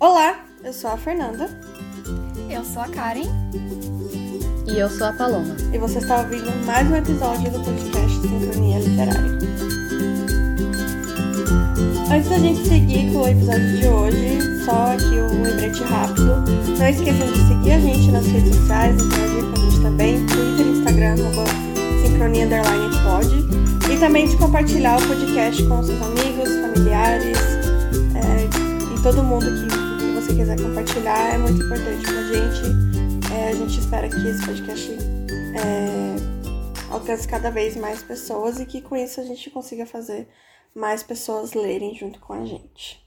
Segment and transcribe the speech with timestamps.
[0.00, 1.50] Olá, eu sou a Fernanda.
[2.48, 3.24] Eu sou a Karen.
[4.68, 5.56] E eu sou a Paloma.
[5.72, 9.38] E você está ouvindo mais um episódio do podcast Sincronia Literária.
[12.12, 16.44] Antes da gente seguir com o episódio de hoje, só aqui um lembrete rápido.
[16.78, 20.66] Não esqueçam de seguir a gente nas redes sociais, interagir com a gente também, Twitter,
[20.66, 21.16] Instagram,
[22.06, 23.92] Sincronia Underline Pod.
[23.92, 27.38] E também de compartilhar o podcast com seus amigos, familiares
[28.14, 29.67] é, e todo mundo que, que
[30.28, 31.34] você quiser compartilhar.
[31.34, 32.62] É muito importante pra gente.
[33.32, 38.82] É, a gente espera que esse podcast é, alcance cada vez mais pessoas e que
[38.82, 40.28] com isso a gente consiga fazer
[40.74, 43.02] mais pessoas lerem junto com a gente.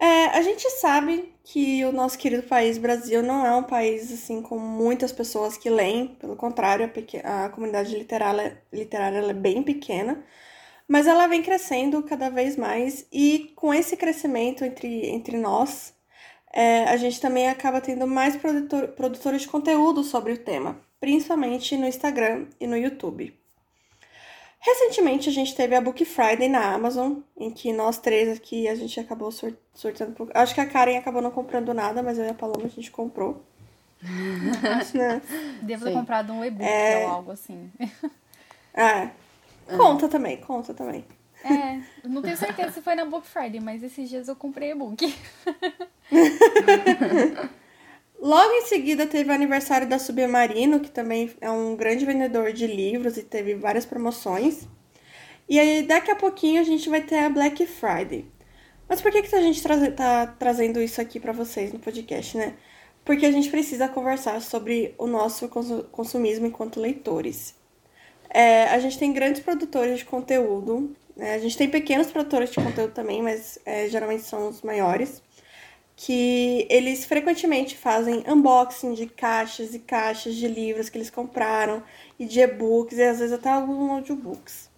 [0.00, 4.40] É, a gente sabe que o nosso querido país Brasil não é um país assim
[4.40, 6.90] com muitas pessoas que leem, pelo contrário,
[7.22, 10.24] a, a comunidade literária, literária é bem pequena,
[10.90, 15.94] mas ela vem crescendo cada vez mais e com esse crescimento entre, entre nós,
[16.52, 21.76] é, a gente também acaba tendo mais produtor, produtores de conteúdo sobre o tema, principalmente
[21.76, 23.32] no Instagram e no YouTube.
[24.58, 28.74] Recentemente a gente teve a Book Friday na Amazon, em que nós três aqui a
[28.74, 30.12] gente acabou sur surtando.
[30.12, 30.28] Por...
[30.34, 32.90] Acho que a Karen acabou não comprando nada, mas eu e a Paloma a gente
[32.90, 33.44] comprou.
[34.92, 35.22] né?
[35.62, 37.04] Devo ter comprado um e-book é...
[37.06, 37.70] ou algo assim.
[38.74, 39.10] É.
[39.76, 41.04] Conta também, conta também.
[41.44, 45.14] É, não tenho certeza se foi na Book Friday, mas esses dias eu comprei e-book.
[48.20, 52.66] Logo em seguida teve o aniversário da Submarino, que também é um grande vendedor de
[52.66, 54.68] livros e teve várias promoções.
[55.48, 58.26] E aí daqui a pouquinho a gente vai ter a Black Friday.
[58.86, 62.36] Mas por que, que a gente tra tá trazendo isso aqui para vocês no podcast,
[62.36, 62.54] né?
[63.04, 65.48] Porque a gente precisa conversar sobre o nosso
[65.90, 67.54] consumismo enquanto leitores.
[68.32, 71.34] É, a gente tem grandes produtores de conteúdo, né?
[71.34, 75.20] a gente tem pequenos produtores de conteúdo também, mas é, geralmente são os maiores
[76.02, 81.82] que eles frequentemente fazem unboxing de caixas e caixas de livros que eles compraram
[82.18, 84.70] e de e-books e às vezes até alguns audiobooks.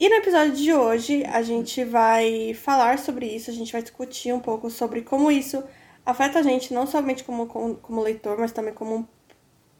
[0.00, 4.32] E no episódio de hoje a gente vai falar sobre isso, a gente vai discutir
[4.32, 5.62] um pouco sobre como isso
[6.04, 9.08] afeta a gente não somente como, como, como leitor, mas também como,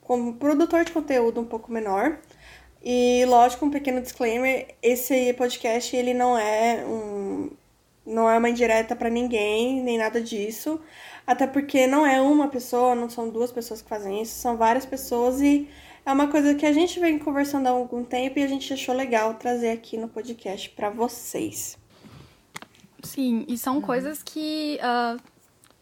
[0.03, 2.21] como produtor de conteúdo um pouco menor.
[2.83, 7.51] E lógico, um pequeno disclaimer, esse podcast ele não é um
[8.07, 10.81] não é uma indireta para ninguém, nem nada disso.
[11.27, 14.85] Até porque não é uma pessoa, não são duas pessoas que fazem isso, são várias
[14.85, 15.69] pessoas e
[16.05, 18.95] é uma coisa que a gente vem conversando há algum tempo e a gente achou
[18.95, 21.79] legal trazer aqui no podcast para vocês.
[23.03, 23.81] Sim, e são uhum.
[23.83, 25.21] coisas que uh,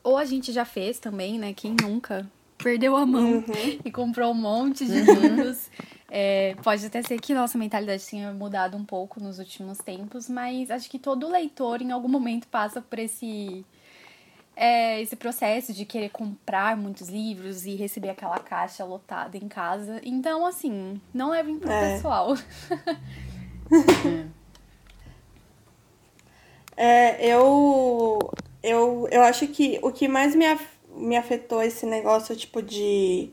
[0.03, 1.53] ou a gente já fez também, né?
[1.55, 3.45] Quem nunca perdeu a mão uhum.
[3.85, 5.71] e comprou um monte de livros.
[6.11, 10.71] É, pode até ser que nossa mentalidade tenha mudado um pouco nos últimos tempos, mas
[10.71, 13.65] acho que todo leitor em algum momento passa por esse
[14.57, 20.01] é, esse processo de querer comprar muitos livros e receber aquela caixa lotada em casa.
[20.03, 21.95] Então, assim, não levem pro é.
[21.95, 22.35] pessoal.
[26.77, 28.19] é, eu,
[28.61, 30.45] eu, eu acho que o que mais me,
[30.97, 33.33] me afetou esse negócio, tipo, de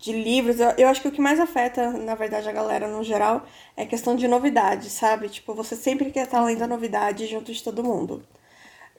[0.00, 3.04] de livros, eu, eu acho que o que mais afeta, na verdade, a galera no
[3.04, 3.46] geral
[3.76, 5.28] é questão de novidade, sabe?
[5.28, 8.22] Tipo, você sempre quer estar lendo a novidade junto de todo mundo.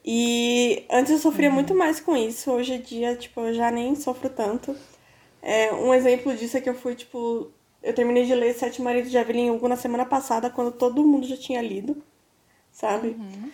[0.06, 1.56] E antes eu sofria uhum.
[1.56, 4.76] muito mais com isso, hoje em dia, tipo, eu já nem sofro tanto.
[5.42, 7.52] É, um exemplo disso é que eu fui, tipo,
[7.82, 11.26] eu terminei de ler Sete Maridos de Evelyn Hugo na semana passada, quando todo mundo
[11.28, 11.98] já tinha lido,
[12.72, 13.10] sabe?
[13.10, 13.52] Uhum.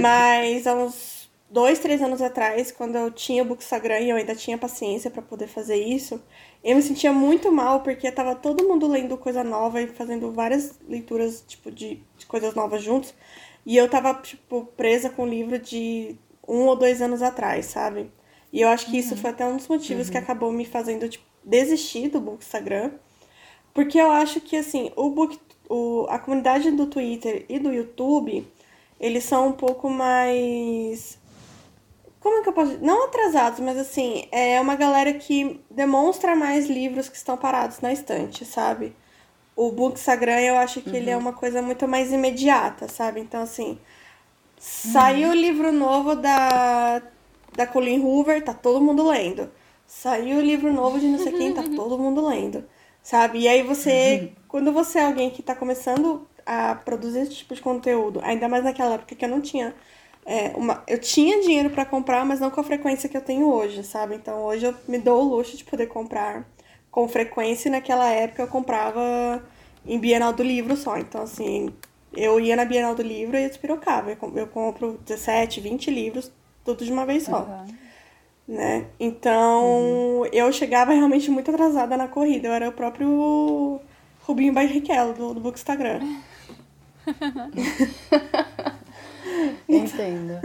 [0.00, 1.21] Mas há uns
[1.52, 5.20] dois, três anos atrás, quando eu tinha o Bookstagram e eu ainda tinha paciência para
[5.20, 6.20] poder fazer isso,
[6.64, 10.80] eu me sentia muito mal porque tava todo mundo lendo coisa nova e fazendo várias
[10.88, 13.14] leituras, tipo, de, de coisas novas juntos.
[13.66, 16.16] E eu tava, tipo, presa com o livro de
[16.48, 18.10] um ou dois anos atrás, sabe?
[18.50, 18.98] E eu acho que uhum.
[18.98, 20.12] isso foi até um dos motivos uhum.
[20.12, 22.92] que acabou me fazendo, tipo, desistir do Bookstagram.
[23.74, 28.46] Porque eu acho que, assim, o book, o, a comunidade do Twitter e do YouTube,
[28.98, 31.20] eles são um pouco mais
[32.22, 32.78] como é que eu posso.
[32.80, 37.92] Não atrasados, mas assim, é uma galera que demonstra mais livros que estão parados na
[37.92, 38.94] estante, sabe?
[39.56, 40.96] O Bookstagram, eu acho que uhum.
[40.96, 41.22] ele é uhum.
[41.22, 43.20] uma coisa muito mais imediata, sabe?
[43.20, 43.76] Então, assim,
[44.56, 45.36] saiu o uhum.
[45.36, 47.02] livro novo da,
[47.56, 49.50] da Colleen Hoover, tá todo mundo lendo.
[49.84, 52.64] Saiu o livro novo de não sei quem, tá todo mundo lendo,
[53.02, 53.40] sabe?
[53.40, 54.42] E aí você, uhum.
[54.46, 58.62] quando você é alguém que tá começando a produzir esse tipo de conteúdo, ainda mais
[58.62, 59.74] naquela época que eu não tinha
[60.24, 63.46] é, uma, eu tinha dinheiro para comprar, mas não com a frequência que eu tenho
[63.52, 64.14] hoje, sabe?
[64.14, 66.46] Então hoje eu me dou o luxo de poder comprar
[66.90, 69.42] com frequência e naquela época eu comprava
[69.86, 70.96] em Bienal do Livro só.
[70.98, 71.72] Então, assim,
[72.14, 74.10] Eu ia na Bienal do Livro e despirocava.
[74.34, 76.30] Eu compro 17, 20 livros,
[76.62, 77.40] tudo de uma vez só.
[77.40, 77.74] Uhum.
[78.46, 78.86] Né?
[79.00, 80.26] Então, uhum.
[80.26, 82.48] eu chegava realmente muito atrasada na corrida.
[82.48, 83.80] Eu era o próprio
[84.20, 86.00] Rubinho Barrichello do, do Book Instagram.
[89.68, 90.40] Entendo.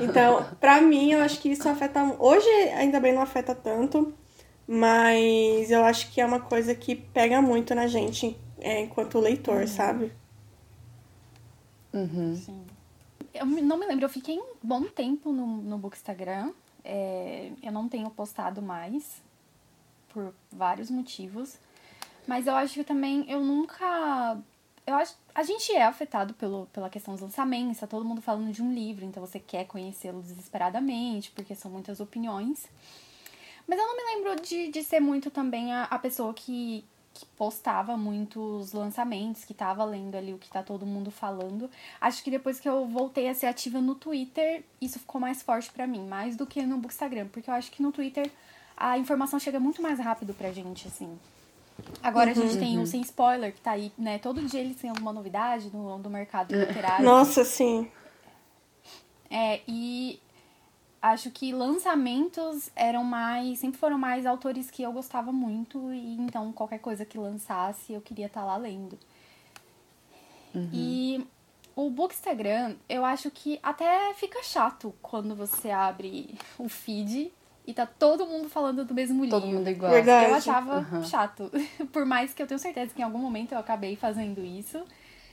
[0.00, 2.16] Então, pra mim, eu acho que isso afeta.
[2.18, 4.12] Hoje, ainda bem, não afeta tanto,
[4.66, 9.62] mas eu acho que é uma coisa que pega muito na gente é, enquanto leitor,
[9.62, 9.66] uhum.
[9.66, 10.12] sabe?
[11.92, 12.36] Uhum.
[12.36, 12.64] Sim.
[13.34, 16.52] Eu não me lembro, eu fiquei um bom tempo no, no Bookstagram.
[16.84, 19.22] É, eu não tenho postado mais,
[20.08, 21.58] por vários motivos.
[22.26, 24.38] Mas eu acho que também eu nunca
[24.86, 28.52] eu acho a gente é afetado pelo, pela questão dos lançamentos, tá todo mundo falando
[28.52, 32.66] de um livro, então você quer conhecê-lo desesperadamente, porque são muitas opiniões.
[33.66, 36.84] Mas eu não me lembro de, de ser muito também a, a pessoa que,
[37.14, 41.70] que postava muitos lançamentos, que tava lendo ali o que tá todo mundo falando.
[42.00, 45.70] Acho que depois que eu voltei a ser ativa no Twitter, isso ficou mais forte
[45.70, 48.30] para mim, mais do que no Instagram, porque eu acho que no Twitter
[48.76, 51.18] a informação chega muito mais rápido pra gente, assim.
[52.02, 52.86] Agora uhum, a gente tem o uhum.
[52.86, 54.18] Sem Spoiler, que tá aí, né?
[54.18, 57.04] Todo dia eles têm alguma novidade no, do mercado literário.
[57.04, 57.90] Nossa, sim.
[59.30, 60.20] É, e
[61.00, 63.58] acho que lançamentos eram mais.
[63.58, 65.92] Sempre foram mais autores que eu gostava muito.
[65.92, 68.98] E então qualquer coisa que lançasse eu queria estar tá lá lendo.
[70.54, 70.68] Uhum.
[70.72, 71.26] E
[71.74, 77.32] o Bookstagram, eu acho que até fica chato quando você abre o feed
[77.66, 79.40] e tá todo mundo falando do mesmo livro.
[79.40, 79.92] Todo mundo igual.
[79.92, 80.30] Verdade.
[80.30, 81.04] Eu achava uhum.
[81.04, 81.50] chato.
[81.92, 84.82] Por mais que eu tenho certeza que em algum momento eu acabei fazendo isso.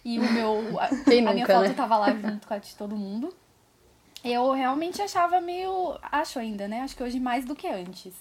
[0.05, 0.57] E o meu.
[0.79, 1.73] A, Quem a minha foto né?
[1.73, 3.33] tava lá junto com a de todo mundo.
[4.23, 5.97] Eu realmente achava meio.
[6.03, 6.81] Acho ainda, né?
[6.81, 8.13] Acho que hoje mais do que antes.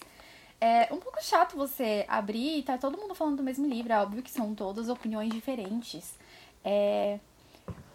[0.60, 3.92] É um pouco chato você abrir e tá todo mundo falando do mesmo livro.
[3.92, 6.18] É óbvio que são todas opiniões diferentes.
[6.64, 7.20] É,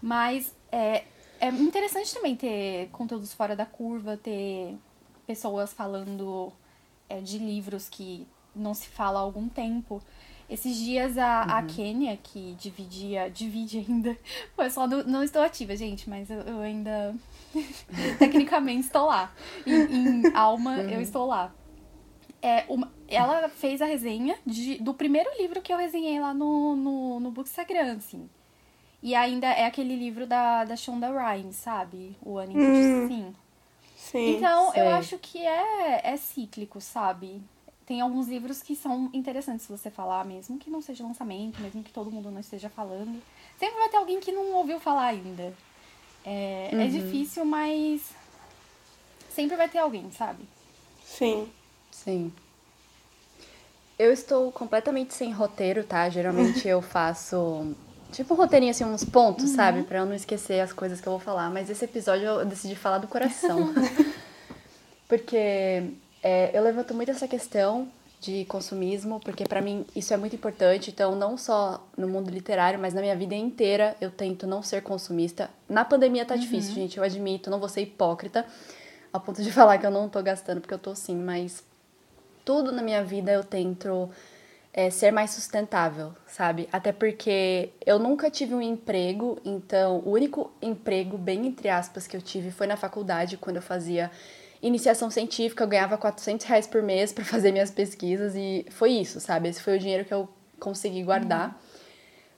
[0.01, 1.04] mas é,
[1.42, 4.77] é interessante também ter conteúdos fora da curva, ter
[5.25, 6.52] pessoas falando
[7.10, 10.02] é, de livros que não se fala há algum tempo.
[10.50, 11.56] Esses dias a, uhum.
[11.56, 14.18] a Kênia, que dividia, divide ainda,
[14.56, 17.16] foi só não, não estou ativa, gente, mas eu, eu ainda
[18.20, 19.31] tecnicamente estou lá.
[19.66, 20.90] Em, em alma, uhum.
[20.90, 21.54] eu estou lá.
[22.42, 26.76] É, uma, ela fez a resenha de, do primeiro livro que eu resenhei lá no,
[26.76, 28.30] no, no Bookstagram, assim.
[29.02, 32.18] E ainda é aquele livro da, da Shonda Rhimes, sabe?
[32.22, 33.08] O Anime hum.
[33.08, 33.36] Sim.
[34.12, 34.82] Sim, então, sei.
[34.82, 37.42] eu acho que é, é cíclico, sabe?
[37.86, 41.92] Tem alguns livros que são interessantes você falar, mesmo que não seja lançamento, mesmo que
[41.92, 43.22] todo mundo não esteja falando.
[43.58, 45.54] Sempre vai ter alguém que não ouviu falar ainda.
[46.26, 46.82] É, é uhum.
[46.82, 48.12] é difícil, mas
[49.30, 50.44] sempre vai ter alguém, sabe?
[51.04, 51.50] Sim.
[51.92, 52.32] Sim.
[53.98, 56.10] Eu estou completamente sem roteiro, tá?
[56.10, 57.74] Geralmente eu faço
[58.13, 59.56] Tipo um roteirinho, assim, uns pontos, uhum.
[59.56, 59.83] sabe?
[59.83, 61.50] Pra eu não esquecer as coisas que eu vou falar.
[61.50, 63.74] Mas esse episódio eu decidi falar do coração.
[65.10, 67.88] porque é, eu levanto muito essa questão
[68.21, 70.92] de consumismo, porque para mim isso é muito importante.
[70.92, 74.81] Então, não só no mundo literário, mas na minha vida inteira eu tento não ser
[74.81, 75.50] consumista.
[75.68, 76.39] Na pandemia tá uhum.
[76.39, 78.45] difícil, gente, eu admito, não vou ser hipócrita,
[79.12, 81.63] a ponto de falar que eu não tô gastando, porque eu tô sim, mas
[82.45, 84.09] tudo na minha vida eu tento
[84.74, 86.68] é, ser mais sustentável, sabe?
[86.72, 92.18] Até porque eu nunca tive um emprego, então o único emprego, bem entre aspas, que
[92.18, 94.10] eu tive foi na faculdade, quando eu fazia
[94.62, 99.19] iniciação científica, eu ganhava 400 reais por mês para fazer minhas pesquisas e foi isso,
[99.19, 99.50] sabe?
[99.50, 100.28] Esse foi o dinheiro que eu
[100.59, 101.50] consegui guardar.
[101.50, 101.56] Uhum.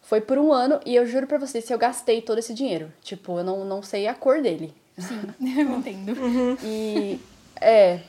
[0.02, 2.92] Foi por um ano e eu juro pra vocês se eu gastei todo esse dinheiro.
[3.02, 4.74] Tipo, eu não, não sei a cor dele.
[4.98, 6.20] Sim, eu entendo.
[6.20, 6.58] Uhum.
[6.64, 7.20] E,
[7.62, 8.02] é,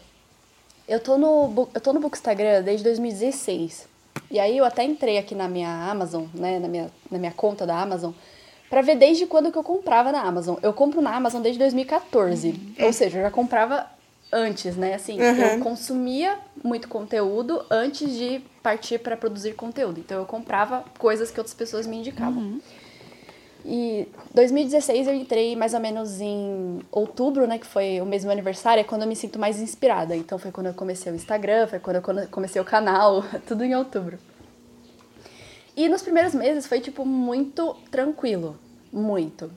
[0.88, 3.95] eu tô no, eu tô no Bookstagram desde 2016.
[4.30, 7.66] E aí eu até entrei aqui na minha Amazon, né, na minha, na minha conta
[7.66, 8.12] da Amazon,
[8.68, 10.56] para ver desde quando que eu comprava na Amazon.
[10.62, 12.48] Eu compro na Amazon desde 2014.
[12.48, 12.86] Uhum.
[12.86, 13.86] Ou seja, eu já comprava
[14.32, 14.94] antes, né?
[14.94, 15.36] Assim, uhum.
[15.36, 20.00] eu consumia muito conteúdo antes de partir para produzir conteúdo.
[20.00, 22.42] Então eu comprava coisas que outras pessoas me indicavam.
[22.42, 22.60] Uhum.
[23.68, 28.80] E 2016 eu entrei mais ou menos em outubro, né, que foi o mesmo aniversário,
[28.80, 30.14] é quando eu me sinto mais inspirada.
[30.14, 33.74] Então foi quando eu comecei o Instagram, foi quando eu comecei o canal, tudo em
[33.74, 34.20] outubro.
[35.76, 38.56] E nos primeiros meses foi tipo muito tranquilo,
[38.92, 39.50] muito.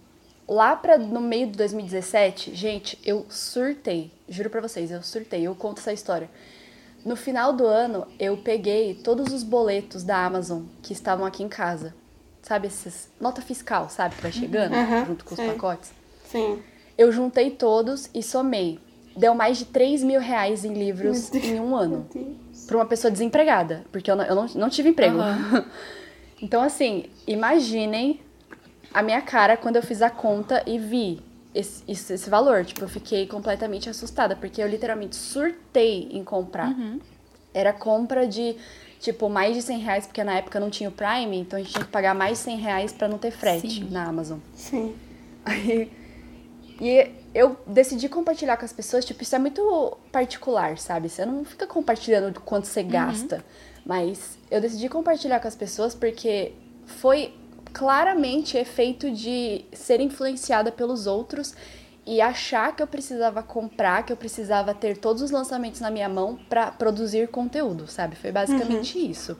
[0.48, 5.54] Lá para no meio de 2017, gente, eu surtei, juro para vocês, eu surtei, eu
[5.54, 6.28] conto essa história.
[7.06, 11.48] No final do ano, eu peguei todos os boletos da Amazon que estavam aqui em
[11.48, 11.94] casa
[12.50, 15.46] sabe, esses nota fiscal, sabe, que vai chegando uhum, junto com sim.
[15.46, 15.91] os pacotes.
[16.25, 16.60] Sim.
[16.98, 18.79] Eu juntei todos e somei.
[19.15, 22.10] Deu mais de 3 mil reais em livros em um ano.
[22.65, 25.20] Para uma pessoa desempregada, porque eu não, eu não, não tive emprego.
[25.20, 25.63] Uhum.
[26.41, 28.20] então, assim, imaginem
[28.91, 31.22] a minha cara quando eu fiz a conta e vi
[31.53, 32.65] esse, esse, esse valor.
[32.65, 36.70] Tipo, eu fiquei completamente assustada, porque eu literalmente surtei em comprar.
[36.70, 37.00] Uhum.
[37.53, 38.56] Era compra de,
[39.00, 41.72] tipo, mais de 100 reais, porque na época não tinha o Prime, então a gente
[41.72, 43.89] tinha que pagar mais de 100 reais pra não ter frete Sim.
[43.89, 44.39] na Amazon.
[44.53, 44.94] Sim.
[45.46, 45.91] Aí,
[46.82, 51.10] e eu decidi compartilhar com as pessoas, tipo, isso é muito particular, sabe?
[51.10, 53.44] Você não fica compartilhando do quanto você gasta.
[53.86, 56.53] Mas eu decidi compartilhar com as pessoas porque
[56.86, 57.34] foi
[57.74, 61.53] claramente efeito de ser influenciada pelos outros
[62.10, 66.10] e achar que eu precisava comprar, que eu precisava ter todos os lançamentos na minha
[66.10, 68.16] mão pra produzir conteúdo, sabe?
[68.16, 69.38] Foi basicamente isso.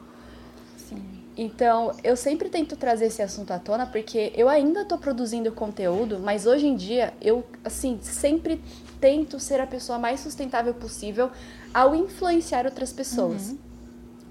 [0.78, 1.02] Sim.
[1.36, 6.20] Então, eu sempre tento trazer esse assunto à tona porque eu ainda tô produzindo conteúdo,
[6.20, 8.62] mas hoje em dia eu, assim, sempre
[9.02, 11.32] tento ser a pessoa mais sustentável possível
[11.74, 13.56] ao influenciar outras pessoas.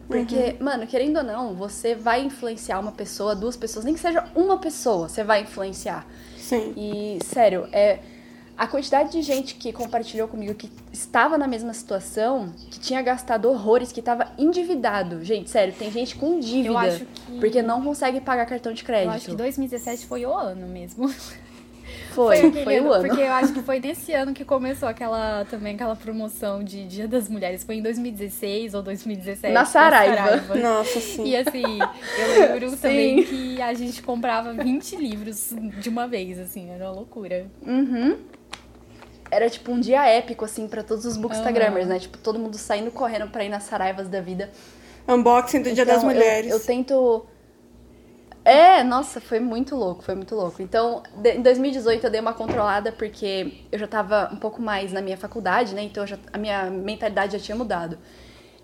[0.07, 4.25] Porque, mano, querendo ou não, você vai influenciar uma pessoa, duas pessoas, nem que seja
[4.37, 6.07] uma pessoa, você vai influenciar.
[6.39, 6.73] Sim.
[6.77, 7.99] E, sério, é
[8.59, 13.49] a quantidade de gente que compartilhou comigo que estava na mesma situação, que tinha gastado
[13.49, 15.25] horrores, que estava endividado.
[15.25, 18.83] Gente, sério, tem gente com dívida Eu acho que- porque não consegue pagar cartão de
[18.83, 19.07] crédito.
[19.11, 21.09] Eu acho que 2017 foi o ano mesmo.
[22.11, 23.07] Foi, foi, aquele o ano.
[23.07, 27.07] Porque eu acho que foi nesse ano que começou aquela também aquela promoção de Dia
[27.07, 27.63] das Mulheres.
[27.63, 29.55] Foi em 2016 ou 2017.
[29.55, 30.55] Na Saraiva.
[30.59, 31.25] Nossa, sim.
[31.27, 32.77] E assim, eu lembro Sim.
[32.77, 37.47] também que a gente comprava 20 livros de uma vez, assim, era uma loucura.
[37.65, 38.17] Uhum.
[39.31, 41.99] Era tipo um dia épico, assim, pra todos os bookstagrammers, né?
[41.99, 44.51] Tipo, todo mundo saindo correndo pra ir nas Saraivas da vida.
[45.07, 46.51] Unboxing do Dia das Então, eu- Mulheres.
[46.51, 47.27] Eu, tento.
[48.45, 50.63] É, nossa, foi muito louco, foi muito louco.
[50.63, 54.91] Então, de- em 2018 eu dei uma controlada porque eu já tava um pouco mais
[54.93, 55.83] na minha faculdade, né?
[55.83, 57.99] Então já- a minha mentalidade já tinha mudado.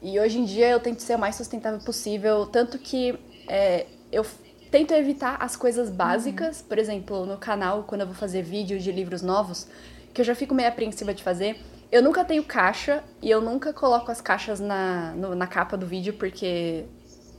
[0.00, 4.24] E hoje em dia eu tento ser o mais sustentável possível, tanto que é, eu
[4.70, 8.90] tento evitar as coisas básicas, por exemplo, no canal, quando eu vou fazer vídeo de
[8.90, 9.66] livros novos,
[10.14, 11.60] que eu já fico meio apreensiva de fazer.
[11.92, 15.86] Eu nunca tenho caixa e eu nunca coloco as caixas na, no- na capa do
[15.86, 16.84] vídeo, porque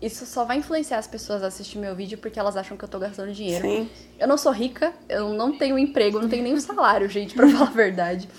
[0.02, 2.88] isso só vai influenciar as pessoas a assistir meu vídeo porque elas acham que eu
[2.90, 3.66] tô gastando dinheiro.
[3.68, 3.90] Sim.
[4.20, 7.48] Eu não sou rica, eu não tenho emprego, não tenho nem um salário, gente, pra
[7.50, 8.30] falar a verdade.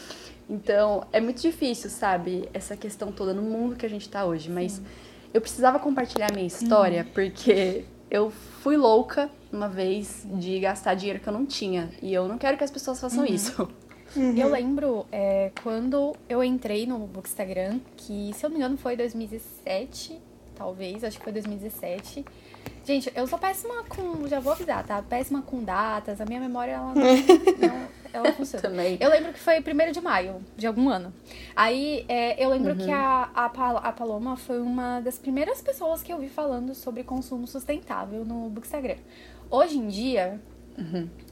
[0.49, 4.49] Então, é muito difícil, sabe, essa questão toda no mundo que a gente tá hoje.
[4.51, 4.81] Mas
[5.35, 8.31] eu precisava compartilhar minha história porque eu
[8.63, 11.91] fui louca uma vez de gastar dinheiro que eu não tinha.
[12.01, 13.69] E eu não quero que as pessoas façam isso.
[14.37, 18.97] Eu lembro é, quando eu entrei no Bookstagram, que se eu não me engano foi
[18.97, 20.19] 2017,
[20.55, 22.25] talvez, acho que foi 2017.
[22.85, 24.29] Gente, eu sou péssima com.
[24.29, 25.03] Já vou avisar, tá?
[25.03, 27.03] Péssima com datas, a minha memória ela não,
[27.69, 28.63] não- ela funciona.
[28.63, 28.97] Também.
[29.01, 31.13] Eu lembro que foi 1 de maio de algum ano.
[31.55, 36.13] Aí é, eu lembro que a, a, a Paloma foi uma das primeiras pessoas que
[36.13, 38.97] eu vi falando sobre consumo sustentável no Bookstagram.
[39.51, 40.41] Hoje em dia,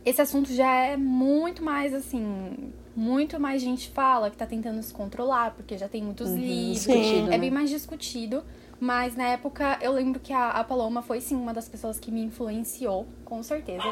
[0.05, 2.73] esse assunto já é muito mais assim.
[2.97, 6.85] Muito mais gente fala que tá tentando se controlar, porque já tem muitos livros.
[6.87, 7.39] discutido, É né?
[7.39, 8.45] bem mais discutido.
[8.79, 12.11] Mas na época eu lembro que a, a Paloma foi sim uma das pessoas que
[12.13, 13.85] me influenciou, com certeza.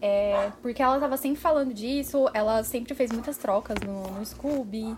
[0.00, 4.96] É, porque ela tava sempre falando disso, ela sempre fez muitas trocas no, no Scooby.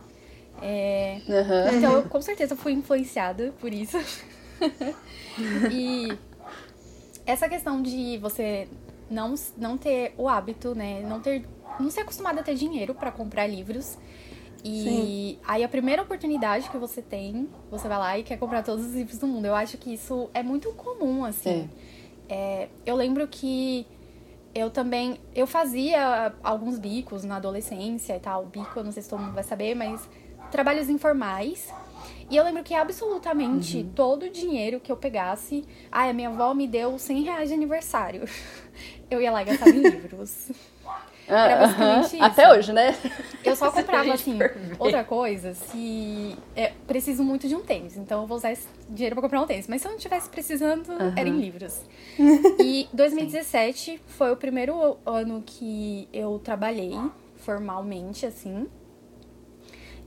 [0.63, 1.77] É, Aham.
[1.77, 3.99] então, eu com certeza fui influenciada por isso.
[5.71, 6.17] e
[7.27, 8.69] essa questão de você
[9.15, 11.01] não, não ter o hábito, né?
[11.01, 11.47] Não ter.
[11.81, 13.97] Não ser acostumada a ter dinheiro pra comprar livros.
[14.67, 18.87] E aí a primeira oportunidade que você tem, você vai lá e quer comprar todos
[18.87, 19.45] os livros do mundo.
[19.45, 21.69] Eu acho que isso é muito comum, assim.
[22.29, 23.87] É, eu lembro que
[24.55, 25.19] eu também.
[25.35, 28.47] Eu fazia alguns bicos na adolescência e tal.
[28.47, 30.09] Bico, eu não sei se todo mundo vai saber, mas
[30.51, 31.71] trabalhos informais.
[32.31, 35.65] E eu lembro que absolutamente todo o dinheiro que eu pegasse.
[35.93, 38.25] Ai, a minha avó me deu 100 reais de aniversário.
[39.11, 40.51] Eu ia lá e gastava em livros.
[41.27, 42.23] Era basicamente isso.
[42.23, 42.95] Até hoje, né?
[43.43, 44.39] Eu só comprava, assim,
[44.79, 46.37] outra coisa se.
[46.55, 49.47] É, preciso muito de um tênis, então eu vou usar esse dinheiro pra comprar um
[49.47, 49.67] tênis.
[49.67, 51.81] Mas se eu não estivesse precisando, era em livros.
[52.61, 56.93] E 2017 foi o primeiro ano que eu trabalhei
[57.37, 58.67] formalmente, assim.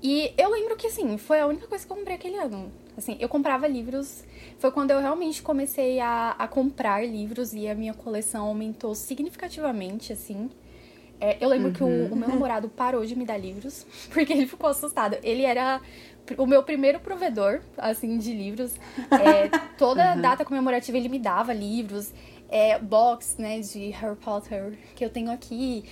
[0.01, 2.71] E eu lembro que, assim, foi a única coisa que eu comprei aquele ano.
[2.95, 4.23] Assim, eu comprava livros.
[4.59, 10.11] Foi quando eu realmente comecei a, a comprar livros e a minha coleção aumentou significativamente,
[10.11, 10.49] assim.
[11.19, 14.47] É, eu lembro que o, o meu namorado parou de me dar livros, porque ele
[14.47, 15.17] ficou assustado.
[15.23, 15.81] Ele era
[16.37, 18.73] o meu primeiro provedor, assim, de livros.
[19.17, 22.11] É, toda data comemorativa ele me dava livros.
[22.49, 25.83] É, box, né, de Harry Potter, que eu tenho aqui.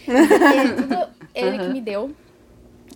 [0.78, 0.96] Tudo
[1.34, 2.12] ele que me deu.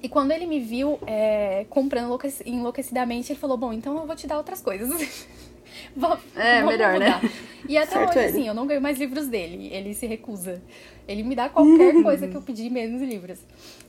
[0.02, 4.16] E quando ele me viu é, comprando enlouquec- enlouquecidamente, ele falou: Bom, então eu vou
[4.16, 4.90] te dar outras coisas.
[5.96, 7.16] Vou- É, vamos melhor, né?
[7.16, 7.32] mudar.
[7.68, 8.28] E até certo hoje, ele.
[8.28, 9.70] assim, eu não ganho mais livros dele.
[9.72, 10.62] Ele se recusa.
[11.08, 12.04] Ele me dá qualquer uhum.
[12.04, 13.40] coisa que eu pedir, menos livros.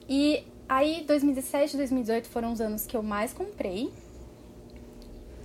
[0.08, 3.90] E aí, 2017 e 2018 foram os anos que eu mais comprei.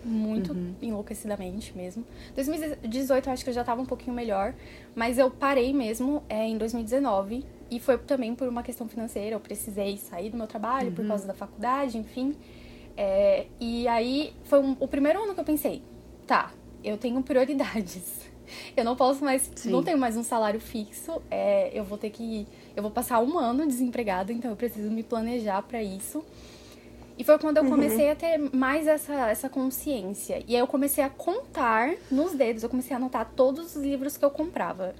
[0.04, 0.74] Muito uhum.
[0.82, 2.06] enlouquecidamente mesmo.
[2.36, 4.54] 2018 eu acho que eu já tava um pouquinho melhor.
[4.96, 7.44] Mas eu parei mesmo é, em 2019.
[7.70, 9.36] E foi também por uma questão financeira.
[9.36, 10.96] Eu precisei sair do meu trabalho uhum.
[10.96, 12.36] por causa da faculdade, enfim.
[12.98, 15.82] É, e aí foi um, o primeiro ano que eu pensei,
[16.26, 16.52] tá,
[16.84, 18.26] eu tenho prioridades.
[18.78, 19.72] Eu não posso mais, Sim.
[19.72, 21.20] não tenho mais um salário fixo.
[21.32, 25.02] É, eu vou ter que, eu vou passar um ano desempregada, então eu preciso me
[25.02, 26.24] planejar para isso.
[27.18, 27.72] E foi quando eu uhum.
[27.72, 28.12] comecei uhum.
[28.12, 30.44] a ter mais essa, essa consciência.
[30.48, 34.16] E aí eu comecei a contar nos dedos, eu comecei a anotar todos os livros
[34.16, 34.94] que eu comprava.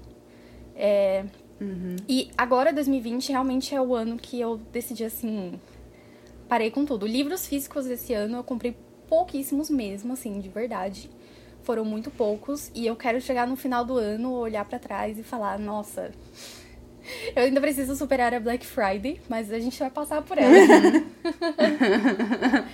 [0.76, 1.24] É,
[1.62, 1.98] uhum.
[2.10, 5.60] E agora, 2020, realmente é o ano que eu decidi assim
[6.48, 7.06] parei com tudo.
[7.06, 8.76] Livros físicos esse ano eu comprei
[9.16, 11.10] pouquíssimos mesmo, assim, de verdade.
[11.64, 15.24] Foram muito poucos e eu quero chegar no final do ano, olhar para trás e
[15.24, 16.12] falar, nossa,
[17.34, 20.52] eu ainda preciso superar a Black Friday, mas a gente vai passar por ela.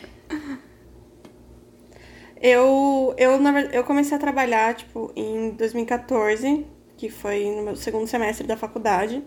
[2.42, 3.40] eu, eu,
[3.72, 6.66] eu comecei a trabalhar, tipo, em 2014,
[6.98, 9.24] que foi no meu segundo semestre da faculdade,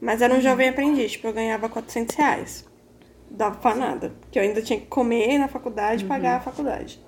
[0.00, 0.42] mas era um uhum.
[0.42, 2.75] jovem aprendiz, tipo, eu ganhava 400 reais
[3.30, 4.12] dava pra nada.
[4.20, 6.08] Porque eu ainda tinha que comer na faculdade uhum.
[6.08, 7.00] pagar a faculdade.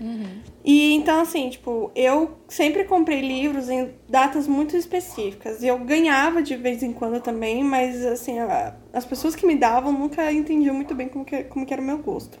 [0.00, 0.40] Uhum.
[0.64, 5.62] E então, assim, tipo, eu sempre comprei livros em datas muito específicas.
[5.62, 9.56] E eu ganhava de vez em quando também, mas, assim, a, as pessoas que me
[9.56, 12.38] davam nunca entendiam muito bem como que, como que era o meu gosto.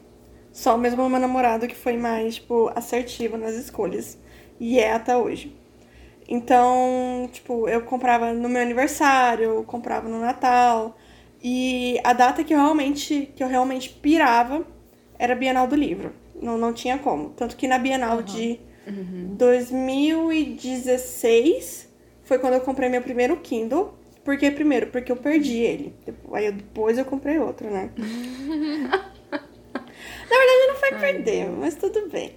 [0.52, 4.18] Só mesmo o meu namorado que foi mais, tipo, assertivo nas escolhas.
[4.60, 5.56] E é até hoje.
[6.28, 10.96] Então, tipo, eu comprava no meu aniversário, eu comprava no Natal.
[11.42, 14.66] E a data que eu realmente, que eu realmente pirava
[15.18, 16.12] era a Bienal do Livro.
[16.40, 17.30] Não, não tinha como.
[17.30, 18.22] Tanto que na Bienal uhum.
[18.22, 19.34] de uhum.
[19.36, 21.88] 2016
[22.24, 23.94] foi quando eu comprei meu primeiro Kindle.
[24.24, 24.88] Por que primeiro?
[24.88, 25.94] Porque eu perdi ele.
[26.32, 27.90] Aí depois eu comprei outro, né?
[27.96, 28.06] na
[30.36, 32.34] verdade não foi perder, mas tudo bem.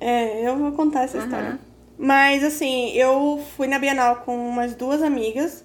[0.00, 1.24] É, eu vou contar essa uhum.
[1.24, 1.58] história.
[1.98, 5.64] Mas assim, eu fui na Bienal com umas duas amigas.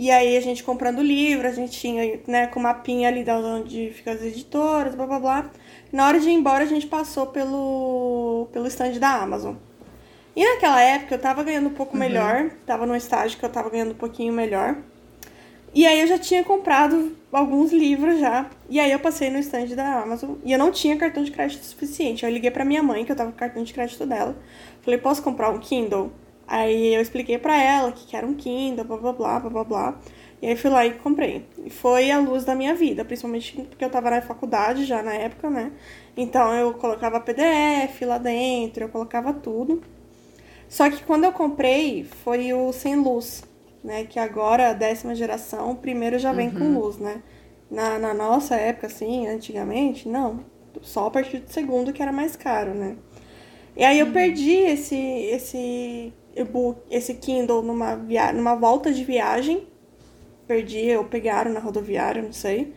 [0.00, 3.90] E aí a gente comprando livro, a gente tinha, né, com mapinha ali da onde
[3.90, 5.50] ficam as editoras, blá blá blá.
[5.92, 9.56] Na hora de ir embora, a gente passou pelo, pelo stand da Amazon.
[10.34, 12.00] E naquela época eu tava ganhando um pouco uhum.
[12.00, 14.78] melhor, tava num estágio que eu tava ganhando um pouquinho melhor.
[15.74, 18.48] E aí eu já tinha comprado alguns livros já.
[18.70, 21.62] E aí eu passei no stand da Amazon e eu não tinha cartão de crédito
[21.66, 22.24] suficiente.
[22.24, 24.34] Eu liguei pra minha mãe, que eu tava com o cartão de crédito dela.
[24.80, 26.10] Falei, posso comprar um Kindle?
[26.50, 30.00] Aí eu expliquei para ela que era um Kindle, blá blá blá blá blá blá.
[30.42, 31.46] E aí fui lá e comprei.
[31.64, 35.14] E foi a luz da minha vida, principalmente porque eu tava na faculdade já na
[35.14, 35.70] época, né?
[36.16, 39.80] Então eu colocava PDF lá dentro, eu colocava tudo.
[40.68, 43.44] Só que quando eu comprei foi o sem luz,
[43.84, 44.04] né?
[44.04, 46.58] Que agora décima geração, o primeiro já vem uhum.
[46.58, 47.22] com luz, né?
[47.70, 50.40] Na, na nossa época, assim, antigamente, não.
[50.82, 52.96] Só a partir do segundo que era mais caro, né?
[53.76, 54.12] E aí eu uhum.
[54.12, 58.32] perdi esse, esse e-book, esse Kindle numa, via...
[58.32, 59.66] numa volta de viagem.
[60.46, 62.72] Perdi ou pegaram na rodoviária, não sei.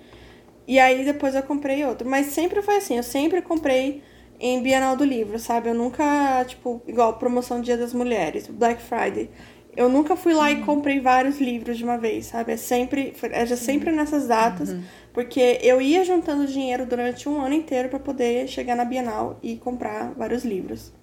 [0.67, 2.08] E aí depois eu comprei outro.
[2.08, 4.04] Mas sempre foi assim, eu sempre comprei
[4.39, 5.69] em Bienal do Livro, sabe?
[5.69, 9.30] Eu nunca, tipo, igual promoção Dia das Mulheres, Black Friday.
[9.76, 10.49] Eu nunca fui lá uhum.
[10.49, 12.52] e comprei vários livros de uma vez, sabe?
[12.52, 14.84] É sempre, é sempre nessas datas, uhum.
[15.12, 19.56] porque eu ia juntando dinheiro durante um ano inteiro para poder chegar na Bienal e
[19.56, 20.93] comprar vários livros.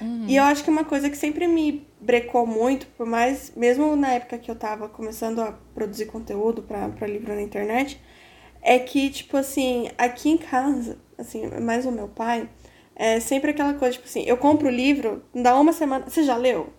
[0.00, 0.26] Uhum.
[0.28, 4.12] E eu acho que uma coisa que sempre me brecou muito, por mais, mesmo na
[4.12, 8.00] época que eu tava começando a produzir conteúdo para livro na internet,
[8.62, 12.48] é que, tipo assim, aqui em casa, assim, mais o meu pai,
[12.94, 16.36] é sempre aquela coisa, tipo assim, eu compro o livro, dá uma semana, você já
[16.36, 16.72] leu?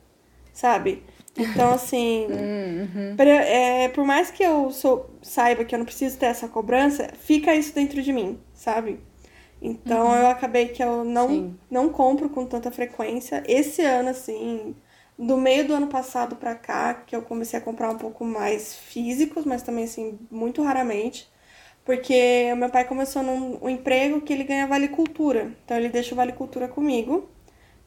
[0.51, 1.03] Sabe?
[1.37, 3.15] Então, assim, uhum.
[3.15, 7.09] pra, é, por mais que eu sou, saiba que eu não preciso ter essa cobrança,
[7.21, 8.99] fica isso dentro de mim, sabe?
[9.61, 10.15] Então uhum.
[10.15, 13.43] eu acabei que eu não, não compro com tanta frequência.
[13.47, 14.75] Esse ano, assim,
[15.17, 18.75] do meio do ano passado pra cá, que eu comecei a comprar um pouco mais
[18.75, 21.29] físicos, mas também, assim, muito raramente.
[21.83, 25.51] Porque meu pai começou num um emprego que ele ganha Vale Cultura.
[25.63, 27.29] Então ele deixa o Vale Cultura comigo.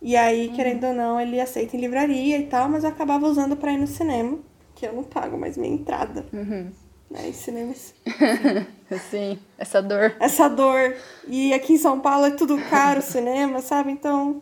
[0.03, 0.55] E aí, uhum.
[0.55, 3.79] querendo ou não, ele aceita em livraria e tal, mas eu acabava usando pra ir
[3.79, 4.39] no cinema,
[4.75, 6.25] que eu não pago mais minha entrada.
[6.33, 6.71] Uhum
[7.11, 7.93] né, em cinemas.
[9.11, 10.15] Sim, essa dor.
[10.21, 10.97] Essa dor.
[11.27, 13.91] E aqui em São Paulo é tudo caro cinema, sabe?
[13.91, 14.41] Então,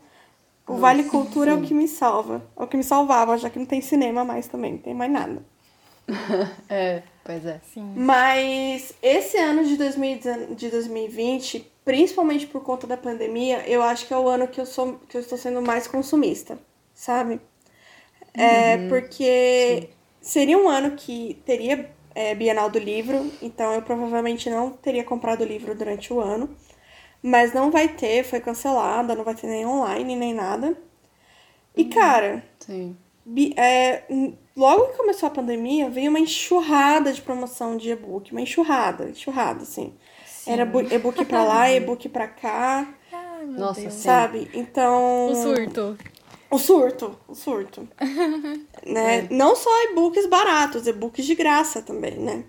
[0.67, 1.57] o Vale Cultura sim.
[1.57, 2.43] é o que me salva.
[2.57, 5.11] É o que me salvava, já que não tem cinema mais também, não tem mais
[5.11, 5.43] nada.
[6.69, 7.61] é, pois é.
[7.73, 7.95] Sim.
[7.97, 14.13] Mas esse ano de, 2020, de 2020, principalmente por conta da pandemia, eu acho que
[14.13, 16.59] é o ano que eu, sou, que eu estou sendo mais consumista,
[16.95, 17.41] sabe?
[18.35, 18.89] É, uhum.
[18.89, 19.89] Porque Sim.
[20.21, 25.43] seria um ano que teria é, Bienal do Livro, então eu provavelmente não teria comprado
[25.43, 26.51] o livro durante o ano.
[27.23, 30.77] Mas não vai ter, foi cancelada, não vai ter nem online, nem nada.
[31.77, 31.91] E, uhum.
[31.91, 32.97] cara, Sim.
[33.57, 34.03] É,
[34.57, 38.33] logo que começou a pandemia, veio uma enxurrada de promoção de e-book.
[38.33, 39.95] Uma enxurrada, enxurrada, assim.
[40.27, 40.51] Sim.
[40.51, 42.95] Era e-book pra lá, e-book pra cá.
[43.13, 43.95] Ai, Nossa, Deus.
[43.95, 44.51] sabe?
[44.53, 45.31] Então.
[45.31, 45.97] O surto.
[46.51, 47.87] O surto, o surto.
[48.87, 49.19] né?
[49.19, 49.29] É.
[49.31, 52.45] Não só e-books baratos, e-books de graça também, né?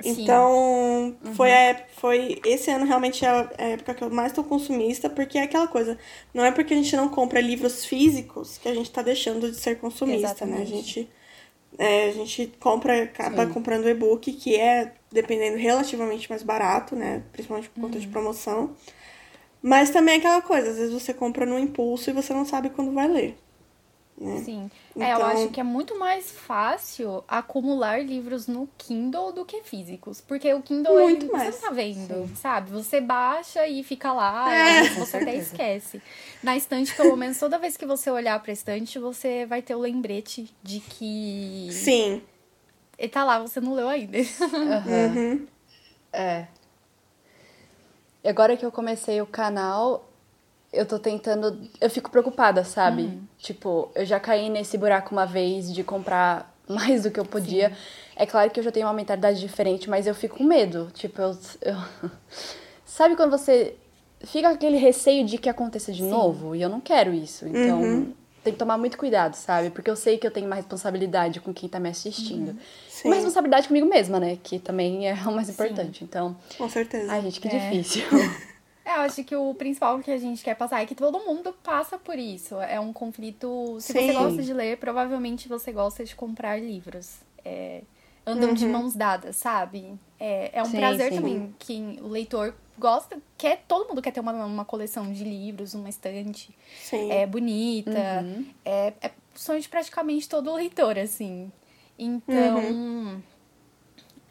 [0.00, 0.22] Sim.
[0.22, 1.34] Então, uhum.
[1.34, 5.36] foi, a, foi esse ano realmente a, a época que eu mais tô consumista, porque
[5.36, 5.98] é aquela coisa,
[6.32, 9.58] não é porque a gente não compra livros físicos que a gente tá deixando de
[9.58, 10.58] ser consumista, Exatamente.
[10.58, 10.62] né?
[10.62, 11.10] A gente,
[11.78, 13.52] é, a gente compra, acaba Sim.
[13.52, 17.22] comprando e-book, que é, dependendo, relativamente mais barato, né?
[17.32, 18.00] Principalmente por conta uhum.
[18.00, 18.74] de promoção.
[19.62, 22.70] Mas também é aquela coisa, às vezes você compra no impulso e você não sabe
[22.70, 23.38] quando vai ler.
[24.20, 24.42] Né?
[24.44, 24.70] Sim.
[24.90, 25.02] Então...
[25.02, 30.20] É, eu acho que é muito mais fácil acumular livros no Kindle do que físicos.
[30.20, 31.54] Porque o Kindle muito ele, mais.
[31.54, 32.34] você não tá vendo, Sim.
[32.34, 32.70] sabe?
[32.70, 34.82] Você baixa e fica lá, é.
[34.90, 36.02] você até esquece.
[36.42, 39.80] Na estante, pelo menos, toda vez que você olhar pra estante, você vai ter o
[39.80, 41.68] lembrete de que.
[41.72, 42.22] Sim.
[42.98, 44.18] Ele tá lá, você não leu ainda.
[44.18, 45.16] Uhum.
[45.16, 45.46] uhum.
[46.12, 46.46] É.
[48.24, 50.10] Agora que eu comecei o canal,
[50.72, 51.68] eu tô tentando.
[51.80, 53.02] Eu fico preocupada, sabe?
[53.02, 53.22] Uhum.
[53.38, 57.70] Tipo, eu já caí nesse buraco uma vez de comprar mais do que eu podia.
[57.70, 57.76] Sim.
[58.16, 60.90] É claro que eu já tenho uma mentalidade diferente, mas eu fico com medo.
[60.94, 61.36] Tipo, eu.
[61.62, 61.76] eu...
[62.84, 63.74] sabe quando você
[64.22, 66.10] fica com aquele receio de que aconteça de Sim.
[66.10, 66.54] novo?
[66.54, 67.46] E eu não quero isso.
[67.46, 68.12] Então, uhum.
[68.44, 69.70] tem que tomar muito cuidado, sabe?
[69.70, 72.50] Porque eu sei que eu tenho uma responsabilidade com quem tá me assistindo.
[72.50, 72.58] Uhum.
[73.04, 74.38] Uma responsabilidade comigo mesma, né?
[74.42, 76.04] Que também é o mais importante.
[76.04, 76.36] Então.
[76.56, 77.12] Com certeza.
[77.12, 77.58] Ai, gente, que é.
[77.58, 78.02] difícil.
[78.82, 81.54] É, eu acho que o principal que a gente quer passar é que todo mundo
[81.62, 82.60] passa por isso.
[82.60, 83.76] É um conflito.
[83.78, 84.06] Se Sim.
[84.06, 87.18] você gosta de ler, provavelmente você gosta de comprar livros.
[87.44, 87.82] É,
[88.26, 88.54] andam uhum.
[88.54, 89.94] de mãos dadas, sabe?
[90.18, 91.16] É, é um sim, prazer sim.
[91.16, 95.74] também que o leitor gosta, quer, todo mundo quer ter uma, uma coleção de livros,
[95.74, 96.50] uma estante
[96.82, 97.12] sim.
[97.12, 97.90] é bonita.
[98.22, 98.46] Uhum.
[98.64, 101.52] É, é sonho de praticamente todo leitor, assim.
[102.02, 103.20] Então, uhum.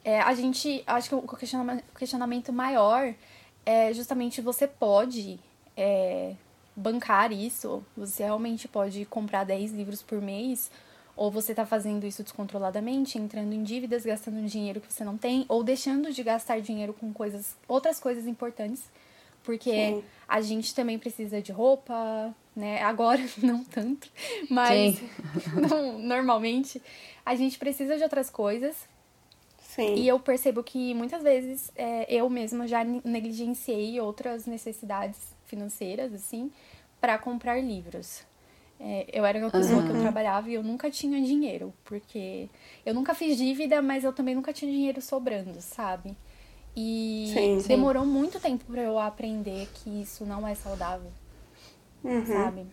[0.03, 1.21] é, a gente, acho que o
[1.95, 3.13] questionamento, maior
[3.63, 5.39] é justamente você pode
[5.77, 6.33] é,
[6.75, 10.71] bancar isso, você realmente pode comprar 10 livros por mês,
[11.15, 15.45] ou você está fazendo isso descontroladamente, entrando em dívidas, gastando dinheiro que você não tem,
[15.47, 18.81] ou deixando de gastar dinheiro com coisas, outras coisas importantes,
[19.43, 20.03] porque Sim.
[20.27, 22.81] a gente também precisa de roupa, né?
[22.83, 24.09] Agora não tanto,
[24.49, 24.99] mas
[25.69, 26.81] não, normalmente
[27.25, 28.75] a gente precisa de outras coisas
[29.79, 29.95] Sim.
[29.95, 36.51] E eu percebo que muitas vezes é, eu mesma já negligenciei outras necessidades financeiras, assim,
[36.99, 38.23] para comprar livros.
[38.79, 39.85] É, eu era uma pessoa uhum.
[39.85, 42.49] que eu trabalhava e eu nunca tinha dinheiro, porque
[42.85, 46.15] eu nunca fiz dívida, mas eu também nunca tinha dinheiro sobrando, sabe?
[46.75, 48.09] E sim, demorou sim.
[48.09, 51.11] muito tempo para eu aprender que isso não é saudável,
[52.03, 52.25] uhum.
[52.25, 52.65] sabe?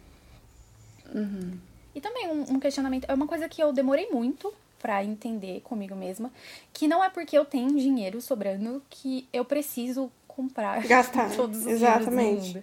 [1.14, 1.58] Uhum.
[1.94, 5.96] E também um, um questionamento, é uma coisa que eu demorei muito para entender comigo
[5.96, 6.30] mesma
[6.72, 11.66] que não é porque eu tenho dinheiro sobrando que eu preciso comprar gastar todos os
[11.66, 12.62] exatamente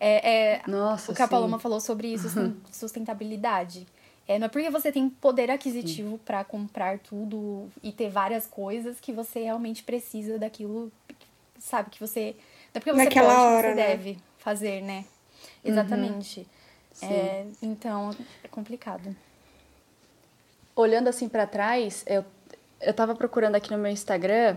[0.00, 2.28] é, é Nossa, o que a Paloma falou sobre isso
[2.72, 3.86] sustentabilidade
[4.26, 8.98] é, não é porque você tem poder aquisitivo para comprar tudo e ter várias coisas
[9.00, 10.90] que você realmente precisa daquilo
[11.58, 12.34] sabe que você
[12.74, 13.86] não é porque você Naquela pode hora, você né?
[13.86, 15.04] deve fazer né.
[15.64, 16.46] Exatamente
[17.02, 17.08] uhum.
[17.08, 18.10] é, então
[18.42, 19.14] é complicado
[20.74, 22.24] olhando assim para trás, eu,
[22.80, 24.56] eu tava procurando aqui no meu Instagram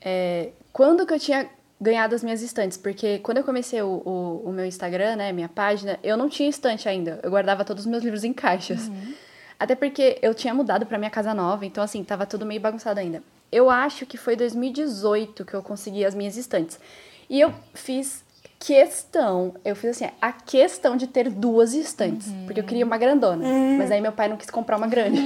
[0.00, 1.48] é, quando que eu tinha
[1.80, 5.48] ganhado as minhas estantes, porque quando eu comecei o, o, o, meu Instagram, né, minha
[5.48, 8.86] página, eu não tinha estante ainda, eu guardava todos os meus livros em caixas.
[8.86, 9.14] Uhum.
[9.58, 13.00] Até porque eu tinha mudado para minha casa nova, então assim, tava tudo meio bagunçado
[13.00, 13.22] ainda.
[13.50, 16.80] Eu acho que foi 2018 que eu consegui as minhas estantes.
[17.28, 18.24] E eu fiz
[18.62, 22.44] questão, eu fiz assim, a questão de ter duas estantes, uhum.
[22.44, 23.76] porque eu queria uma grandona, uhum.
[23.76, 25.20] mas aí meu pai não quis comprar uma grande.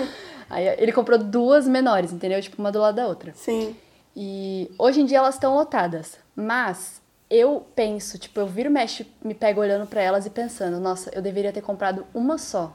[0.48, 2.40] aí ele comprou duas menores, entendeu?
[2.40, 3.34] Tipo, uma do lado da outra.
[3.34, 3.76] Sim.
[4.16, 9.34] E hoje em dia elas estão lotadas, mas eu penso, tipo, eu viro mexe, me
[9.34, 12.74] pego olhando para elas e pensando, nossa, eu deveria ter comprado uma só.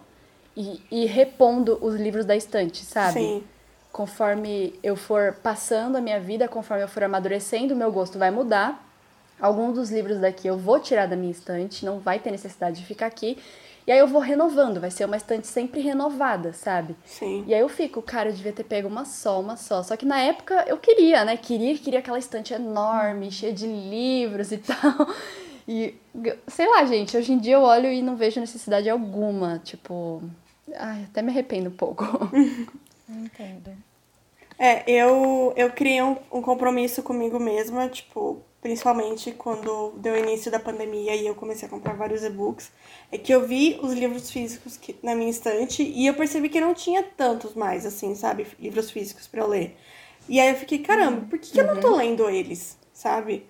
[0.55, 3.13] E, e repondo os livros da estante, sabe?
[3.13, 3.43] Sim.
[3.91, 8.29] Conforme eu for passando a minha vida, conforme eu for amadurecendo, o meu gosto vai
[8.29, 8.85] mudar
[9.39, 12.85] Alguns dos livros daqui eu vou tirar da minha estante, não vai ter necessidade de
[12.85, 13.37] ficar aqui.
[13.87, 16.95] E aí eu vou renovando, vai ser uma estante sempre renovada, sabe?
[17.05, 17.43] Sim.
[17.47, 19.83] E aí eu fico, cara, eu devia ter pego uma só, uma só.
[19.83, 21.37] Só que na época eu queria, né?
[21.37, 25.07] Queria, queria aquela estante enorme, cheia de livros e tal.
[25.67, 25.95] E
[26.47, 30.23] sei lá, gente, hoje em dia eu olho e não vejo necessidade alguma, tipo,
[30.73, 32.05] Ai, até me arrependo um pouco.
[33.07, 33.71] Entendo.
[34.57, 40.59] É, eu, eu criei um, um compromisso comigo mesma, tipo, principalmente quando deu início da
[40.59, 42.71] pandemia e eu comecei a comprar vários e-books,
[43.11, 46.59] é que eu vi os livros físicos que, na minha estante e eu percebi que
[46.59, 49.77] não tinha tantos mais, assim, sabe, livros físicos para eu ler.
[50.27, 51.97] E aí eu fiquei, caramba, por que, que eu não tô uhum.
[51.97, 53.45] lendo eles, sabe?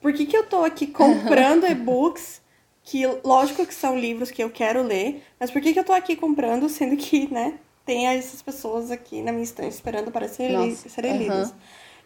[0.00, 2.40] Por que, que eu tô aqui comprando e-books,
[2.84, 5.92] que lógico que são livros que eu quero ler, mas por que, que eu tô
[5.92, 10.76] aqui comprando, sendo que, né, tem essas pessoas aqui na minha estante esperando para serem,
[10.76, 11.18] serem uhum.
[11.18, 11.54] lidos.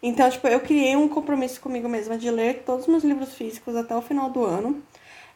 [0.01, 3.75] Então, tipo, eu criei um compromisso comigo mesma de ler todos os meus livros físicos
[3.75, 4.83] até o final do ano.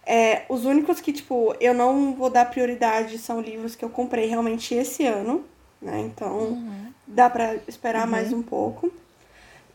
[0.05, 4.25] É, os únicos que, tipo, eu não vou dar prioridade são livros que eu comprei
[4.25, 5.43] realmente esse ano,
[5.81, 5.99] né?
[6.01, 6.93] Então, uhum.
[7.05, 8.11] dá para esperar uhum.
[8.11, 8.91] mais um pouco.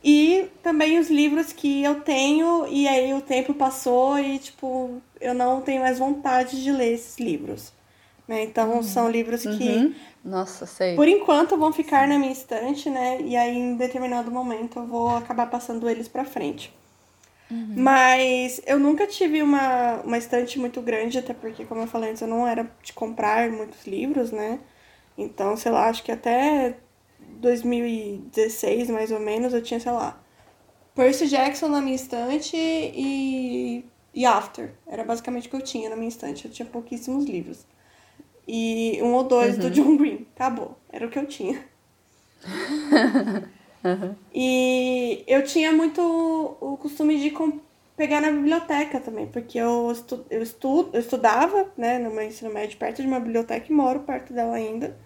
[0.03, 5.33] E também os livros que eu tenho e aí o tempo passou e, tipo, eu
[5.33, 7.73] não tenho mais vontade de ler esses livros.
[8.27, 8.43] Né?
[8.45, 8.83] Então, uhum.
[8.83, 9.95] são livros que uhum.
[10.25, 10.97] Nossa, sei.
[10.97, 13.21] Por enquanto vão ficar na minha estante, né?
[13.21, 16.73] E aí em determinado momento eu vou acabar passando eles para frente.
[17.51, 17.75] Uhum.
[17.77, 22.23] Mas eu nunca tive uma, uma estante muito grande, até porque, como eu falei antes,
[22.23, 24.59] eu não era de comprar muitos livros, né?
[25.17, 26.77] Então, sei lá, acho que até
[27.21, 30.19] 2016, mais ou menos, eu tinha, sei lá,
[30.95, 33.85] Percy Jackson na minha estante e,
[34.15, 34.73] e After.
[34.87, 36.47] Era basicamente o que eu tinha na minha estante.
[36.47, 37.67] Eu tinha pouquíssimos livros.
[38.47, 39.61] E um ou dois uhum.
[39.61, 40.27] do John Green.
[40.35, 40.79] Acabou.
[40.93, 41.59] Era o que eu tinha.
[43.85, 44.15] uhum.
[44.35, 46.01] E eu tinha muito
[46.59, 47.31] o costume de
[47.97, 52.53] pegar na biblioteca também, porque eu, estu eu, estu eu estudava né, no meu ensino
[52.53, 54.97] médio perto de uma biblioteca e moro perto dela ainda.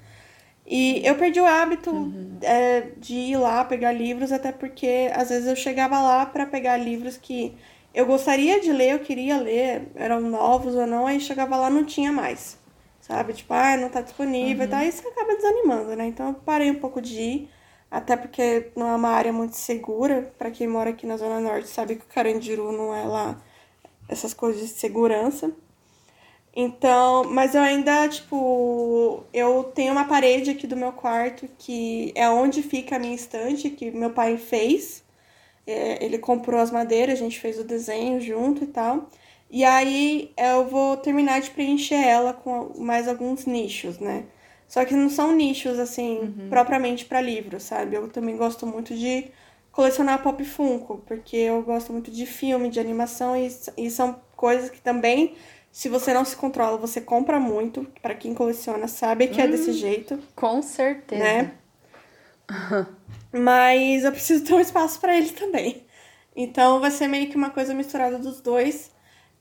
[0.66, 2.38] E eu perdi o hábito uhum.
[2.42, 6.76] é, de ir lá pegar livros, até porque às vezes eu chegava lá para pegar
[6.76, 7.54] livros que
[7.94, 11.84] eu gostaria de ler, eu queria ler, eram novos ou não, aí chegava lá não
[11.84, 12.58] tinha mais
[13.08, 13.32] sabe?
[13.32, 14.68] Tipo, ah, não tá disponível uhum.
[14.68, 14.82] e tal.
[14.82, 16.06] Isso acaba desanimando, né?
[16.06, 17.50] Então eu parei um pouco de ir,
[17.90, 20.32] até porque não é uma área muito segura.
[20.38, 23.40] para quem mora aqui na Zona Norte sabe que o Carandiru não é lá
[24.08, 25.52] essas coisas de segurança.
[26.54, 32.28] Então, mas eu ainda, tipo, eu tenho uma parede aqui do meu quarto que é
[32.28, 35.04] onde fica a minha estante, que meu pai fez.
[35.66, 39.08] É, ele comprou as madeiras, a gente fez o desenho junto e tal.
[39.50, 44.24] E aí eu vou terminar de preencher ela com mais alguns nichos, né?
[44.68, 46.48] Só que não são nichos, assim, uhum.
[46.50, 47.96] propriamente para livros, sabe?
[47.96, 49.30] Eu também gosto muito de
[49.72, 54.68] colecionar pop funko, porque eu gosto muito de filme, de animação, e, e são coisas
[54.68, 55.34] que também,
[55.72, 57.86] se você não se controla, você compra muito.
[58.02, 60.18] para quem coleciona sabe que hum, é desse hum, jeito.
[60.36, 61.24] Com certeza.
[61.24, 61.52] Né?
[63.32, 65.86] Mas eu preciso ter um espaço para ele também.
[66.36, 68.90] Então vai ser meio que uma coisa misturada dos dois.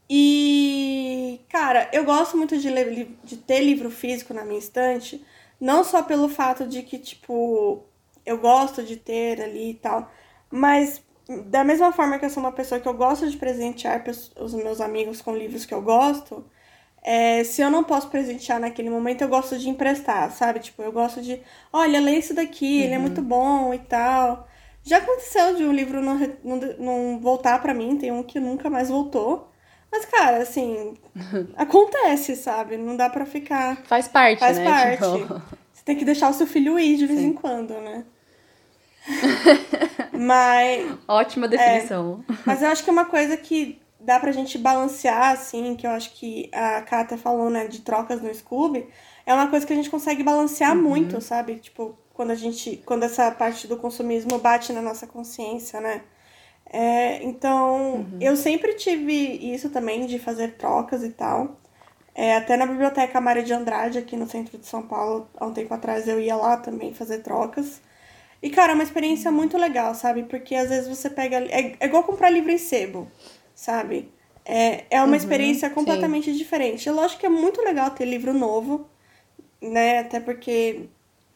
[0.09, 5.23] E, cara, eu gosto muito de, ler, de ter livro físico na minha estante,
[5.59, 7.83] não só pelo fato de que, tipo,
[8.25, 10.09] eu gosto de ter ali e tal,
[10.49, 11.01] mas
[11.49, 14.03] da mesma forma que eu sou uma pessoa que eu gosto de presentear
[14.39, 16.45] os meus amigos com livros que eu gosto,
[17.03, 20.59] é, se eu não posso presentear naquele momento, eu gosto de emprestar, sabe?
[20.59, 21.41] Tipo, eu gosto de,
[21.71, 22.83] olha, lê isso daqui, uhum.
[22.83, 23.27] ele é muito uhum.
[23.27, 24.47] bom e tal.
[24.83, 28.69] Já aconteceu de um livro não, não, não voltar para mim, tem um que nunca
[28.69, 29.51] mais voltou.
[29.91, 30.95] Mas, cara, assim,
[31.55, 32.77] acontece, sabe?
[32.77, 33.77] Não dá pra ficar.
[33.85, 34.65] Faz parte, Faz né?
[34.65, 35.21] parte.
[35.21, 35.41] Tipo...
[35.73, 37.27] Você tem que deixar o seu filho ir de vez Sim.
[37.27, 38.03] em quando, né?
[40.11, 40.97] mas.
[41.07, 42.23] Ótima definição.
[42.29, 45.87] É, mas eu acho que é uma coisa que dá pra gente balancear, assim, que
[45.87, 48.87] eu acho que a Kata falou, né, de trocas no Scooby,
[49.25, 50.83] é uma coisa que a gente consegue balancear uhum.
[50.83, 51.55] muito, sabe?
[51.55, 52.81] Tipo, quando a gente.
[52.85, 56.01] Quando essa parte do consumismo bate na nossa consciência, né?
[56.69, 58.17] É, então, uhum.
[58.19, 59.13] eu sempre tive
[59.53, 61.57] isso também de fazer trocas e tal.
[62.13, 65.53] É, até na Biblioteca Maria de Andrade, aqui no centro de São Paulo, há um
[65.53, 67.79] tempo atrás eu ia lá também fazer trocas.
[68.41, 70.23] E, cara, é uma experiência muito legal, sabe?
[70.23, 71.37] Porque às vezes você pega.
[71.37, 73.07] É, é igual comprar livro em sebo,
[73.55, 74.11] sabe?
[74.45, 76.37] É, é uma uhum, experiência completamente sim.
[76.37, 76.89] diferente.
[76.89, 78.87] Lógico que é muito legal ter livro novo,
[79.61, 79.99] né?
[79.99, 80.87] Até porque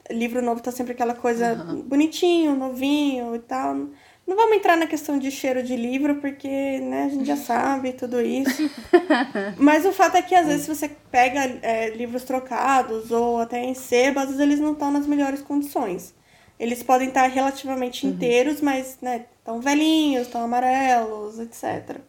[0.09, 1.81] livro novo tá sempre aquela coisa uhum.
[1.81, 3.87] bonitinho, novinho e tal.
[4.31, 7.91] Não vamos entrar na questão de cheiro de livro, porque né, a gente já sabe
[7.91, 8.71] tudo isso.
[9.59, 13.73] Mas o fato é que às vezes você pega é, livros trocados ou até em
[13.73, 16.15] vezes eles não estão nas melhores condições.
[16.57, 18.13] Eles podem estar relativamente uhum.
[18.13, 21.99] inteiros, mas né, estão velhinhos, estão amarelos, etc.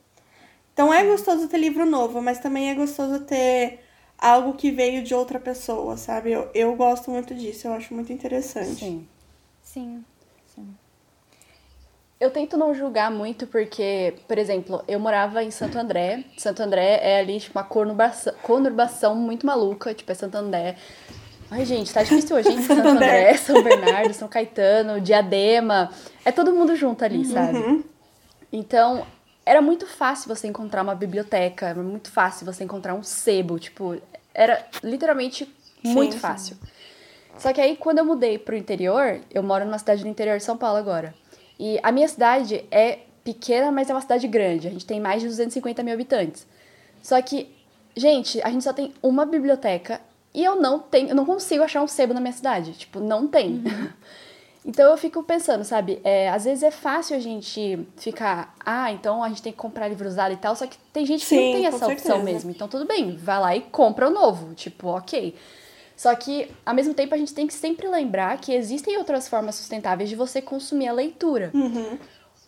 [0.73, 3.81] Então é gostoso ter livro novo, mas também é gostoso ter
[4.17, 6.31] algo que veio de outra pessoa, sabe?
[6.31, 8.79] Eu, eu gosto muito disso, eu acho muito interessante.
[8.79, 9.09] Sim.
[9.61, 10.05] Sim.
[12.23, 16.23] Eu tento não julgar muito porque, por exemplo, eu morava em Santo André.
[16.39, 20.77] Santo André é ali, tipo, uma conurbação, conurbação muito maluca, tipo, é Santo André.
[21.51, 22.63] Ai, gente, tá difícil hoje, hein?
[22.63, 25.91] Santo André, São Bernardo, São Caetano, Diadema.
[26.25, 27.59] É todo mundo junto ali, sabe?
[27.59, 27.83] Uhum.
[28.53, 29.05] Então,
[29.45, 34.01] era muito fácil você encontrar uma biblioteca, era muito fácil você encontrar um sebo, tipo,
[34.33, 36.57] era literalmente muito Sim, fácil.
[37.37, 40.45] Só que aí, quando eu mudei pro interior, eu moro numa cidade do interior de
[40.45, 41.21] São Paulo agora.
[41.65, 44.67] E a minha cidade é pequena, mas é uma cidade grande.
[44.67, 46.45] A gente tem mais de 250 mil habitantes.
[47.01, 47.55] Só que,
[47.97, 50.01] gente, a gente só tem uma biblioteca
[50.35, 52.73] e eu não tenho, eu não consigo achar um sebo na minha cidade.
[52.73, 53.63] Tipo, não tem.
[54.65, 56.01] Então eu fico pensando, sabe?
[56.05, 59.89] É, às vezes é fácil a gente ficar, ah, então a gente tem que comprar
[59.89, 62.23] livro usado e tal, só que tem gente que Sim, não tem essa opção certeza.
[62.23, 62.51] mesmo.
[62.53, 64.55] Então tudo bem, vai lá e compra o novo.
[64.55, 65.35] Tipo, ok.
[65.97, 69.55] Só que, ao mesmo tempo, a gente tem que sempre lembrar que existem outras formas
[69.55, 71.51] sustentáveis de você consumir a leitura.
[71.55, 71.99] Uhum.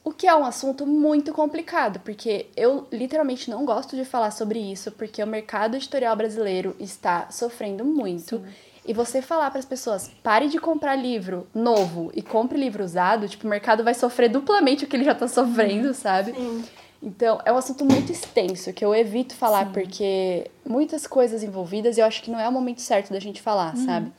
[0.03, 4.59] O que é um assunto muito complicado, porque eu literalmente não gosto de falar sobre
[4.59, 8.43] isso, porque o mercado editorial brasileiro está sofrendo muito.
[8.87, 13.27] E você falar para as pessoas, pare de comprar livro novo e compre livro usado,
[13.27, 16.35] tipo, o mercado vai sofrer duplamente o que ele já tá sofrendo, sabe?
[16.35, 16.65] Sim.
[17.05, 22.01] Então, é um assunto muito extenso que eu evito falar, porque muitas coisas envolvidas e
[22.01, 24.11] eu acho que não é o momento certo da gente falar, sabe?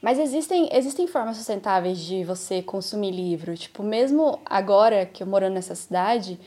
[0.00, 3.56] Mas existem, existem formas sustentáveis de você consumir livro.
[3.56, 6.38] Tipo, mesmo agora que eu morando nessa cidade,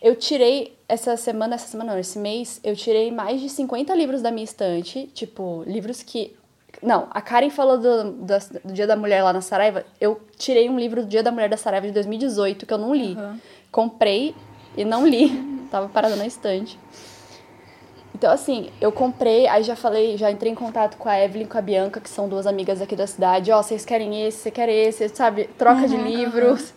[0.00, 4.20] eu tirei essa semana, essa semana não, esse mês, eu tirei mais de 50 livros
[4.20, 5.10] da minha estante.
[5.14, 6.36] Tipo, livros que.
[6.82, 9.86] Não, a Karen falou do, do, do Dia da Mulher lá na Saraiva.
[9.98, 12.94] Eu tirei um livro do Dia da Mulher da Saraiva de 2018 que eu não
[12.94, 13.14] li.
[13.14, 13.40] Aham.
[13.74, 14.36] Comprei
[14.76, 15.66] e não li.
[15.68, 16.78] Tava parada na estante.
[18.14, 21.48] Então, assim, eu comprei, aí já falei, já entrei em contato com a Evelyn e
[21.48, 23.50] com a Bianca, que são duas amigas aqui da cidade.
[23.50, 25.50] Ó, vocês querem esse, você quer esse, sabe?
[25.58, 26.72] Troca de livros.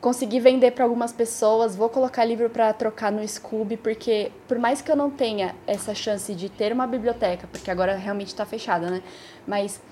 [0.00, 4.80] Consegui vender para algumas pessoas, vou colocar livro para trocar no Scooby, porque por mais
[4.80, 8.88] que eu não tenha essa chance de ter uma biblioteca, porque agora realmente tá fechada,
[8.88, 9.02] né?
[9.44, 9.82] Mas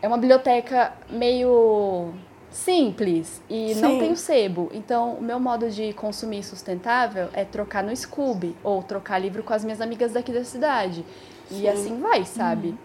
[0.00, 2.14] é uma biblioteca meio
[2.50, 3.98] simples e não Sim.
[3.98, 4.70] tem o sebo.
[4.72, 9.52] Então, o meu modo de consumir sustentável é trocar no Scooby ou trocar livro com
[9.52, 11.04] as minhas amigas daqui da cidade.
[11.50, 12.76] E assim vai, sabe?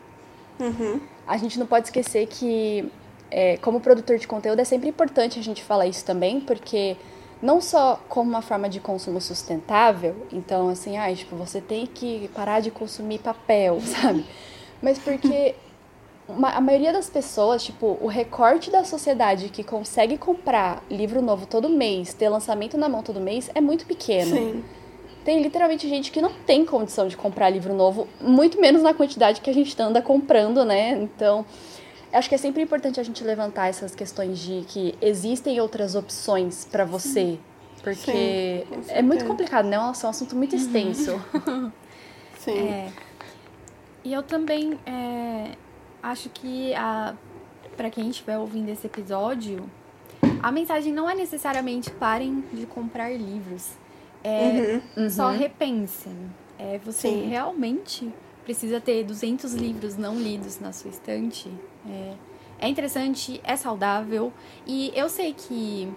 [0.60, 0.99] Uhum.
[1.28, 2.91] A gente não pode esquecer que,
[3.30, 6.95] é, como produtor de conteúdo, é sempre importante a gente falar isso também, porque
[7.41, 12.30] não só como uma forma de consumo sustentável, então assim, ah, tipo, você tem que
[12.34, 14.25] parar de consumir papel, sabe?
[14.82, 15.56] Mas porque
[16.28, 21.46] uma- a maioria das pessoas, tipo, o recorte da sociedade que consegue comprar livro novo
[21.46, 24.32] todo mês, ter lançamento na mão todo mês, é muito pequeno.
[24.32, 24.64] Sim.
[25.24, 29.42] Tem literalmente gente que não tem condição de comprar livro novo, muito menos na quantidade
[29.42, 30.92] que a gente anda comprando, né?
[30.92, 31.44] Então,
[32.14, 36.66] acho que é sempre importante a gente levantar essas questões de que existem outras opções
[36.66, 37.40] pra você.
[37.84, 39.78] Porque Sim, é muito complicado, né?
[39.78, 41.20] Nossa, é um assunto muito extenso.
[42.40, 42.68] Sim.
[42.68, 42.90] É.
[44.04, 45.52] E eu também é,
[46.06, 47.15] acho que a
[47.76, 49.70] para quem estiver ouvindo esse episódio,
[50.41, 53.74] a mensagem não é necessariamente parem de comprar livros.
[54.24, 56.15] É só repensem.
[56.58, 57.28] É, você Sim.
[57.28, 58.13] realmente
[58.46, 61.52] precisa ter 200 livros não lidos na sua estante.
[61.88, 62.13] É,
[62.60, 64.32] é interessante, é saudável.
[64.65, 65.91] E eu sei que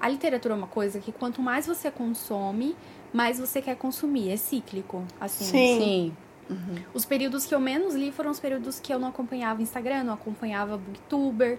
[0.00, 2.74] a literatura é uma coisa que quanto mais você consome,
[3.12, 4.30] mais você quer consumir.
[4.30, 5.04] É cíclico.
[5.20, 6.16] Assim, Sim.
[6.48, 6.84] Sim.
[6.94, 10.14] os períodos que eu menos li foram os períodos que eu não acompanhava Instagram, não
[10.14, 11.58] acompanhava Booktuber.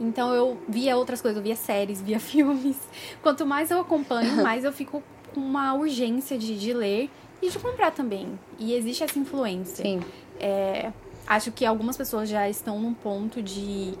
[0.00, 2.76] Então eu via outras coisas, eu via séries, via filmes.
[3.22, 5.02] Quanto mais eu acompanho, mais eu fico
[5.34, 7.10] com uma urgência de, de ler
[7.42, 8.38] e de comprar também.
[8.58, 9.84] E existe essa influência.
[9.84, 10.00] Sim.
[10.40, 10.92] É,
[11.26, 13.94] acho que algumas pessoas já estão num ponto de.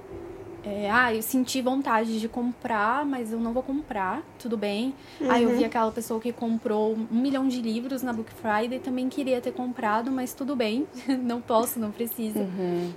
[0.68, 4.94] É, ah, eu senti vontade de comprar, mas eu não vou comprar, tudo bem.
[5.28, 9.08] Aí eu vi aquela pessoa que comprou um milhão de livros na Book Friday, também
[9.08, 10.86] queria ter comprado, mas tudo bem,
[11.22, 12.40] não posso, não precisa.
[12.40, 12.92] Uhum.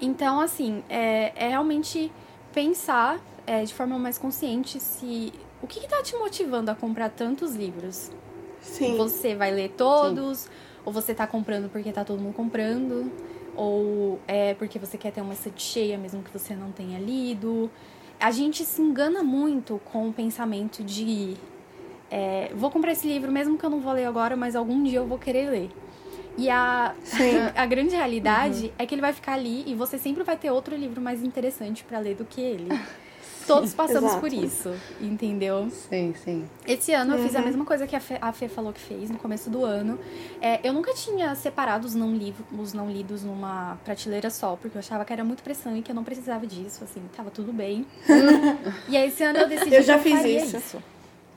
[0.00, 2.12] Então, assim, é, é realmente
[2.52, 5.32] pensar é, de forma mais consciente se.
[5.60, 8.12] O que, que tá te motivando a comprar tantos livros?
[8.60, 8.96] Sim.
[8.96, 10.48] Você vai ler todos?
[10.84, 13.10] Ou você tá comprando porque tá todo mundo comprando?
[13.56, 17.70] Ou é porque você quer ter uma estante cheia mesmo que você não tenha lido?
[18.20, 21.36] A gente se engana muito com o pensamento de
[22.10, 24.98] é, vou comprar esse livro mesmo que eu não vou ler agora, mas algum dia
[24.98, 25.70] eu vou querer ler.
[26.38, 26.94] E a,
[27.56, 30.76] a grande realidade é que ele vai ficar ali e você sempre vai ter outro
[30.76, 32.68] livro mais interessante pra ler do que ele.
[33.46, 35.68] Todos passamos por isso, entendeu?
[35.70, 36.44] Sim, sim.
[36.66, 37.44] Esse ano eu fiz a Uhum.
[37.44, 39.98] mesma coisa que a Fê, a Fê falou que fez no começo do ano.
[40.40, 42.18] É, eu nunca tinha separado os não,
[42.58, 45.90] os não lidos numa prateleira só, porque eu achava que era muito pressão e que
[45.90, 47.86] eu não precisava disso, assim, tava tudo bem.
[48.88, 50.82] e aí esse ano eu decidi Eu já que eu fiz faria isso.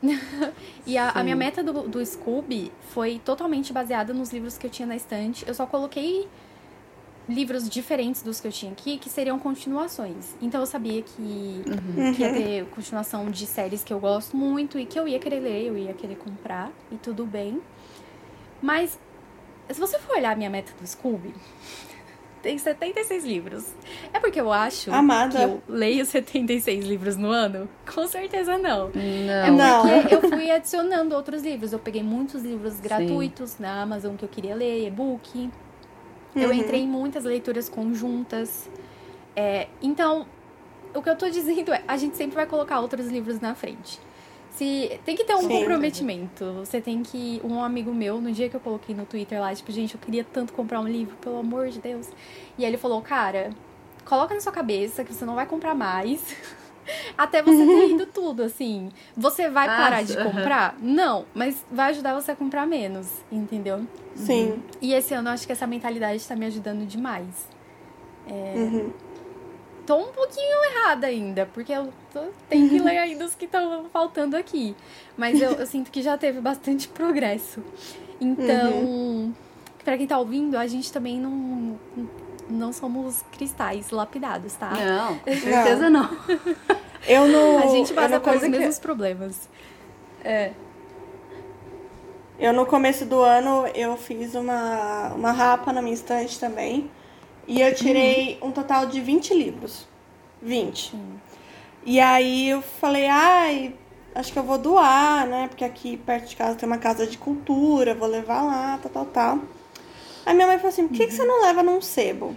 [0.85, 4.71] e a, a minha meta do, do Scooby foi totalmente baseada nos livros que eu
[4.71, 5.45] tinha na estante.
[5.47, 6.27] Eu só coloquei
[7.29, 10.35] livros diferentes dos que eu tinha aqui, que seriam continuações.
[10.41, 12.13] Então eu sabia que, uhum.
[12.13, 15.39] que ia ter continuação de séries que eu gosto muito e que eu ia querer
[15.39, 17.61] ler, eu ia querer comprar, e tudo bem.
[18.61, 18.99] Mas,
[19.69, 21.33] se você for olhar a minha meta do Scooby,
[22.41, 23.75] tem 76 livros.
[24.11, 25.37] É porque eu acho Amada.
[25.37, 27.69] que eu leio 76 livros no ano?
[27.93, 28.89] Com certeza não.
[29.55, 29.87] Não.
[29.87, 31.73] É porque eu fui adicionando outros livros.
[31.73, 33.63] Eu peguei muitos livros gratuitos Sim.
[33.63, 35.49] na Amazon que eu queria ler, e-book.
[36.35, 36.41] Uhum.
[36.41, 38.69] Eu entrei em muitas leituras conjuntas.
[39.35, 40.25] É, então,
[40.93, 43.99] o que eu tô dizendo é, a gente sempre vai colocar outros livros na frente.
[44.51, 45.47] Se, tem que ter um Sim.
[45.47, 46.53] comprometimento.
[46.55, 47.39] Você tem que.
[47.43, 50.23] Um amigo meu, no dia que eu coloquei no Twitter lá, tipo, gente, eu queria
[50.23, 52.07] tanto comprar um livro, pelo amor de Deus.
[52.57, 53.51] E aí ele falou, cara,
[54.03, 56.35] coloca na sua cabeça que você não vai comprar mais.
[57.17, 58.89] Até você ter lido tudo, assim.
[59.15, 60.73] Você vai ah, parar de comprar?
[60.73, 60.93] Uh -huh.
[60.95, 63.85] Não, mas vai ajudar você a comprar menos, entendeu?
[64.15, 64.51] Sim.
[64.51, 64.59] Uhum.
[64.81, 67.47] E esse ano eu acho que essa mentalidade está me ajudando demais.
[68.27, 68.53] É...
[68.55, 68.91] Uhum
[69.89, 73.85] tô um pouquinho errada ainda, porque eu tô, tenho que ler ainda os que estão
[73.91, 74.75] faltando aqui.
[75.17, 77.63] Mas eu, eu, sinto que já teve bastante progresso.
[78.21, 79.33] Então, uhum.
[79.83, 81.79] para quem tá ouvindo, a gente também não,
[82.49, 84.71] não somos cristais lapidados, tá?
[84.71, 86.09] Não, com certeza não.
[87.07, 87.59] Eu não.
[87.59, 88.81] A gente passa pelos mesmos que...
[88.81, 89.49] problemas.
[90.23, 90.51] É.
[92.37, 96.89] Eu no começo do ano eu fiz uma, uma rapa na minha estante também.
[97.47, 98.49] E eu tirei uhum.
[98.49, 99.87] um total de 20 livros.
[100.41, 100.93] 20.
[100.93, 101.17] Uhum.
[101.85, 103.73] E aí eu falei, ai,
[104.13, 105.47] acho que eu vou doar, né?
[105.47, 109.05] Porque aqui perto de casa tem uma casa de cultura, vou levar lá, tal, tal,
[109.05, 109.39] tal.
[110.25, 112.35] Aí minha mãe falou assim, por que, que você não leva num sebo?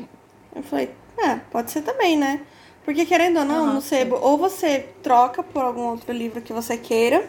[0.55, 2.41] Eu falei, é, pode ser também, né?
[2.85, 4.23] Porque querendo ou não, uhum, no sebo, sim.
[4.25, 7.29] ou você troca por algum outro livro que você queira,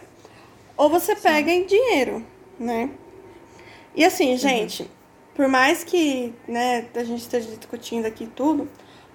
[0.76, 1.22] ou você sim.
[1.22, 2.24] pega em dinheiro,
[2.58, 2.90] né?
[3.94, 4.38] E assim, uhum.
[4.38, 4.90] gente,
[5.34, 8.68] por mais que, né, a gente esteja discutindo aqui tudo,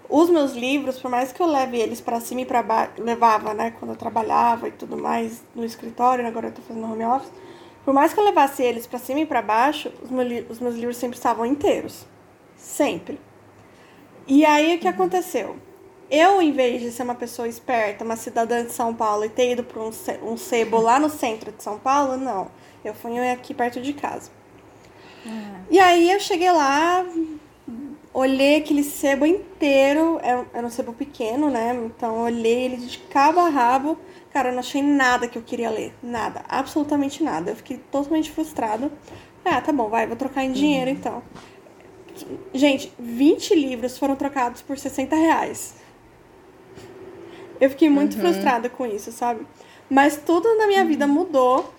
[0.09, 3.53] os meus livros, por mais que eu leve eles para cima e para baixo, levava,
[3.53, 7.31] né, quando eu trabalhava e tudo mais no escritório, agora eu tô fazendo home office,
[7.85, 10.75] por mais que eu levasse eles para cima e para baixo, os meus, os meus
[10.75, 12.05] livros sempre estavam inteiros.
[12.55, 13.19] Sempre.
[14.27, 15.55] E aí o que aconteceu?
[16.11, 19.51] Eu, em vez de ser uma pessoa esperta, uma cidadã de São Paulo e ter
[19.51, 19.91] ido para um,
[20.23, 22.49] um sebo lá no centro de São Paulo, não.
[22.83, 24.31] Eu fui aqui perto de casa.
[25.25, 25.61] Uhum.
[25.69, 27.05] E aí eu cheguei lá,
[28.13, 31.79] olhei aquele sebo inteiro, era, era um sebo pequeno, né?
[31.85, 33.97] Então olhei ele de cabo a rabo.
[34.31, 35.93] Cara, eu não achei nada que eu queria ler.
[36.03, 37.51] Nada, absolutamente nada.
[37.51, 38.91] Eu fiquei totalmente frustrada.
[39.43, 40.97] Ah, tá bom, vai, vou trocar em dinheiro uhum.
[40.97, 41.23] então.
[42.53, 45.75] Gente, 20 livros foram trocados por 60 reais.
[47.59, 48.21] Eu fiquei muito uhum.
[48.21, 49.45] frustrada com isso, sabe?
[49.89, 50.87] Mas tudo na minha uhum.
[50.87, 51.73] vida mudou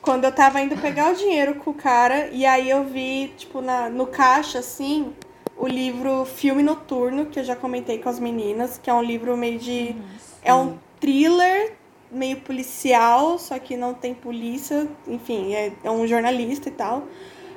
[0.00, 3.60] quando eu tava indo pegar o dinheiro com o cara, e aí eu vi, tipo,
[3.60, 5.12] na, no caixa, assim,
[5.56, 9.36] o livro Filme Noturno, que eu já comentei com as meninas, que é um livro
[9.36, 9.94] meio de.
[10.42, 11.74] é um thriller
[12.12, 17.06] meio policial, só que não tem polícia, enfim, é, é um jornalista e tal.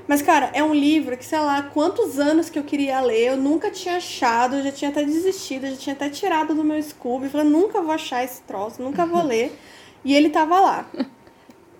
[0.07, 3.37] Mas, cara, é um livro que, sei lá, quantos anos que eu queria ler, eu
[3.37, 7.27] nunca tinha achado, eu já tinha até desistido, já tinha até tirado do meu Scooby.
[7.27, 9.57] Falei, nunca vou achar esse troço, nunca vou ler.
[10.03, 10.85] E ele tava lá.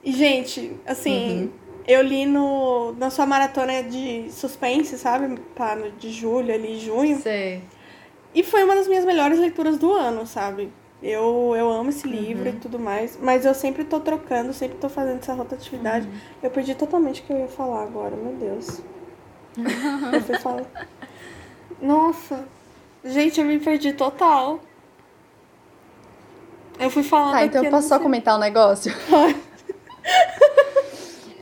[0.04, 1.52] E, gente, assim, uhum.
[1.88, 5.28] eu li no, na sua maratona de suspense, sabe?
[5.28, 7.20] No, de julho, ali, junho.
[7.20, 7.62] Sei.
[8.34, 10.72] E foi uma das minhas melhores leituras do ano, sabe?
[11.04, 12.56] Eu, eu amo esse livro uhum.
[12.56, 16.08] e tudo mais, mas eu sempre tô trocando, sempre tô fazendo essa rotatividade.
[16.08, 16.14] Uhum.
[16.42, 18.82] Eu perdi totalmente o que eu ia falar agora, meu Deus.
[20.14, 20.66] eu fui falar.
[21.82, 22.46] Nossa,
[23.04, 24.60] gente, eu me perdi total.
[26.80, 27.34] Eu fui falando.
[27.34, 28.94] Tá, então eu posso só comentar um negócio?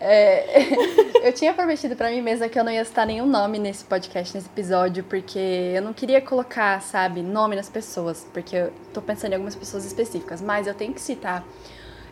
[0.05, 3.85] É, eu tinha prometido para mim mesma que eu não ia citar nenhum nome nesse
[3.85, 5.39] podcast, nesse episódio, porque
[5.73, 9.85] eu não queria colocar, sabe, nome nas pessoas, porque eu tô pensando em algumas pessoas
[9.85, 11.45] específicas, mas eu tenho que citar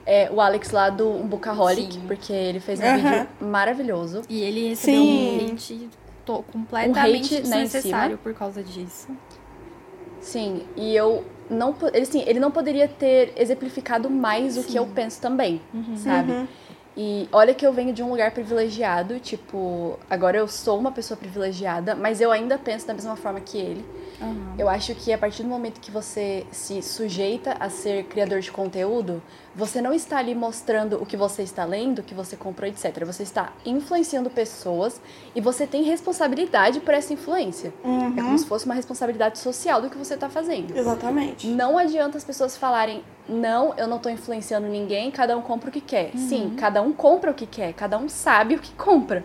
[0.05, 2.03] é, o Alex lá do Bookaholic, Sim.
[2.07, 2.95] porque ele fez um uhum.
[2.95, 4.21] vídeo maravilhoso.
[4.29, 5.41] E ele recebeu Sim.
[5.41, 5.89] um hate
[6.53, 9.09] completamente um hate desnecessário por causa disso.
[10.21, 14.59] Sim, e eu não, ele, assim, ele não poderia ter exemplificado mais Sim.
[14.61, 15.97] o que eu penso também, uhum.
[15.97, 16.31] sabe?
[16.31, 16.47] Uhum.
[17.03, 21.17] E olha que eu venho de um lugar privilegiado, tipo, agora eu sou uma pessoa
[21.17, 23.83] privilegiada, mas eu ainda penso da mesma forma que ele.
[24.21, 24.53] Uhum.
[24.57, 28.51] Eu acho que a partir do momento que você se sujeita a ser criador de
[28.51, 29.21] conteúdo,
[29.55, 33.03] você não está ali mostrando o que você está lendo, o que você comprou, etc.
[33.05, 35.01] Você está influenciando pessoas
[35.35, 37.73] e você tem responsabilidade por essa influência.
[37.83, 38.17] Uhum.
[38.17, 40.77] É como se fosse uma responsabilidade social do que você está fazendo.
[40.77, 41.47] Exatamente.
[41.47, 45.71] Não adianta as pessoas falarem, não, eu não estou influenciando ninguém, cada um compra o
[45.71, 46.11] que quer.
[46.13, 46.27] Uhum.
[46.27, 49.23] Sim, cada um compra o que quer, cada um sabe o que compra.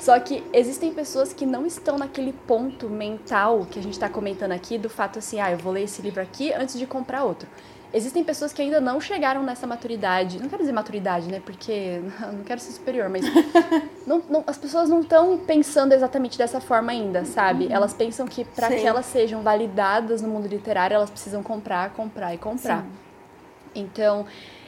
[0.00, 4.52] Só que existem pessoas que não estão naquele ponto mental que a gente está comentando
[4.52, 7.48] aqui do fato assim, ah, eu vou ler esse livro aqui antes de comprar outro.
[7.92, 10.38] Existem pessoas que ainda não chegaram nessa maturidade.
[10.38, 11.40] Não quero dizer maturidade, né?
[11.44, 13.24] Porque não quero ser superior, mas
[14.06, 17.66] não, não, as pessoas não estão pensando exatamente dessa forma ainda, sabe?
[17.66, 17.72] Uhum.
[17.72, 22.34] Elas pensam que para que elas sejam validadas no mundo literário, elas precisam comprar, comprar
[22.34, 22.82] e comprar.
[22.82, 22.88] Sim.
[23.74, 24.26] Então,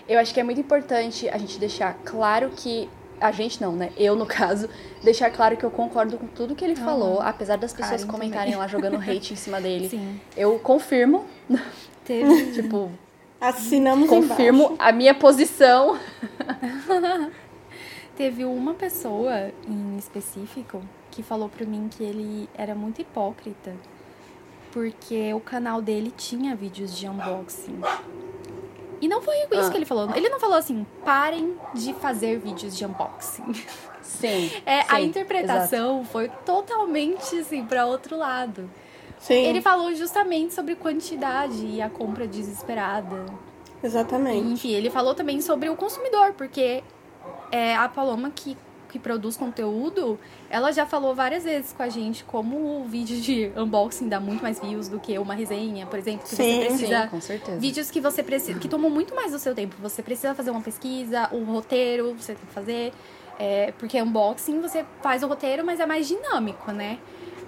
[0.09, 2.89] eu acho que é muito importante a gente deixar claro que
[3.21, 3.91] a gente não, né?
[3.97, 4.69] Eu, no caso,
[5.03, 6.85] deixar claro que eu concordo com tudo que ele uhum.
[6.85, 8.59] falou, apesar das pessoas Karen comentarem também.
[8.59, 9.89] lá jogando hate em cima dele.
[9.89, 10.21] Sim.
[10.37, 11.27] Eu confirmo.
[12.05, 12.53] Teve.
[12.53, 12.91] tipo.
[13.41, 14.77] Assinamos Confirmo embaixo.
[14.79, 15.99] a minha posição.
[18.15, 23.75] Teve uma pessoa em específico que falou pra mim que ele era muito hipócrita.
[24.73, 27.81] Porque o canal dele tinha vídeos de unboxing.
[29.01, 29.71] E não foi isso ah.
[29.71, 30.11] que ele falou.
[30.15, 33.55] Ele não falou assim, parem de fazer vídeos de unboxing.
[34.03, 34.51] Sim.
[34.67, 36.13] É, sim, a interpretação exato.
[36.13, 38.69] foi totalmente assim para outro lado.
[39.19, 39.47] Sim.
[39.47, 43.25] Ele falou justamente sobre quantidade e a compra desesperada.
[43.83, 44.47] Exatamente.
[44.53, 46.83] Enfim, ele falou também sobre o consumidor, porque
[47.51, 48.57] é a Paloma que
[48.91, 50.19] que produz conteúdo,
[50.51, 54.43] ela já falou várias vezes com a gente como o vídeo de unboxing dá muito
[54.43, 57.59] mais views do que uma resenha, por exemplo, que sim, você precisa sim, com certeza.
[57.59, 59.77] vídeos que você precisa, que tomam muito mais do seu tempo.
[59.81, 62.93] Você precisa fazer uma pesquisa, o um roteiro, você tem que fazer,
[63.39, 66.99] é, porque unboxing você faz o roteiro, mas é mais dinâmico, né?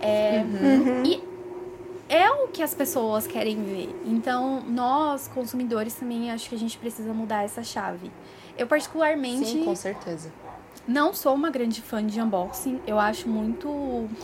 [0.00, 1.02] É, uhum.
[1.04, 1.22] E
[2.08, 3.94] é o que as pessoas querem ver.
[4.04, 8.12] Então, nós, consumidores, também acho que a gente precisa mudar essa chave.
[8.56, 9.46] Eu, particularmente.
[9.46, 10.30] Sim, com certeza.
[10.86, 12.80] Não sou uma grande fã de unboxing.
[12.86, 13.68] Eu acho muito.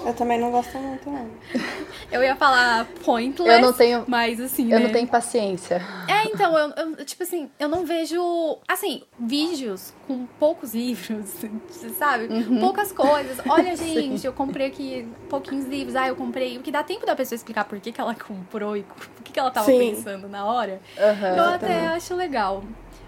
[0.04, 1.30] Eu também não gosto muito, não.
[2.11, 3.52] eu ia falar pointless.
[3.52, 4.04] Eu não tenho.
[4.09, 4.64] Mas assim.
[4.64, 4.86] Eu né?
[4.86, 5.80] não tenho paciência.
[6.09, 8.59] É, então, eu, eu, tipo assim, eu não vejo.
[8.66, 11.32] Assim, vídeos com poucos livros,
[11.96, 12.24] sabe?
[12.24, 12.59] Uhum.
[12.59, 13.38] Poucas coisas.
[13.48, 15.94] Olha, gente, eu comprei aqui pouquinhos livros.
[15.94, 16.59] Ah, eu comprei.
[16.59, 19.32] O que dá tempo da pessoa explicar por que, que ela comprou e o que,
[19.32, 19.78] que ela tava Sim.
[19.78, 20.80] pensando na hora.
[20.96, 22.64] Uhum, eu até acho legal.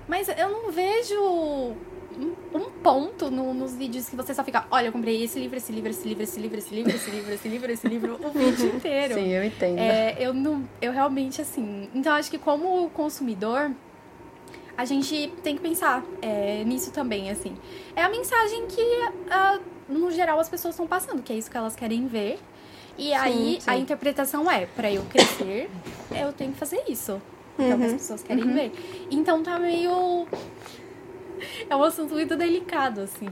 [0.07, 1.77] Mas eu não vejo
[2.55, 5.73] um ponto no, nos vídeos que você só fica, olha, eu comprei esse livro, esse
[5.73, 8.77] livro, esse livro, esse livro, esse livro, esse livro, esse livro, esse livro, o vídeo
[8.77, 9.15] inteiro.
[9.15, 9.79] Sim, eu entendo.
[9.79, 11.89] É, eu não, eu realmente assim.
[11.95, 13.71] Então acho que como consumidor,
[14.77, 17.57] a gente tem que pensar é, nisso também, assim.
[17.95, 21.57] É a mensagem que, uh, no geral, as pessoas estão passando, que é isso que
[21.57, 22.39] elas querem ver.
[22.97, 23.71] E sim, aí sim.
[23.71, 25.71] a interpretação é, para eu crescer,
[26.11, 27.21] eu tenho que fazer isso.
[27.59, 27.87] Então uhum.
[27.87, 28.55] as pessoas querem uhum.
[28.55, 28.73] ver.
[29.11, 30.27] Então tá meio
[31.69, 33.29] é um assunto muito delicado, assim.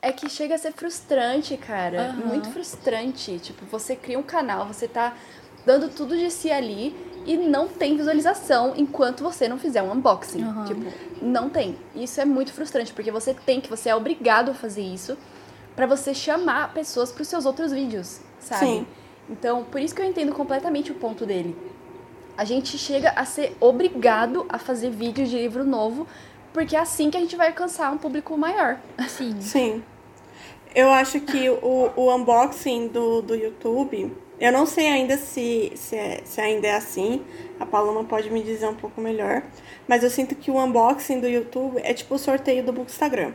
[0.00, 2.14] É que chega a ser frustrante, cara.
[2.18, 2.26] Uhum.
[2.28, 3.38] Muito frustrante.
[3.38, 5.14] Tipo, você cria um canal, você tá
[5.64, 6.94] dando tudo de si ali
[7.26, 10.44] e não tem visualização enquanto você não fizer um unboxing.
[10.44, 10.64] Uhum.
[10.64, 11.76] Tipo, não tem.
[11.94, 15.18] Isso é muito frustrante, porque você tem que, você é obrigado a fazer isso
[15.74, 18.64] para você chamar pessoas para os seus outros vídeos, sabe?
[18.64, 18.86] Sim.
[19.28, 21.56] Então, por isso que eu entendo completamente o ponto dele.
[22.36, 26.06] A gente chega a ser obrigado a fazer vídeos de livro novo
[26.56, 28.78] porque é assim que a gente vai alcançar um público maior.
[29.06, 29.36] Sim.
[29.42, 29.82] Sim.
[30.74, 35.94] Eu acho que o, o unboxing do, do YouTube, eu não sei ainda se, se,
[35.94, 37.22] é, se ainda é assim,
[37.60, 39.42] a Paloma pode me dizer um pouco melhor,
[39.86, 43.34] mas eu sinto que o unboxing do YouTube é tipo o sorteio do Instagram.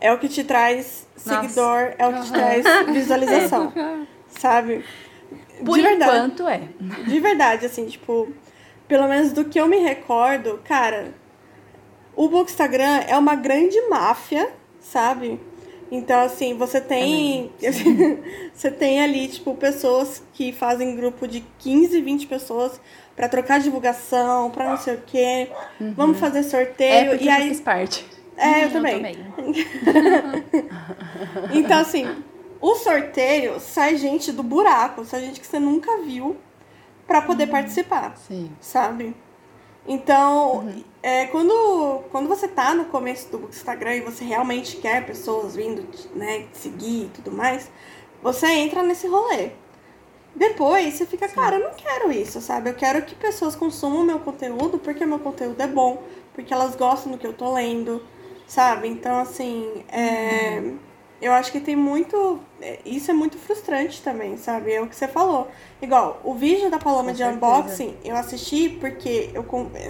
[0.00, 1.42] É o que te traz Nossa.
[1.42, 3.74] seguidor, é o que te traz visualização,
[4.28, 4.86] sabe?
[5.62, 6.62] Por de verdade, enquanto é.
[7.06, 8.26] De verdade, assim, tipo,
[8.86, 11.12] pelo menos do que eu me recordo, cara,
[12.18, 14.50] o Bookstagram é uma grande máfia,
[14.80, 15.40] sabe?
[15.88, 17.52] Então, assim, você tem.
[17.62, 17.70] É
[18.52, 22.80] você tem ali, tipo, pessoas que fazem grupo de 15, 20 pessoas
[23.14, 25.48] para trocar divulgação, para não sei o quê.
[25.80, 25.94] Uhum.
[25.94, 27.12] Vamos fazer sorteio.
[27.12, 27.42] É e aí.
[27.42, 28.04] Eu fiz parte.
[28.36, 28.94] É, eu também.
[28.94, 29.66] Eu também.
[31.54, 32.04] então, assim,
[32.60, 36.36] o sorteio sai gente do buraco, sai gente que você nunca viu
[37.06, 37.50] para poder uhum.
[37.50, 38.16] participar.
[38.16, 38.50] Sim.
[38.60, 39.14] Sabe?
[39.86, 40.84] Então, uhum.
[41.02, 45.86] é, quando, quando você tá no começo do Instagram e você realmente quer pessoas vindo
[46.14, 47.70] né, te seguir e tudo mais,
[48.22, 49.50] você entra nesse rolê.
[50.34, 51.34] Depois você fica, Sim.
[51.34, 52.70] cara, eu não quero isso, sabe?
[52.70, 56.02] Eu quero que pessoas consumam meu conteúdo porque meu conteúdo é bom,
[56.34, 58.04] porque elas gostam do que eu tô lendo,
[58.46, 58.88] sabe?
[58.88, 60.60] Então, assim, é.
[60.60, 60.87] Uhum
[61.20, 62.38] eu acho que tem muito.
[62.60, 64.72] É, isso é muito frustrante também, sabe?
[64.72, 65.48] É o que você falou.
[65.82, 67.36] Igual, o vídeo da Paloma Com de certeza.
[67.36, 69.44] unboxing, eu assisti porque eu,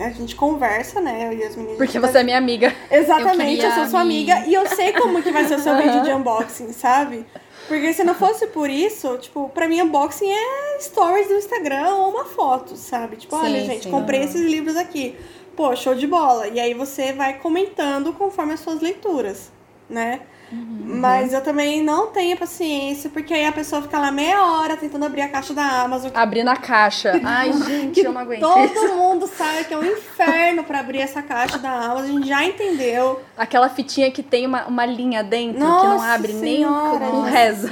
[0.04, 1.28] a gente conversa, né?
[1.28, 1.76] Eu e as meninas.
[1.76, 2.74] Porque você é minha amiga.
[2.90, 5.76] Exatamente, eu, eu sou sua amiga e eu sei como que vai ser o seu
[5.78, 7.26] vídeo de unboxing, sabe?
[7.66, 12.10] Porque se não fosse por isso, tipo, pra mim unboxing é stories do Instagram ou
[12.10, 13.16] uma foto, sabe?
[13.16, 15.14] Tipo, sim, olha, gente, sim, comprei esses livros aqui.
[15.54, 16.48] Pô, show de bola.
[16.48, 19.50] E aí você vai comentando conforme as suas leituras
[19.88, 20.20] né?
[20.50, 20.98] Uhum.
[21.00, 25.04] Mas eu também não tenho paciência, porque aí a pessoa fica lá meia hora tentando
[25.04, 26.10] abrir a caixa da Amazon.
[26.14, 27.20] Abrindo a caixa.
[27.22, 28.40] Ai, gente, eu não aguento.
[28.40, 32.28] Todo mundo sabe que é um inferno para abrir essa caixa da Amazon, a gente
[32.28, 33.20] já entendeu.
[33.36, 36.98] Aquela fitinha que tem uma, uma linha dentro Nossa que não abre senhora.
[36.98, 37.70] nem o rezo.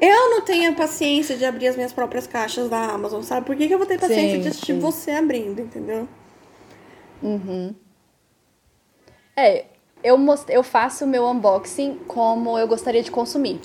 [0.00, 3.46] Eu não tenho paciência de abrir as minhas próprias caixas da Amazon, sabe?
[3.46, 4.78] Por que, que eu vou ter paciência sim, de assistir sim.
[4.78, 6.08] você abrindo, entendeu?
[7.20, 7.74] Uhum.
[9.36, 9.64] É,
[10.02, 10.18] eu,
[10.48, 13.60] eu faço o meu unboxing como eu gostaria de consumir.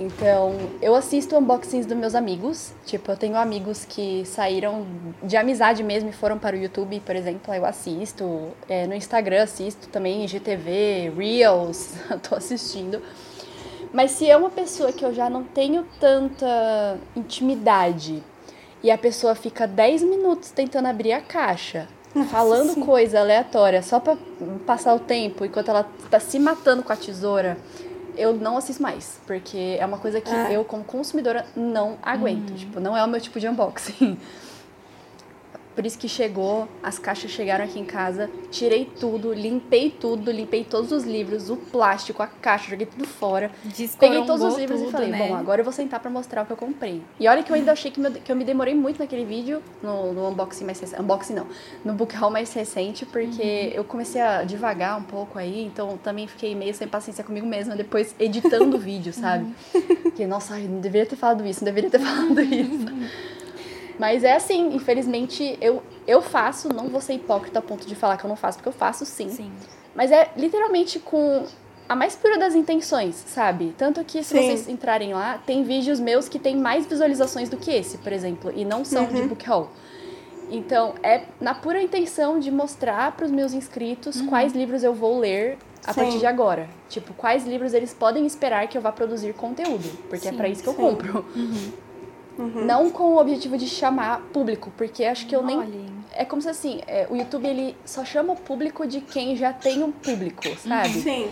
[0.00, 2.72] Então, eu assisto unboxings dos meus amigos.
[2.86, 4.86] Tipo, eu tenho amigos que saíram
[5.22, 7.52] de amizade mesmo e foram para o YouTube, por exemplo.
[7.52, 8.48] Eu assisto.
[8.68, 11.94] É, no Instagram assisto também, GTV, Reels,
[12.28, 13.02] tô assistindo.
[13.92, 18.22] Mas se é uma pessoa que eu já não tenho tanta intimidade
[18.82, 22.80] e a pessoa fica 10 minutos tentando abrir a caixa, nossa, falando sim.
[22.80, 24.16] coisa aleatória só pra
[24.66, 27.58] passar o tempo enquanto ela tá se matando com a tesoura,
[28.16, 29.20] eu não assisto mais.
[29.26, 30.56] Porque é uma coisa que é.
[30.56, 32.50] eu, como consumidora, não aguento.
[32.50, 32.56] Hum.
[32.56, 34.18] Tipo, não é o meu tipo de unboxing.
[35.78, 40.64] Por isso que chegou, as caixas chegaram aqui em casa, tirei tudo, limpei tudo, limpei
[40.64, 43.52] todos os livros, o plástico, a caixa, joguei tudo fora.
[43.96, 45.18] Peguei todos os livros tudo, e falei, né?
[45.18, 47.00] bom, agora eu vou sentar pra mostrar o que eu comprei.
[47.20, 49.62] E olha que eu ainda achei que, meu, que eu me demorei muito naquele vídeo,
[49.80, 51.46] no, no unboxing mais recente, unboxing não,
[51.84, 53.72] no book haul mais recente, porque uhum.
[53.74, 57.76] eu comecei a devagar um pouco aí, então também fiquei meio sem paciência comigo mesma,
[57.76, 59.54] depois editando o vídeo, sabe?
[59.72, 60.10] Uhum.
[60.10, 63.28] Que, nossa, não deveria ter falado isso, não deveria ter falado isso.
[63.98, 68.16] Mas é assim, infelizmente, eu, eu faço, não vou ser hipócrita a ponto de falar
[68.16, 69.28] que eu não faço, porque eu faço sim.
[69.28, 69.52] sim.
[69.94, 71.44] Mas é literalmente com
[71.88, 73.74] a mais pura das intenções, sabe?
[73.76, 74.42] Tanto que se sim.
[74.42, 78.52] vocês entrarem lá, tem vídeos meus que tem mais visualizações do que esse, por exemplo,
[78.54, 79.14] e não são uhum.
[79.14, 79.68] de book haul.
[80.50, 84.28] Então, é na pura intenção de mostrar para os meus inscritos uhum.
[84.28, 86.00] quais livros eu vou ler a sim.
[86.00, 86.68] partir de agora.
[86.88, 90.62] Tipo, quais livros eles podem esperar que eu vá produzir conteúdo, porque é para isso
[90.62, 91.24] que eu compro.
[91.34, 91.72] Uhum.
[92.38, 92.64] Uhum.
[92.64, 95.88] Não com o objetivo de chamar público, porque acho que eu nem.
[96.12, 99.52] É como se assim, é, o YouTube ele só chama o público de quem já
[99.52, 101.00] tem um público, sabe?
[101.00, 101.30] Sim.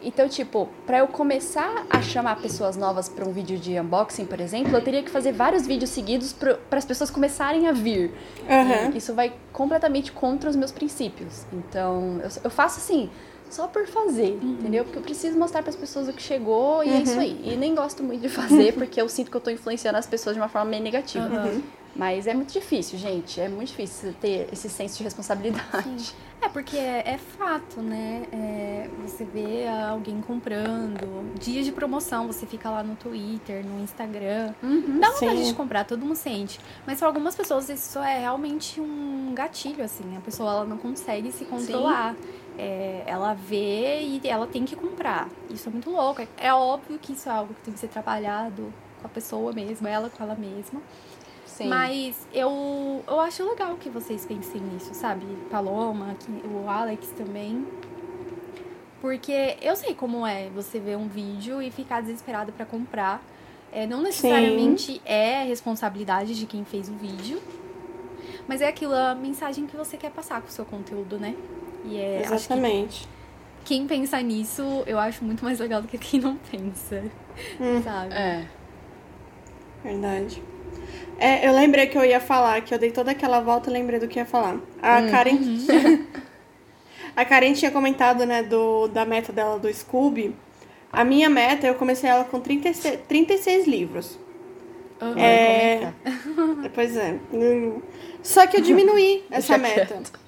[0.00, 4.40] Então, tipo, para eu começar a chamar pessoas novas para um vídeo de unboxing, por
[4.40, 8.12] exemplo, eu teria que fazer vários vídeos seguidos para as pessoas começarem a vir.
[8.48, 8.96] Uhum.
[8.96, 11.44] isso vai completamente contra os meus princípios.
[11.52, 13.10] Então, eu, eu faço assim,
[13.54, 14.52] só por fazer, uhum.
[14.52, 14.84] entendeu?
[14.84, 16.94] Porque eu preciso mostrar para as pessoas o que chegou e uhum.
[16.96, 17.20] é isso uhum.
[17.20, 17.40] aí.
[17.44, 20.34] E nem gosto muito de fazer porque eu sinto que eu estou influenciando as pessoas
[20.34, 21.46] de uma forma meio negativa.
[21.46, 21.62] Uhum.
[21.98, 23.40] Mas é muito difícil, gente.
[23.40, 26.00] É muito difícil ter esse senso de responsabilidade.
[26.00, 26.14] Sim.
[26.40, 28.22] É porque é, é fato, né?
[28.32, 34.54] É, você vê alguém comprando, dias de promoção, você fica lá no Twitter, no Instagram.
[34.62, 35.44] Uhum, Dá vontade Sim.
[35.46, 36.60] de comprar, todo mundo sente.
[36.86, 40.16] Mas para algumas pessoas isso é realmente um gatilho, assim.
[40.16, 42.14] A pessoa ela não consegue se controlar.
[42.14, 42.37] Sim.
[42.58, 45.28] É, ela vê e ela tem que comprar.
[45.48, 46.26] Isso é muito louco.
[46.36, 49.88] É, óbvio que isso é algo que tem que ser trabalhado com a pessoa mesma,
[49.88, 50.80] ela com ela mesma.
[51.46, 51.68] Sim.
[51.68, 55.24] Mas eu, eu acho legal que vocês pensem nisso, sabe?
[55.50, 57.66] Paloma, o Alex também.
[59.00, 63.22] Porque eu sei como é você ver um vídeo e ficar desesperado para comprar.
[63.72, 65.00] É, não necessariamente Sim.
[65.04, 67.40] é responsabilidade de quem fez o vídeo,
[68.46, 71.36] mas é aquilo, a mensagem que você quer passar com o seu conteúdo, né?
[71.88, 73.02] E é, Exatamente.
[73.02, 73.18] Que
[73.68, 77.04] quem pensa nisso, eu acho muito mais legal do que quem não pensa.
[77.60, 78.14] Hum, sabe?
[78.14, 78.46] É.
[79.84, 80.42] Verdade.
[81.18, 84.00] É, eu lembrei que eu ia falar, que eu dei toda aquela volta e lembrei
[84.00, 84.58] do que ia falar.
[84.80, 85.10] A hum.
[85.10, 85.32] Karen.
[85.32, 86.06] Uhum.
[87.14, 90.34] a Karen tinha comentado, né, do, da meta dela do Scooby.
[90.90, 94.18] A minha meta, eu comecei ela com 36, 36 livros.
[95.00, 95.92] Uhum, é...
[96.74, 97.18] pois é.
[98.22, 99.86] Só que eu diminuí essa meta.
[99.86, 100.27] Quieto.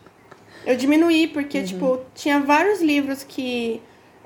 [0.65, 1.65] Eu diminuí porque, uhum.
[1.65, 3.81] tipo, tinha vários livros que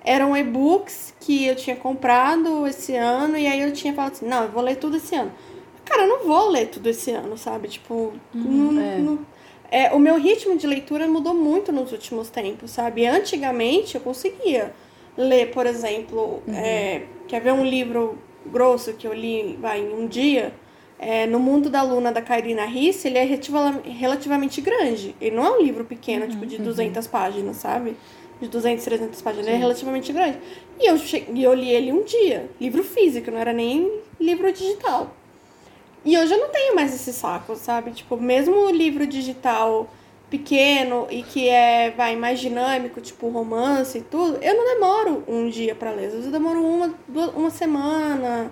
[0.04, 4.44] eram e-books que eu tinha comprado esse ano e aí eu tinha falado assim, não,
[4.44, 5.32] eu vou ler tudo esse ano.
[5.84, 7.68] Cara, eu não vou ler tudo esse ano, sabe?
[7.68, 8.98] Tipo, uhum, não, é.
[8.98, 9.26] Não,
[9.70, 13.06] é, o meu ritmo de leitura mudou muito nos últimos tempos, sabe?
[13.06, 14.72] Antigamente eu conseguia
[15.16, 16.54] ler, por exemplo, uhum.
[16.54, 20.52] é, quer ver um livro grosso que eu li vai, em um dia?
[21.06, 23.28] É, no Mundo da Luna, da Karina Risse, ele é
[23.84, 25.14] relativamente grande.
[25.20, 27.12] Ele não é um livro pequeno, uhum, tipo, de 200 uhum.
[27.12, 27.94] páginas, sabe?
[28.40, 29.44] De 200, 300 páginas.
[29.44, 29.50] Sim.
[29.50, 30.38] Ele é relativamente grande.
[30.80, 32.48] E eu, cheguei, eu li ele um dia.
[32.58, 35.14] Livro físico, não era nem livro digital.
[36.06, 37.90] E hoje eu não tenho mais esse saco, sabe?
[37.90, 39.88] Tipo, mesmo o livro digital
[40.30, 45.50] pequeno e que é, vai, mais dinâmico, tipo romance e tudo, eu não demoro um
[45.50, 46.06] dia para ler.
[46.06, 48.50] Às vezes eu demoro uma, duas, uma semana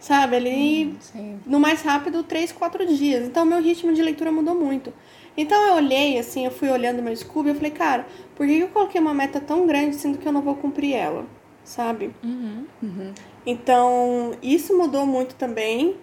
[0.00, 0.36] Sabe?
[0.36, 3.24] Ali, hum, no mais rápido, três, quatro dias.
[3.26, 4.92] Então, meu ritmo de leitura mudou muito.
[5.36, 8.58] Então, eu olhei, assim, eu fui olhando meu Scooby e eu falei, cara, por que
[8.58, 11.26] eu coloquei uma meta tão grande sendo que eu não vou cumprir ela?
[11.68, 12.10] sabe?
[12.24, 12.64] Uhum.
[12.82, 13.12] Uhum.
[13.44, 15.96] Então, isso mudou muito também.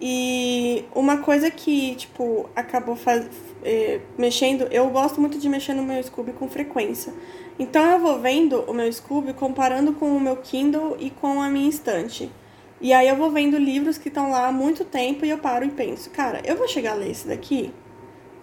[0.00, 3.28] E uma coisa que, tipo, acabou faz...
[3.62, 7.12] eh, mexendo, eu gosto muito de mexer no meu Scooby com frequência.
[7.58, 11.50] Então eu vou vendo o meu Scooby comparando com o meu Kindle e com a
[11.50, 12.32] minha estante.
[12.80, 15.64] E aí eu vou vendo livros que estão lá há muito tempo e eu paro
[15.64, 17.72] e penso, cara, eu vou chegar a ler esse daqui?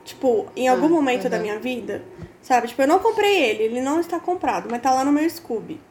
[0.05, 1.41] Tipo, em algum Ah, momento da uhum.
[1.43, 2.03] minha vida?
[2.41, 2.67] Sabe?
[2.67, 5.81] Tipo, eu não comprei ele, ele não está comprado, mas tá lá no meu Scooby.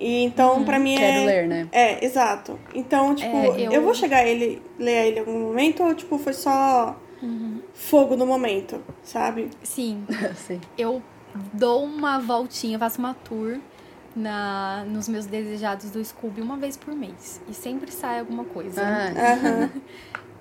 [0.00, 1.24] E então, pra mim Quero é.
[1.26, 1.68] ler, né?
[1.70, 2.58] É, exato.
[2.74, 3.72] Então, tipo, É, eu...
[3.72, 6.96] eu- vou chegar a ele, ler ele em algum momento ou, tipo, foi só
[7.72, 9.48] fogo no momento, sabe?
[9.62, 10.60] Sim, Sim.
[10.76, 11.00] eu
[11.54, 13.58] dou uma voltinha, faço uma tour
[14.14, 17.40] na, nos meus desejados do Scooby uma vez por mês.
[17.48, 18.82] E sempre sai alguma coisa.
[18.82, 19.68] Ah.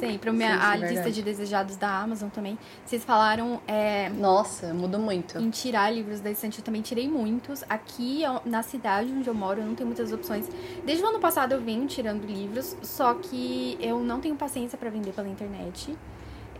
[0.00, 0.30] Sempre.
[0.30, 0.94] A, minha, Sim, sim, a verdade.
[0.94, 2.58] lista de desejados da Amazon também.
[2.86, 5.38] Vocês falaram é, nossa, mudou muito.
[5.38, 7.62] em tirar livros da estante, eu também tirei muitos.
[7.68, 10.48] Aqui, na cidade onde eu moro, eu não tenho muitas opções.
[10.86, 14.88] Desde o ano passado eu venho tirando livros, só que eu não tenho paciência pra
[14.88, 15.94] vender pela internet.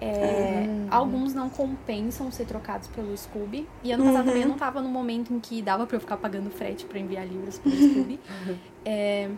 [0.00, 3.68] É, Alguns não compensam ser trocados pelo Scooby.
[3.82, 6.16] E ano passado também eu não tava no momento em que dava pra eu ficar
[6.16, 8.20] pagando frete pra enviar livros pelo Scooby.
[8.82, 9.28] É,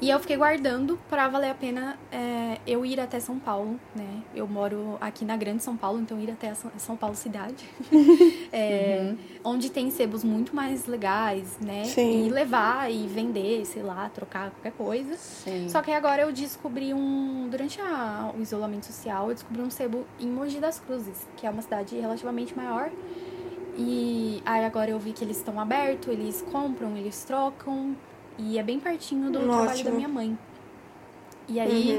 [0.00, 4.22] e eu fiquei guardando pra valer a pena é, eu ir até São Paulo, né?
[4.34, 7.64] Eu moro aqui na Grande São Paulo, então ir até a São Paulo cidade.
[8.52, 11.84] É, Onde tem sebos muito mais legais, né?
[11.84, 12.26] Sim.
[12.26, 15.14] E levar e vender, sei lá, trocar qualquer coisa.
[15.16, 15.68] Sim.
[15.68, 17.48] Só que agora eu descobri um.
[17.50, 21.50] Durante a- o isolamento social, eu descobri um sebo em Mogi das Cruzes, que é
[21.50, 22.90] uma cidade relativamente maior.
[23.76, 27.94] E aí agora eu vi que eles estão abertos, eles compram, eles trocam.
[28.38, 29.90] E é bem pertinho do trabalho Ótimo.
[29.90, 30.38] da minha mãe.
[31.48, 31.96] E aí,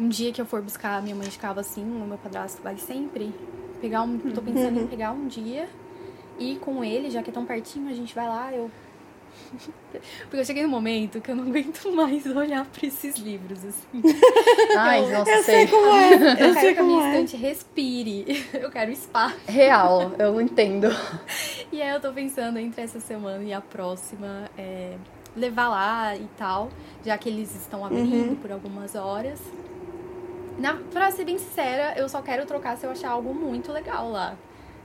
[0.00, 0.06] Uhum.
[0.06, 2.76] um dia que eu for buscar minha mãe de carro assim, o meu padrasto vai
[2.76, 3.32] sempre.
[3.80, 4.18] Pegar um.
[4.18, 4.84] Tô pensando Uhum.
[4.84, 5.68] em pegar um dia
[6.38, 8.70] e com ele, já que é tão pertinho, a gente vai lá, eu.
[10.22, 14.02] Porque eu cheguei num momento que eu não aguento mais olhar pra esses livros, assim.
[14.78, 15.66] Ai, eu- nossa, Eu sei sei.
[15.66, 16.14] como é.
[16.14, 17.12] Eu Eu quero sei que a minha é.
[17.20, 18.46] estante respire.
[18.54, 19.34] Eu quero spa.
[19.46, 20.88] Real, eu entendo.
[21.70, 24.94] E aí eu tô pensando entre essa semana e a próxima, é,
[25.36, 26.68] levar lá e tal,
[27.04, 28.36] já que eles estão abrindo Uhum.
[28.36, 29.40] por algumas horas.
[30.58, 34.10] Na, pra ser bem sincera, eu só quero trocar se eu achar algo muito legal
[34.10, 34.34] lá.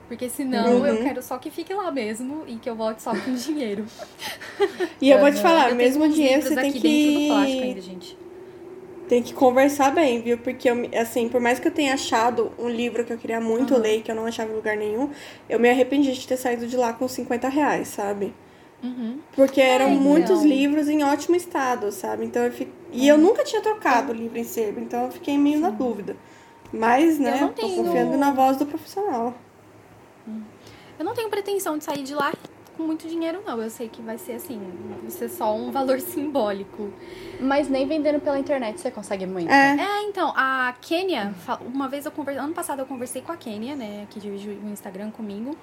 [0.08, 0.86] Porque senão Uhum.
[0.86, 3.86] eu quero só que fique lá mesmo e que eu volte só com dinheiro.
[5.02, 6.80] E eu vou te falar, eu mesmo dinheiro você tem que
[7.64, 7.82] ainda,
[9.08, 10.38] tem que conversar bem, viu?
[10.38, 13.76] Porque eu, assim, por mais que eu tenha achado um livro que eu queria muito
[13.76, 13.78] Aham.
[13.78, 15.10] ler e que eu não achava em lugar nenhum,
[15.49, 18.34] eu me arrependi de ter saído de lá com 50 reais, sabe?
[18.84, 19.20] Uhum.
[19.36, 20.04] Porque eram então.
[20.04, 22.26] muitos livros em ótimo estado, sabe?
[22.26, 22.72] Então eu fico...
[22.92, 26.16] E eu nunca tinha trocado o livro em sebo, então eu fiquei meio na dúvida.
[26.74, 29.34] Mas, né, não tô tenho- confiando na voz do profissional.
[30.98, 32.32] Eu não tenho pretensão de sair de lá
[32.78, 33.62] com muito dinheiro, não.
[33.62, 34.62] Eu sei que vai ser assim,
[35.02, 36.90] vai ser só um valor simbólico.
[37.40, 39.52] Mas nem vendendo pela internet você consegue muito.
[39.52, 39.78] É.
[39.80, 41.34] É, então, a Kênia,
[41.74, 44.70] uma vez eu conversei, ano passado eu conversei com a Kênia, né, que divide o
[44.70, 45.56] Instagram comigo,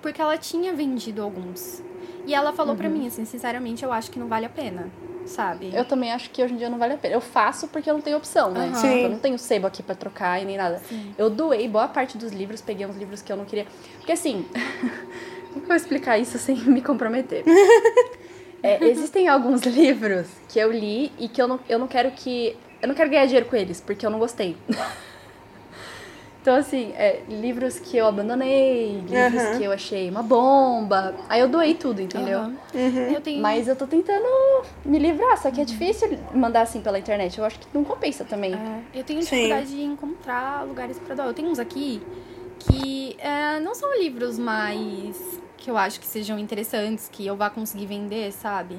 [0.00, 1.82] porque ela tinha vendido alguns.
[2.26, 4.88] E ela falou pra mim, assim, sinceramente, eu acho que não vale a pena,
[5.26, 5.70] sabe?
[5.74, 7.14] Eu também acho que hoje em dia não vale a pena.
[7.14, 8.66] Eu faço porque eu não tenho opção, né?
[8.66, 9.02] Tipo, Sim.
[9.02, 10.80] Eu não tenho sebo aqui pra trocar e nem nada.
[10.88, 11.14] Sim.
[11.16, 13.66] Eu doei boa parte dos livros, peguei uns livros que eu não queria.
[13.96, 14.46] Porque assim,
[15.48, 17.44] como que eu vou explicar isso sem me comprometer?
[18.62, 22.54] É, existem alguns livros que eu li e que eu não, eu não quero que.
[22.82, 24.54] Eu não quero ganhar dinheiro com eles, porque eu não gostei.
[26.40, 29.58] Então, assim, é, livros que eu abandonei, livros Aham.
[29.58, 31.14] que eu achei uma bomba.
[31.28, 32.38] Aí eu doei tudo, entendeu?
[32.38, 32.56] Aham.
[32.74, 33.12] Uhum.
[33.12, 33.42] Eu tenho.
[33.42, 34.24] Mas eu tô tentando
[34.84, 37.38] me livrar, só que é difícil mandar assim pela internet.
[37.38, 38.54] Eu acho que não compensa também.
[38.54, 39.26] É, eu tenho Sim.
[39.26, 41.28] dificuldade de encontrar lugares pra doar.
[41.28, 42.00] Eu tenho uns aqui
[42.58, 47.50] que é, não são livros mais que eu acho que sejam interessantes, que eu vá
[47.50, 48.78] conseguir vender, sabe?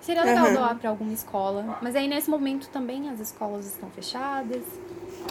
[0.00, 1.78] Seria legal doar pra alguma escola.
[1.82, 4.62] Mas aí nesse momento também as escolas estão fechadas.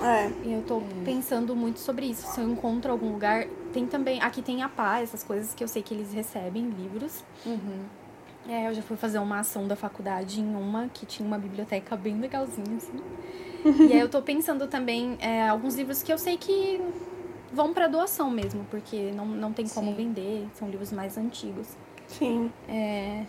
[0.01, 0.31] É.
[0.43, 2.25] E eu tô pensando muito sobre isso.
[2.27, 3.45] Se eu encontro algum lugar.
[3.73, 4.21] Tem também.
[4.21, 7.23] Aqui tem a pá, essas coisas que eu sei que eles recebem livros.
[7.45, 7.85] Uhum.
[8.47, 11.95] É, eu já fui fazer uma ação da faculdade em uma que tinha uma biblioteca
[11.95, 12.99] bem legalzinha, assim.
[13.87, 16.81] e aí eu tô pensando também é, alguns livros que eu sei que
[17.53, 19.95] vão pra doação mesmo, porque não, não tem como Sim.
[19.95, 21.67] vender, são livros mais antigos.
[22.07, 23.23] Sim, É,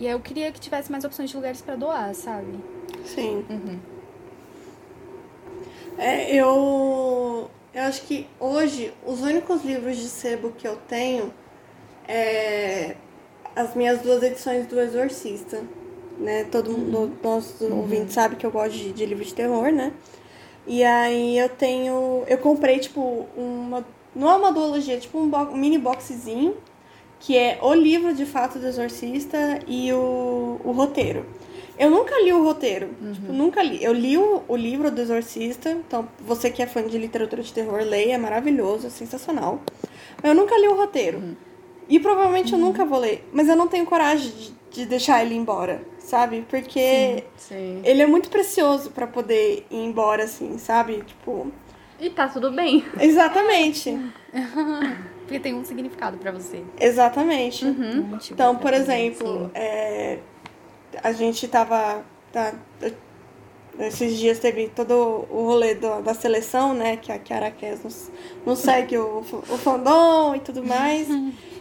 [0.00, 2.58] e aí eu queria que tivesse mais opções de lugares pra doar, sabe?
[3.04, 3.44] sim.
[3.48, 3.95] Uhum.
[5.98, 11.32] É, eu, eu acho que hoje os únicos livros de sebo que eu tenho
[12.08, 12.96] é
[13.54, 15.62] as minhas duas edições do Exorcista.
[16.18, 16.44] Né?
[16.44, 19.92] Todo mundo, nosso ouvinte sabe que eu gosto de, de livro de terror, né?
[20.66, 22.24] E aí eu tenho.
[22.26, 23.84] Eu comprei, tipo, uma.
[24.14, 26.56] Não é uma duologia, é tipo um, bo- um mini boxezinho
[27.20, 31.26] que é o livro de fato do Exorcista e o, o roteiro.
[31.78, 33.12] Eu nunca li o roteiro, uhum.
[33.12, 33.82] tipo, nunca li.
[33.82, 37.52] Eu li o, o, livro do Exorcista, então você que é fã de literatura de
[37.52, 39.60] terror, leia, é maravilhoso, é sensacional.
[40.22, 41.18] Mas eu nunca li o roteiro.
[41.18, 41.36] Uhum.
[41.88, 45.34] E provavelmente eu nunca vou ler, mas eu não tenho coragem de, de deixar ele
[45.34, 46.44] embora, sabe?
[46.48, 47.80] Porque sim, sim.
[47.84, 51.02] ele é muito precioso para poder ir embora, assim, sabe?
[51.02, 51.52] Tipo.
[52.00, 52.84] E tá tudo bem.
[52.98, 53.96] Exatamente.
[55.26, 56.62] Porque tem um significado para você.
[56.80, 57.64] Exatamente.
[57.64, 58.12] Uhum.
[58.12, 60.20] Um então, por exemplo, é,
[61.02, 62.04] a gente tava.
[62.32, 62.54] Tá,
[63.78, 66.96] esses dias teve todo o rolê do, da seleção, né?
[66.96, 67.52] Que a Kiara
[67.84, 68.10] nos,
[68.44, 71.08] nos segue o, o fandom e tudo mais.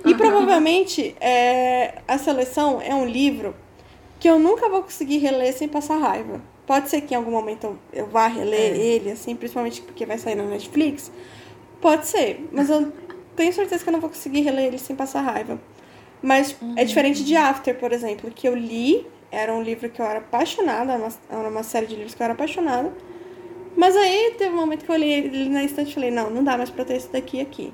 [0.05, 3.55] E provavelmente é, a seleção é um livro
[4.19, 6.41] que eu nunca vou conseguir reler sem passar raiva.
[6.65, 8.77] Pode ser que em algum momento eu vá reler é.
[8.77, 11.11] ele, assim, principalmente porque vai sair na Netflix.
[11.81, 12.91] Pode ser, mas eu
[13.35, 15.59] tenho certeza que eu não vou conseguir reler ele sem passar raiva.
[16.21, 16.73] Mas é uhum.
[16.77, 20.19] é diferente de After, por exemplo, que eu li, era um livro que eu era
[20.19, 20.93] apaixonada,
[21.29, 22.93] era uma série de livros que eu era apaixonada.
[23.75, 26.43] Mas aí teve um momento que eu olhei ele na estante e falei, não, não
[26.43, 27.73] dá mais pra ter esse daqui aqui.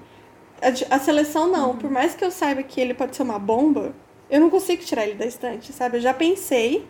[0.61, 1.77] A, a seleção não, uhum.
[1.77, 3.93] por mais que eu saiba que ele pode ser uma bomba,
[4.29, 5.97] eu não consigo tirar ele da estante, sabe?
[5.97, 6.87] Eu já pensei,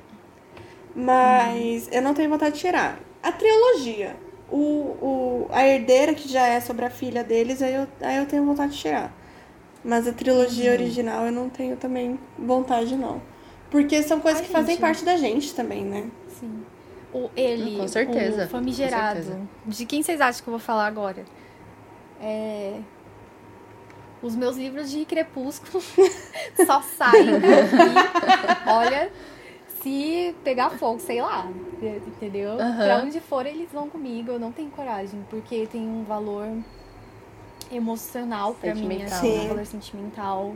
[0.95, 1.93] mas uhum.
[1.93, 2.99] eu não tenho vontade de tirar.
[3.21, 4.15] A trilogia,
[4.49, 8.25] o, o, a herdeira, que já é sobre a filha deles, aí eu, aí eu
[8.25, 9.13] tenho vontade de tirar.
[9.83, 10.77] Mas a trilogia uhum.
[10.77, 13.21] original eu não tenho também vontade, não.
[13.71, 14.81] Porque são coisas Ai, que fazem gente.
[14.81, 16.11] parte da gente também, né?
[16.27, 16.63] Sim.
[17.13, 19.19] O ele, com certeza, o famigerado.
[19.19, 19.47] Com certeza.
[19.65, 21.23] De quem vocês acham que eu vou falar agora?
[22.21, 22.79] É...
[24.21, 25.81] Os meus livros de crepúsculo
[26.65, 28.69] só saem daqui.
[28.69, 29.11] Olha,
[29.81, 31.49] se pegar fogo, sei lá,
[31.81, 32.51] entendeu?
[32.51, 32.75] Uhum.
[32.75, 36.47] Pra onde for eles vão comigo, eu não tenho coragem, porque tem um valor
[37.71, 40.53] emocional para mim, assim, um valor sentimental.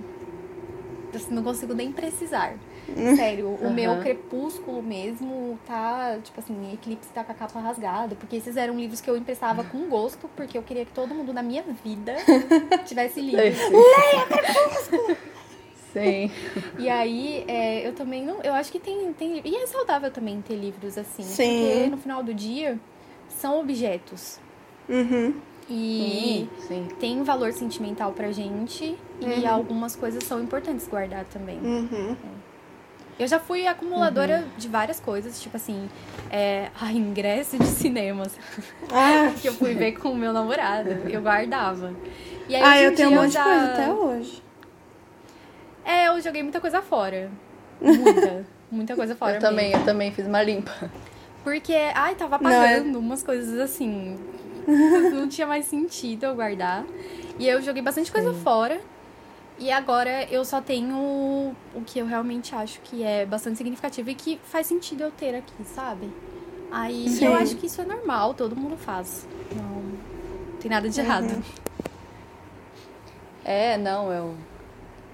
[1.13, 2.55] Assim, não consigo nem precisar.
[2.88, 3.16] Hum.
[3.16, 3.70] Sério, uhum.
[3.70, 8.56] o meu crepúsculo mesmo tá, tipo assim, Eclipse tá com a capa rasgada, porque esses
[8.58, 11.64] eram livros que eu emprestava com gosto, porque eu queria que todo mundo na minha
[11.84, 12.16] vida
[12.86, 13.38] tivesse lido.
[13.38, 15.18] Leia Crepúsculo!
[15.96, 16.30] Sim.
[16.78, 18.42] E aí, é, eu também não.
[18.42, 19.42] Eu acho que tem, tem.
[19.46, 21.24] E é saudável também ter livros assim.
[21.24, 21.70] Sim.
[21.70, 22.78] Porque no final do dia
[23.30, 24.38] são objetos.
[24.90, 25.34] Uhum.
[25.70, 26.88] E sim, sim.
[27.00, 28.98] tem valor sentimental pra gente.
[29.22, 29.40] Uhum.
[29.40, 31.58] E algumas coisas são importantes guardar também.
[31.60, 32.12] Uhum.
[32.12, 32.45] É.
[33.18, 34.57] Eu já fui acumuladora uhum.
[34.57, 35.89] de várias coisas, tipo assim,
[36.30, 38.38] é, a ingresso de cinemas.
[38.91, 40.89] Ah, que eu fui ver com o meu namorado.
[41.09, 41.93] Eu guardava.
[42.49, 43.43] E aí, ah, eu tenho um monte já...
[43.43, 44.43] de coisa até hoje.
[45.86, 47.30] É, eu joguei muita coisa fora.
[47.80, 48.45] Muita.
[48.72, 49.34] muita coisa fora.
[49.34, 49.49] Eu mesmo.
[49.49, 50.89] também, eu também fiz uma limpa.
[51.43, 54.18] Porque, ai, tava apagando não, umas coisas assim.
[55.13, 56.84] não tinha mais sentido eu guardar.
[57.38, 58.39] E eu joguei bastante coisa Sim.
[58.41, 58.82] fora.
[59.58, 64.16] E agora eu só tenho o que eu realmente acho que é bastante significativo e
[64.16, 66.10] que faz sentido eu ter aqui, sabe?
[66.72, 67.26] Aí Sim.
[67.26, 69.26] eu acho que isso é normal, todo mundo faz.
[69.56, 69.84] Não
[70.60, 71.06] tem nada de uhum.
[71.06, 71.43] errado.
[73.45, 74.36] É, não, eu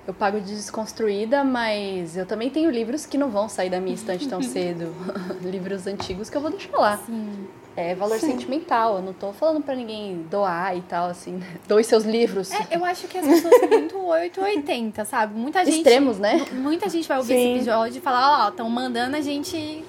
[0.07, 3.93] eu pago de desconstruída, mas eu também tenho livros que não vão sair da minha
[3.93, 4.93] estante tão cedo.
[5.43, 6.97] livros antigos que eu vou deixar lá.
[6.97, 7.47] Sim.
[7.75, 8.31] É valor Sim.
[8.31, 8.97] sentimental.
[8.97, 11.41] Eu não tô falando pra ninguém doar e tal, assim.
[11.67, 12.51] Doe seus livros.
[12.51, 15.37] É, eu acho que as pessoas são muito 880, sabe?
[15.37, 15.77] Muita gente.
[15.77, 16.45] Extremos, né?
[16.51, 17.39] Muita gente vai ouvir Sim.
[17.39, 19.85] esse episódio e falar, ó, estão mandando a gente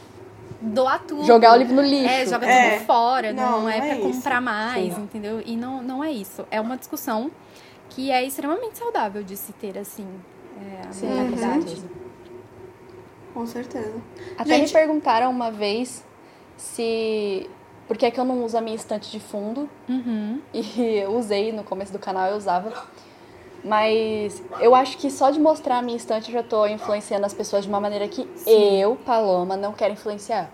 [0.61, 1.25] doar tudo.
[1.25, 2.09] Jogar o livro no lixo.
[2.09, 2.77] É, joga é.
[2.77, 3.33] tudo fora.
[3.33, 4.17] Não, não é, é pra isso.
[4.17, 5.03] comprar mais, Sim.
[5.03, 5.43] entendeu?
[5.45, 6.47] E não, não é isso.
[6.51, 7.31] É uma discussão
[7.91, 10.07] que é extremamente saudável de se ter, assim,
[10.61, 11.75] é, a Sim, mentalidade.
[11.75, 12.03] Uhum.
[13.35, 13.95] Com certeza.
[14.39, 14.69] Até Gente...
[14.69, 16.05] me perguntaram uma vez
[16.57, 17.49] se...
[17.87, 19.69] Por que, é que eu não uso a minha estante de fundo?
[19.89, 20.41] Uhum.
[20.53, 22.73] E eu usei, no começo do canal eu usava.
[23.65, 27.33] Mas eu acho que só de mostrar a minha estante eu já estou influenciando as
[27.33, 28.81] pessoas de uma maneira que Sim.
[28.81, 30.51] eu, Paloma, não quero influenciar.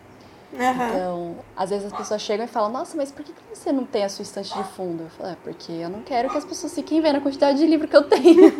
[0.53, 0.61] Uhum.
[0.61, 4.05] Então, às vezes as pessoas chegam e falam, nossa, mas por que você não tem
[4.05, 5.05] a sua estante de fundo?
[5.05, 7.67] Eu falo, é porque eu não quero que as pessoas fiquem vendo a quantidade de
[7.67, 8.53] livro que eu tenho.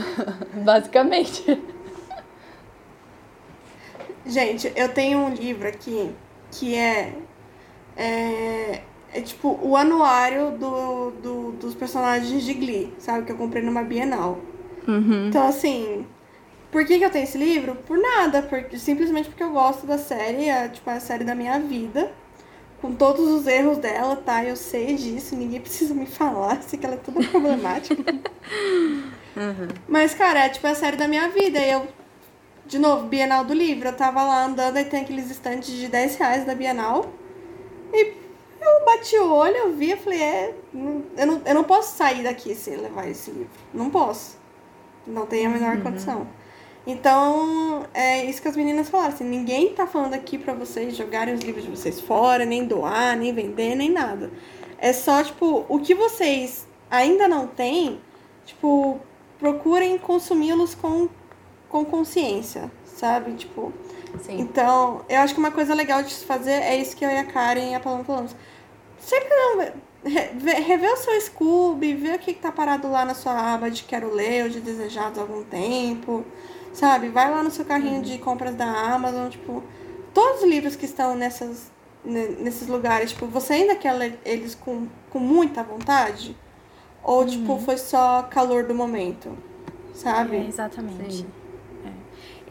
[0.64, 1.62] Basicamente.
[4.26, 6.14] Gente, eu tenho um livro aqui
[6.52, 7.14] que é,
[8.00, 8.82] é,
[9.12, 13.26] é tipo o anuário do, do, dos personagens de Glee, sabe?
[13.26, 14.38] Que eu comprei numa Bienal.
[14.88, 15.28] Uhum.
[15.28, 16.06] Então, assim,
[16.72, 17.74] por que, que eu tenho esse livro?
[17.86, 21.34] Por nada, porque, simplesmente porque eu gosto da série, é tipo é a série da
[21.34, 22.10] minha vida.
[22.80, 24.42] Com todos os erros dela, tá?
[24.42, 28.02] Eu sei disso, ninguém precisa me falar, sei que ela é toda problemática.
[29.36, 29.68] uhum.
[29.86, 31.58] Mas, cara, é tipo a série da minha vida.
[31.58, 31.86] E eu,
[32.66, 36.16] de novo, Bienal do Livro, eu tava lá andando e tem aqueles estantes de 10
[36.16, 37.19] reais da Bienal.
[37.92, 38.14] E
[38.60, 40.54] eu bati o olho, eu vi, eu falei, é,
[41.16, 43.50] eu não, eu não posso sair daqui sem levar esse livro.
[43.72, 44.38] Não posso.
[45.06, 45.82] Não tem a menor uhum.
[45.82, 46.26] condição.
[46.86, 51.34] Então, é isso que as meninas falaram, assim, ninguém tá falando aqui para vocês jogarem
[51.34, 54.30] os livros de vocês fora, nem doar, nem vender, nem nada.
[54.78, 58.00] É só, tipo, o que vocês ainda não têm,
[58.46, 58.98] tipo,
[59.38, 61.08] procurem consumi-los com,
[61.68, 63.34] com consciência, sabe?
[63.34, 63.72] Tipo,
[64.22, 64.40] Sim.
[64.40, 67.16] então, eu acho que uma coisa legal de se fazer é isso que eu e
[67.16, 68.34] a Karen e a Paloma falamos.
[68.98, 69.72] Sempre não,
[70.04, 73.84] rever o seu Scooby, ver o que, que tá parado lá na sua aba de
[73.84, 76.24] quero ler ou de desejados há algum tempo,
[76.72, 77.08] sabe?
[77.08, 78.02] Vai lá no seu carrinho uhum.
[78.02, 79.62] de compras da Amazon, tipo,
[80.14, 81.70] todos os livros que estão nessas,
[82.04, 86.36] nesses lugares, tipo, você ainda quer ler eles com, com muita vontade?
[87.02, 87.58] Ou, tipo, uhum.
[87.58, 89.36] tipo, foi só calor do momento,
[89.94, 90.36] sabe?
[90.36, 91.26] É, exatamente.
[91.84, 91.90] É.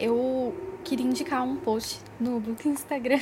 [0.04, 0.54] Eu
[0.84, 3.20] queria indicar um post no book Instagram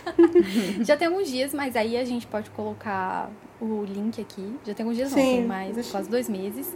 [0.82, 4.56] já tem alguns dias, mas aí a gente pode colocar o link aqui.
[4.64, 5.90] Já tem alguns dias, Sim, não, tem mais deixa...
[5.90, 6.74] quase dois meses.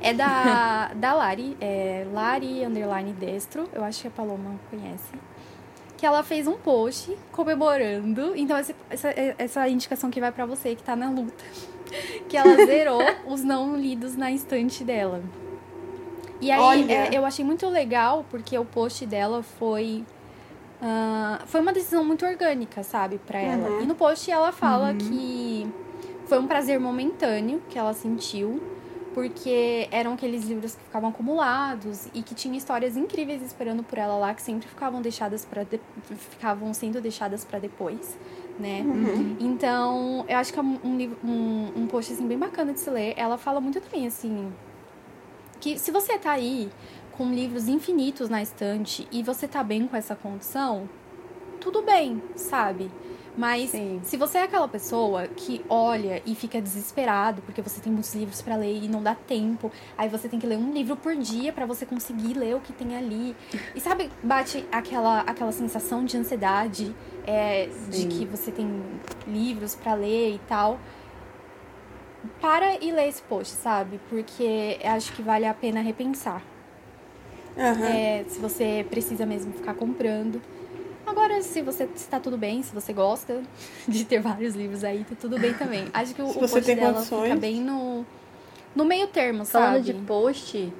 [0.00, 5.12] É da, da Lari, é Lari Underline Destro, eu acho que a Paloma conhece.
[5.96, 8.36] Que ela fez um post comemorando.
[8.36, 11.44] Então, essa, essa, essa indicação que vai para você que tá na luta.
[12.28, 15.22] Que ela zerou os não lidos na estante dela.
[16.44, 20.04] E aí, é, eu achei muito legal porque o post dela foi
[20.84, 23.70] Uh, foi uma decisão muito orgânica, sabe, para ela.
[23.70, 23.80] Uhum.
[23.82, 24.98] E no post ela fala uhum.
[24.98, 25.66] que
[26.26, 28.62] foi um prazer momentâneo que ela sentiu,
[29.14, 34.16] porque eram aqueles livros que ficavam acumulados e que tinha histórias incríveis esperando por ela
[34.16, 35.80] lá, que sempre ficavam deixadas para de...
[36.16, 38.18] ficavam sendo deixadas para depois,
[38.58, 38.82] né?
[38.84, 39.36] Uhum.
[39.40, 40.78] Então, eu acho que é um,
[41.24, 43.14] um, um post assim bem bacana de se ler.
[43.16, 44.52] Ela fala muito também assim
[45.64, 46.68] que se você tá aí
[47.12, 50.86] com livros infinitos na estante e você tá bem com essa condição,
[51.58, 52.90] tudo bem, sabe?
[53.34, 53.98] Mas Sim.
[54.04, 58.42] se você é aquela pessoa que olha e fica desesperado porque você tem muitos livros
[58.42, 61.50] para ler e não dá tempo, aí você tem que ler um livro por dia
[61.50, 63.34] para você conseguir ler o que tem ali.
[63.74, 66.94] E sabe, bate aquela, aquela sensação de ansiedade
[67.26, 68.82] é, de que você tem
[69.26, 70.78] livros para ler e tal.
[72.40, 74.00] Para e lê esse post, sabe?
[74.08, 76.42] Porque acho que vale a pena repensar.
[77.56, 77.84] Uhum.
[77.84, 80.40] É, se você precisa mesmo ficar comprando.
[81.06, 83.42] Agora, se você está tudo bem, se você gosta
[83.86, 85.86] de ter vários livros aí, tá tudo bem também.
[85.92, 87.22] Acho que o, o post dela condições.
[87.24, 88.04] fica bem no,
[88.74, 89.66] no meio termo, sabe?
[89.66, 90.72] Falando de post,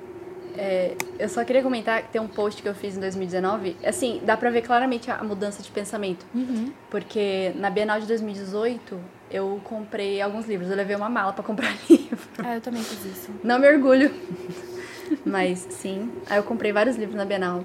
[0.56, 3.76] é, eu só queria comentar que tem um post que eu fiz em 2019.
[3.84, 6.24] Assim, dá pra ver claramente a mudança de pensamento.
[6.34, 6.72] Uhum.
[6.90, 9.00] Porque na Bienal de 2018,
[9.34, 10.70] eu comprei alguns livros.
[10.70, 12.18] Eu levei uma mala para comprar livro.
[12.38, 13.32] Ah, eu também fiz isso.
[13.42, 14.14] Não me orgulho.
[15.26, 16.12] Mas sim.
[16.30, 17.64] Aí eu comprei vários livros na Bienal.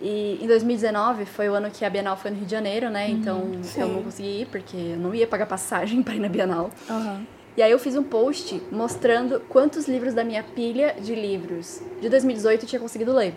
[0.00, 3.08] E em 2019 foi o ano que a Bienal foi no Rio de Janeiro, né?
[3.08, 6.28] Uhum, então eu não consegui ir porque eu não ia pagar passagem para ir na
[6.28, 6.70] Bienal.
[6.88, 7.26] Uhum.
[7.56, 12.08] E aí eu fiz um post mostrando quantos livros da minha pilha de livros de
[12.08, 13.34] 2018 eu tinha conseguido ler.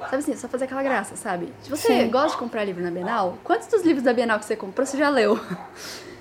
[0.00, 1.48] Sabe assim, só fazer aquela graça, sabe?
[1.62, 2.10] Se você Sim.
[2.10, 4.98] gosta de comprar livro na Bienal, quantos dos livros da Bienal que você comprou você
[4.98, 5.38] já leu?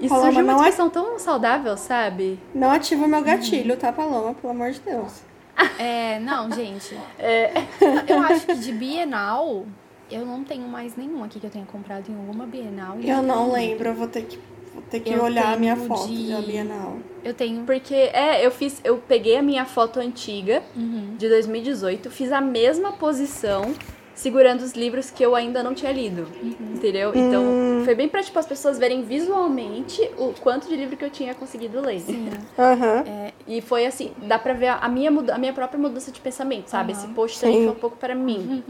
[0.00, 0.90] Isso Paloma, uma discussão é...
[0.90, 2.38] tão saudável, sabe?
[2.54, 3.80] Não ativa meu gatilho, uhum.
[3.80, 4.34] tá, Paloma?
[4.34, 5.22] Pelo amor de Deus.
[5.78, 6.94] É, não, gente.
[7.18, 7.50] É.
[8.06, 9.64] Eu acho que de Bienal,
[10.10, 12.98] eu não tenho mais nenhum aqui que eu tenha comprado em alguma Bienal.
[13.00, 14.38] Eu não lembro, eu vou ter que,
[14.72, 16.30] vou ter que olhar a minha foto de...
[16.30, 16.98] da Bienal.
[17.24, 17.64] Eu tenho.
[17.64, 18.80] Porque, é, eu fiz.
[18.84, 21.16] Eu peguei a minha foto antiga uhum.
[21.16, 23.74] de 2018, fiz a mesma posição
[24.16, 26.74] segurando os livros que eu ainda não tinha lido, uhum.
[26.74, 27.12] entendeu?
[27.14, 27.82] Então, hum.
[27.84, 31.34] foi bem pra, tipo, as pessoas verem visualmente o quanto de livro que eu tinha
[31.34, 32.00] conseguido ler.
[32.00, 32.30] Sim.
[32.56, 33.04] Uhum.
[33.06, 36.68] É, e foi assim, dá pra ver a minha, a minha própria mudança de pensamento,
[36.68, 36.92] sabe?
[36.92, 36.98] Uhum.
[36.98, 38.64] Esse post também foi um pouco para mim.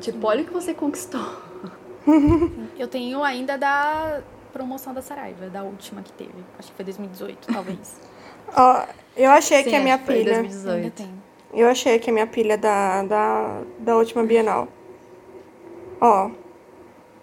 [0.00, 1.24] Tipo, olha o que você conquistou.
[2.78, 4.20] eu tenho ainda da
[4.52, 6.34] promoção da Saraiva, da última que teve.
[6.58, 8.00] Acho que foi 2018, talvez.
[8.54, 10.34] Ó, oh, eu achei Sim, que a minha filha...
[10.42, 10.76] 2018.
[10.76, 11.19] Ainda tem.
[11.52, 14.68] Eu achei aqui a minha pilha da, da, da última Bienal.
[16.00, 16.30] Ó,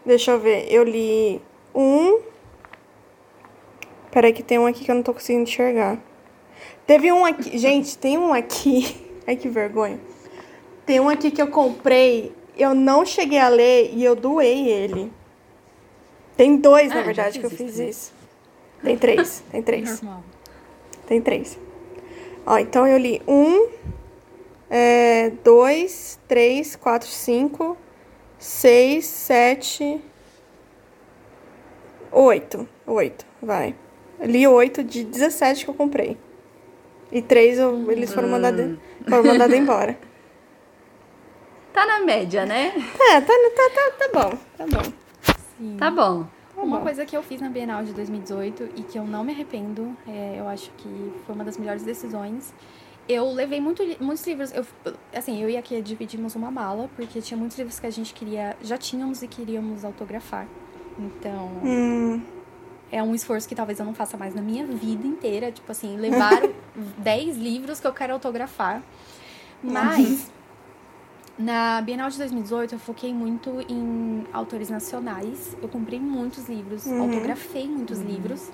[0.06, 0.72] deixa eu ver.
[0.72, 1.42] Eu li
[1.74, 2.20] um.
[4.12, 5.98] Peraí que tem um aqui que eu não tô conseguindo enxergar.
[6.86, 7.58] Teve um aqui.
[7.58, 8.96] Gente, tem um aqui.
[9.26, 10.00] Ai, que vergonha.
[10.86, 12.34] Tem um aqui que eu comprei.
[12.58, 15.12] Eu não cheguei a ler e eu doei ele.
[16.36, 18.14] Tem dois, ah, na verdade, que eu fiz isso.
[18.84, 19.44] Tem três.
[19.52, 20.02] Tem três.
[20.02, 20.24] Normal.
[21.08, 21.58] Tem três.
[22.46, 23.68] Ó, então eu li um,
[24.70, 27.78] é, dois, três, quatro, cinco,
[28.38, 30.02] seis, sete,
[32.12, 32.68] oito.
[32.86, 33.76] Oito, vai.
[34.20, 36.18] Li oito de 17 que eu comprei.
[37.12, 38.78] E três eu, eles foram mandados hum.
[39.08, 39.98] foram mandado embora.
[41.74, 42.72] Tá na média, né?
[42.98, 44.38] Tá, tá, tá, tá, tá bom.
[44.58, 44.94] Tá bom.
[45.60, 45.78] Sim.
[45.78, 46.24] Tá bom.
[46.56, 49.32] Tá uma coisa que eu fiz na Bienal de 2018 e que eu não me
[49.32, 52.52] arrependo, é, eu acho que foi uma das melhores decisões,
[53.08, 54.52] eu levei muito, muitos livros.
[54.54, 54.66] Eu,
[55.14, 58.14] assim, eu e a Kia dividimos uma mala, porque tinha muitos livros que a gente
[58.14, 58.56] queria.
[58.62, 60.48] Já tínhamos e queríamos autografar.
[61.00, 61.48] Então.
[61.64, 62.22] Hum.
[62.92, 65.52] É um esforço que talvez eu não faça mais na minha vida inteira.
[65.52, 66.42] Tipo assim, levar
[67.00, 68.82] 10 livros que eu quero autografar.
[69.64, 70.32] Mas.
[71.38, 75.56] Na Bienal de 2018, eu foquei muito em autores nacionais.
[75.62, 77.04] Eu comprei muitos livros, Uhum.
[77.04, 78.50] autografei muitos livros.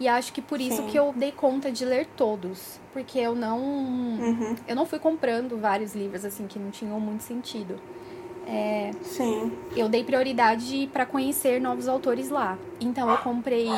[0.00, 0.86] E acho que por isso Sim.
[0.88, 2.80] que eu dei conta de ler todos.
[2.92, 3.58] Porque eu não.
[3.60, 4.56] Uhum.
[4.66, 7.76] Eu não fui comprando vários livros, assim, que não tinham muito sentido.
[9.02, 9.52] Sim.
[9.76, 12.58] Eu dei prioridade para conhecer novos autores lá.
[12.80, 13.68] Então eu comprei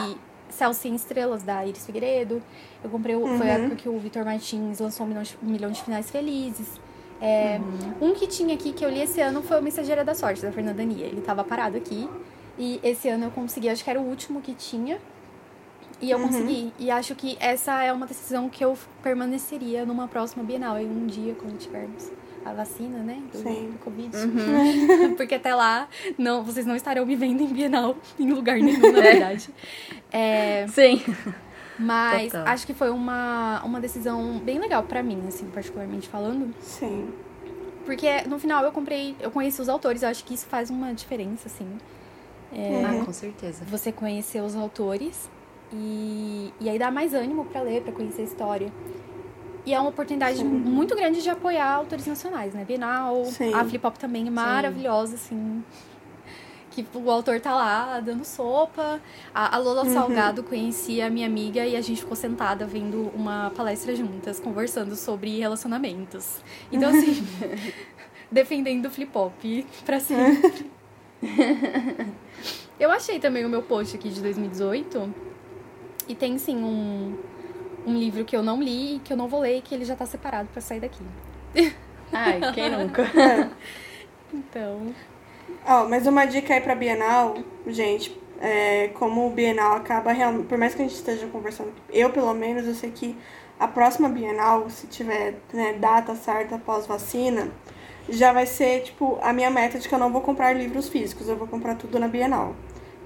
[0.48, 2.42] Céu Sem Estrelas, da Iris Figueiredo.
[2.82, 3.14] Eu comprei.
[3.16, 3.64] o- Foi a Uhum.
[3.64, 6.80] época que o Vitor Martins lançou um milhão de, um milhão de finais felizes.
[7.20, 7.58] É,
[8.00, 10.52] Um que tinha aqui que eu li esse ano foi o Mensageira da Sorte, da
[10.52, 11.06] Fernanda Nia.
[11.06, 12.08] Ele tava parado aqui.
[12.58, 14.98] E esse ano eu consegui, acho que era o último que tinha.
[16.00, 16.72] E eu consegui.
[16.78, 20.76] E acho que essa é uma decisão que eu permaneceria numa próxima Bienal.
[20.76, 22.10] Aí um dia, quando tivermos
[22.44, 23.20] a vacina, né?
[23.32, 23.70] Do, Sim.
[23.72, 24.10] do Covid.
[25.16, 25.88] Porque até lá,
[26.18, 29.50] não, vocês não estarão me vendo em Bienal em lugar nenhum, na verdade.
[30.12, 31.02] É, Sim.
[31.78, 32.46] mas Total.
[32.48, 36.54] acho que foi uma, uma decisão bem legal pra mim, assim, particularmente falando.
[36.60, 37.08] Sim.
[37.84, 40.92] Porque no final eu comprei, eu conheci os autores, eu acho que isso faz uma
[40.92, 41.66] diferença, assim.
[42.52, 43.64] Ah, com certeza.
[43.64, 45.28] Você conhecer os autores
[45.72, 48.72] e, e aí dá mais ânimo pra ler, pra conhecer a história.
[49.64, 52.64] E é uma oportunidade muito grande de apoiar autores nacionais, né?
[52.64, 53.52] Bienal, Sim.
[53.52, 55.64] a Flip Hop também é maravilhosa, assim.
[56.70, 59.00] Que o autor tá lá dando sopa.
[59.34, 63.50] A, a Lola Salgado conhecia a minha amiga e a gente ficou sentada vendo uma
[63.56, 66.36] palestra juntas, conversando sobre relacionamentos.
[66.70, 67.26] Então, assim,
[68.30, 69.42] defendendo o flip hop
[69.84, 70.70] pra sempre.
[72.78, 75.14] Eu achei também o meu post aqui de 2018.
[76.08, 77.16] E tem sim um,
[77.86, 79.96] um livro que eu não li, que eu não vou ler, e que ele já
[79.96, 81.02] tá separado pra sair daqui.
[82.12, 83.04] Ai, quem nunca?
[84.34, 84.92] Então.
[85.64, 87.36] Ó, mas uma dica aí pra Bienal,
[87.66, 92.10] gente, é, como o Bienal acaba realmente, por mais que a gente esteja conversando, eu
[92.10, 93.16] pelo menos, eu sei que
[93.58, 97.50] a próxima Bienal, se tiver né, data certa após vacina,
[98.08, 101.28] já vai ser, tipo, a minha meta de que eu não vou comprar livros físicos,
[101.28, 102.54] eu vou comprar tudo na Bienal.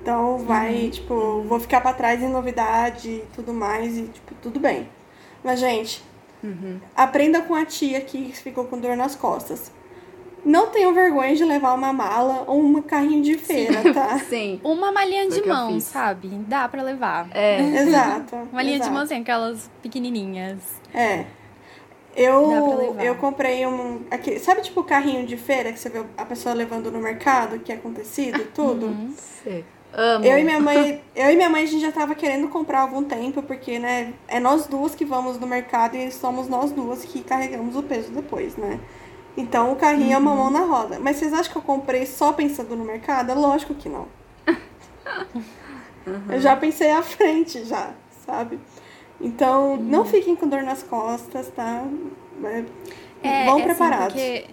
[0.03, 4.59] Então vai, tipo, vou ficar pra trás em novidade e tudo mais, e, tipo, tudo
[4.59, 4.89] bem.
[5.45, 6.03] Mas, gente,
[6.97, 9.71] aprenda com a tia que ficou com dor nas costas.
[10.43, 14.19] Não tenham vergonha de levar uma mala ou um carrinho de feira, tá?
[14.21, 14.59] Sim.
[14.65, 16.29] Uma malinha Foi de mão, sabe?
[16.49, 17.29] Dá pra levar.
[17.33, 17.61] É.
[17.83, 18.37] Exato.
[18.51, 20.59] Uma linha de mão, assim, aquelas pequenininhas.
[20.95, 21.27] É.
[22.17, 24.01] Eu, eu comprei um.
[24.11, 27.59] Aquele, sabe, tipo, o carrinho de feira que você vê a pessoa levando no mercado,
[27.61, 28.87] que é acontecido, tudo?
[28.87, 29.15] Uhum.
[29.45, 29.65] Sei.
[29.93, 30.25] Amo.
[30.25, 32.83] Eu e minha mãe, eu e minha mãe a gente já tava querendo comprar há
[32.83, 37.05] algum tempo, porque, né, é nós duas que vamos no mercado e somos nós duas
[37.05, 38.79] que carregamos o peso depois, né?
[39.37, 40.99] Então o carrinho é uma mão na roda.
[40.99, 43.31] Mas vocês acham que eu comprei só pensando no mercado?
[43.31, 44.07] É Lógico que não.
[46.29, 47.93] Eu já pensei à frente já,
[48.27, 48.59] sabe?
[49.21, 51.85] Então, não fiquem com dor nas costas, tá?
[52.43, 52.65] É,
[53.23, 54.07] É, Vão é assim, preparados.
[54.15, 54.47] porque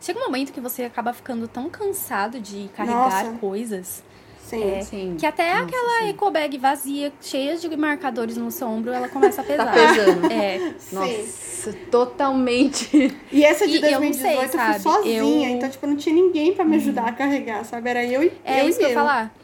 [0.00, 3.38] chega um momento que você acaba ficando tão cansado de carregar Nossa.
[3.38, 4.02] coisas
[4.46, 4.62] Sim.
[4.62, 5.16] É, Sim.
[5.18, 6.08] que até Nossa, aquela sim.
[6.10, 9.66] ecobag vazia, cheia de marcadores no seu ombro, ela começa a pesar.
[9.66, 10.32] Tá pesando.
[10.32, 10.74] É.
[10.78, 10.94] Sim.
[10.96, 13.16] Nossa, totalmente.
[13.32, 15.48] E essa de E eu não 2018 sei, eu, fui sozinha, Eu- Uhum.
[15.48, 17.90] então, tipo, não tinha ninguém pra me ajudar a carregar, sabe?
[17.90, 18.98] Era eu e É eu isso e que eu ia eu.
[19.00, 19.34] falar.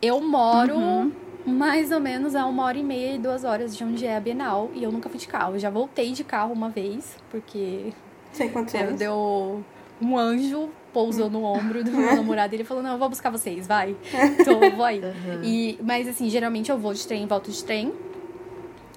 [0.00, 1.10] Eu moro
[1.44, 4.20] mais ou menos a uma hora e meia e duas horas de onde é a
[4.20, 4.70] Bienal.
[4.74, 5.54] E eu nunca fui de carro.
[5.54, 7.92] Eu já voltei de carro uma vez, porque
[8.32, 8.94] Sem quantos anos.
[8.98, 9.64] deu
[10.00, 13.28] um anjo pousou no ombro do meu namorado e ele falou, não, eu vou buscar
[13.28, 13.94] vocês, vai.
[14.40, 15.02] Então eu vou aí.
[15.44, 17.92] E, mas assim, geralmente eu vou de trem e volto de trem.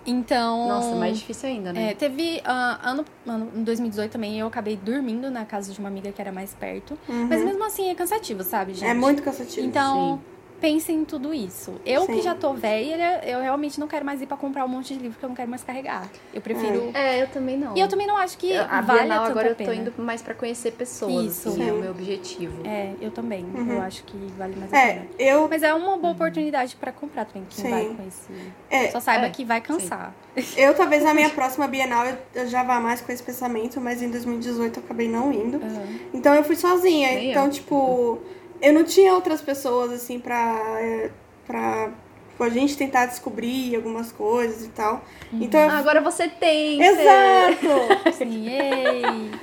[0.08, 0.70] Então.
[0.70, 1.92] Nossa, mais difícil ainda, né?
[1.92, 5.90] É, teve ah, ano, ano, em 2018 também eu acabei dormindo na casa de uma
[5.90, 6.98] amiga que era mais perto.
[7.06, 8.86] Mas mesmo assim é cansativo, sabe, gente?
[8.86, 8.92] Uhum.
[8.92, 9.68] É muito cansativo.
[9.68, 10.22] Então,
[10.60, 11.74] pense em tudo isso.
[11.86, 12.14] Eu Sim.
[12.16, 15.00] que já tô velha, eu realmente não quero mais ir pra comprar um monte de
[15.02, 16.10] livro que eu não quero mais carregar.
[16.34, 16.92] Eu prefiro.
[16.94, 17.76] É, eu também não.
[17.76, 19.94] E eu também não acho que A vale Bienal tanto agora a eu tô indo
[19.98, 21.50] mais pra conhecer pessoas, Isso.
[21.50, 21.72] assim, é Sim.
[21.72, 22.62] o meu objetivo.
[22.68, 23.46] É, eu também.
[23.70, 25.08] Eu acho que vale mais a É, pena.
[25.18, 25.48] eu.
[25.50, 27.70] Mas é uma boa oportunidade pra comprar também, quem Sim.
[27.72, 28.32] vai com esse.
[28.70, 30.14] É, Só saiba é, que vai cansar.
[30.56, 34.02] Eu talvez na minha próxima Bienal eu, eu já vá mais com esse pensamento, mas
[34.02, 35.58] em 2018 eu acabei não indo.
[35.58, 35.88] Aham.
[36.14, 37.10] Então eu fui sozinha.
[37.10, 37.52] Nem então, eu.
[37.52, 38.20] tipo,
[38.62, 40.60] eu não tinha outras pessoas assim pra.
[40.80, 41.10] é,
[41.46, 41.92] pra
[42.40, 45.04] tipo, a gente tentar descobrir algumas coisas e tal.
[45.34, 45.70] Então eu.
[45.70, 46.82] Ah, agora você tem!
[46.82, 48.14] Exato!
[48.18, 49.02] Sim, ei.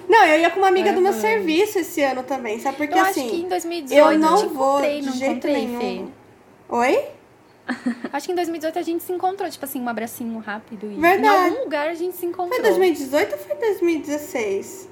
[0.09, 2.77] Não, eu ia com uma amiga do meu serviço esse ano também, sabe?
[2.79, 3.21] Porque Eu assim.
[3.23, 5.79] acho que em 2018 eu não te vou de não jeito nenhum.
[5.79, 6.05] Fê.
[6.69, 7.05] Oi?
[8.13, 10.87] Acho que em 2018 a gente se encontrou, tipo assim, um abracinho rápido.
[10.87, 11.25] E Verdade.
[11.25, 12.61] Em algum lugar a gente se encontrou.
[12.61, 14.89] Foi 2018 ou foi 2016?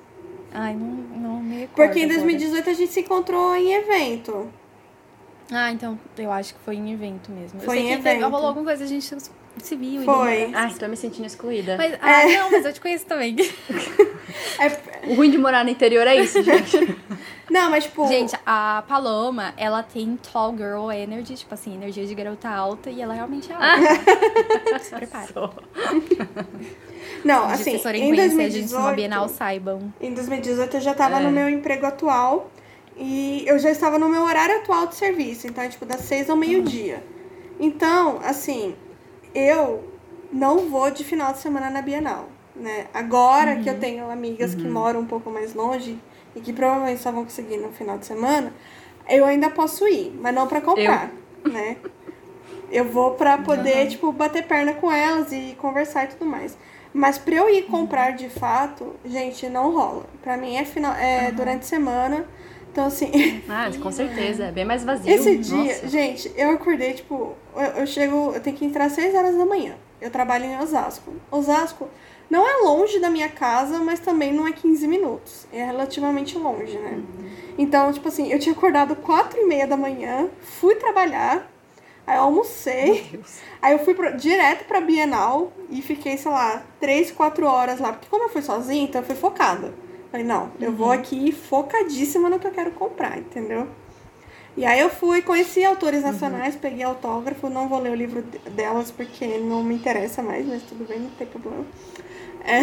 [0.55, 1.89] Ai, não, não me recordo.
[1.89, 2.21] Porque em agora.
[2.21, 4.49] 2018 a gente se encontrou em evento.
[5.51, 7.61] Ah, então eu acho que foi em evento mesmo.
[7.61, 8.31] Foi eu sei em que evento.
[8.31, 9.05] rolou alguma coisa, a gente
[9.63, 10.03] se viu.
[10.05, 10.45] Foi.
[10.45, 10.79] Ai, abraço.
[10.81, 11.77] tô me sentindo excluída.
[11.77, 13.37] Mas, ah, não, mas eu te conheço também.
[14.59, 16.97] É- O ruim de morar no interior é isso, gente.
[17.51, 18.07] não, mas tipo.
[18.09, 23.01] Gente, a Paloma, ela tem tall girl energy, tipo assim, energia de garota alta, e
[23.01, 24.79] ela realmente é alta.
[24.83, 25.29] Se prepara.
[27.25, 28.95] não, Se assim, em conhecer a gente numa 2018.
[28.97, 29.93] Bienal, saibam.
[30.01, 31.21] Em 2018 eu já tava É.
[31.23, 32.51] no meu emprego atual
[32.97, 36.29] e eu já estava no meu horário atual de serviço, então é tipo das seis
[36.31, 37.03] ao meio-dia.
[37.59, 38.75] Então, assim,
[39.35, 39.93] eu
[40.33, 42.87] não vou de final de semana na Bienal, né?
[42.93, 45.99] Agora que eu tenho amigas que moram um pouco mais longe
[46.35, 48.53] e que provavelmente só vão conseguir no final de semana,
[49.09, 51.11] eu ainda posso ir, mas não pra comprar,
[51.45, 51.77] né?
[52.71, 56.57] Eu vou pra poder, tipo, bater perna com elas e conversar e tudo mais.
[56.93, 60.07] Mas pra eu ir comprar de fato, gente, não rola.
[60.23, 62.27] Pra mim é, final, é durante a semana.
[62.75, 63.09] Então, assim,
[63.49, 64.47] Ah, com certeza.
[64.47, 65.09] É bem mais vazio.
[65.15, 65.87] esse dia, Nossa.
[65.89, 69.47] gente, eu acordei, tipo, eu, eu chego, eu tenho que entrar às 6 horas da
[69.47, 69.77] manhã.
[70.01, 71.13] Eu trabalho em Osasco.
[71.31, 71.89] Osasco
[72.29, 75.47] não é longe da minha casa, mas também não é 15 minutos.
[75.53, 77.01] É relativamente longe, né?
[77.57, 81.49] Então, tipo assim, eu tinha acordado 4 e meia da manhã, fui trabalhar,
[82.05, 83.21] aí eu almocei,
[83.63, 87.93] aí eu fui pro- direto pra Bienal e fiquei, sei lá, 3, 4 horas lá.
[87.93, 89.73] Porque como eu fui sozinha, então eu fui focada.
[90.15, 93.67] Falei, não, eu vou aqui focadíssima no que eu quero comprar, entendeu?
[94.57, 98.39] E aí eu fui, conheci autores nacionais, peguei autógrafo, não vou ler o livro de-
[98.51, 101.65] delas porque não me interessa mais, mas tudo bem, não tem problema.
[102.45, 102.63] É,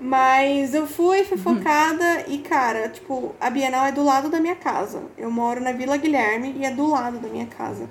[0.00, 4.56] Mas eu fui, fui focada e, cara, tipo, a Bienal é do lado da minha
[4.56, 5.02] casa.
[5.18, 7.88] Eu moro na Vila Guilherme e é do lado da minha casa.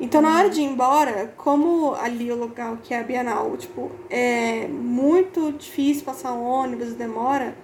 [0.00, 3.90] Então, na hora de ir embora, como ali o lugar que é a Bienal, tipo,
[4.10, 7.54] é muito difícil passar ônibus, demora,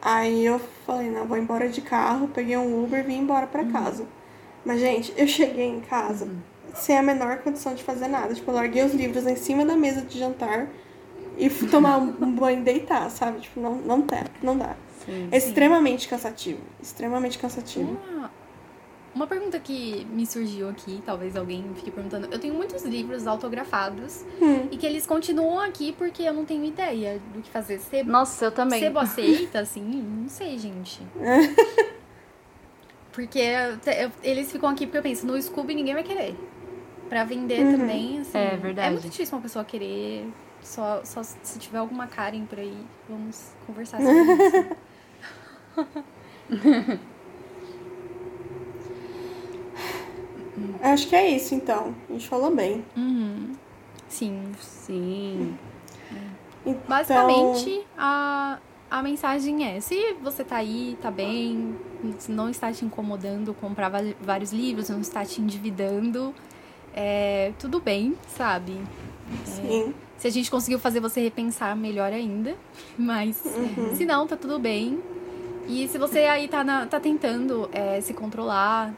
[0.00, 3.64] aí eu falei, não, vou embora de carro, peguei um Uber e vim embora pra
[3.64, 4.06] casa.
[4.64, 6.28] Mas, gente, eu cheguei em casa
[6.74, 8.34] sem a menor condição de fazer nada.
[8.34, 10.68] Tipo, eu larguei os livros em cima da mesa de jantar
[11.36, 13.40] e fui tomar um banho e deitar, sabe?
[13.40, 14.74] Tipo, não, não dá, não dá.
[15.04, 15.28] Sim.
[15.30, 16.60] É extremamente cansativo.
[16.82, 17.96] Extremamente cansativo.
[18.12, 18.30] Uma,
[19.14, 22.28] uma pergunta que me surgiu aqui, talvez alguém fique perguntando.
[22.30, 24.68] Eu tenho muitos livros autografados Hum.
[24.70, 27.78] e que eles continuam aqui porque eu não tenho ideia do que fazer.
[27.80, 28.80] Ser Nossa, eu também.
[28.80, 29.82] Sebo aceita, assim?
[29.82, 31.00] Não sei, gente.
[33.12, 36.36] Porque eu eles ficam aqui porque eu penso, no Scooby ninguém vai querer.
[37.08, 37.76] Pra vender Uhum.
[37.78, 38.38] também, assim.
[38.38, 38.86] É verdade.
[38.88, 40.28] É muito difícil uma pessoa querer.
[40.62, 42.76] Só, só se tiver alguma Karen por aí,
[43.08, 44.66] vamos conversar sobre isso.
[50.80, 51.94] Acho que é isso, então.
[52.08, 52.84] A gente falou bem.
[52.96, 53.52] Uhum.
[54.08, 54.42] Sim.
[54.60, 55.56] Sim.
[56.64, 58.58] Então, Basicamente, a,
[58.90, 61.76] a mensagem é: se você tá aí, tá bem,
[62.18, 63.90] se não está te incomodando comprar
[64.20, 66.34] vários livros, não está te endividando,
[66.94, 68.76] é, tudo bem, sabe?
[69.44, 69.94] Sim.
[70.16, 72.56] Se a gente conseguiu fazer você repensar, melhor ainda.
[72.98, 73.94] Mas Uhum.
[73.94, 74.98] se não, tá tudo bem.
[75.68, 78.92] E se você aí tá, na- tá tentando é, se controlar,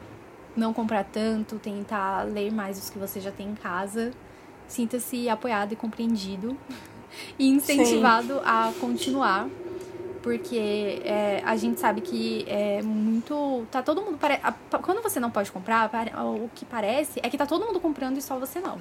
[0.55, 4.11] não comprar tanto, tentar ler mais os que você já tem em casa,
[4.67, 6.57] sinta-se apoiado e compreendido
[7.37, 9.47] e incentivado a continuar.
[10.21, 13.65] Porque é, a gente sabe que é muito.
[13.71, 14.19] Tá todo mundo.
[14.19, 14.39] Pare...
[14.83, 15.89] Quando você não pode comprar,
[16.23, 18.77] o que parece é que tá todo mundo comprando e só você não.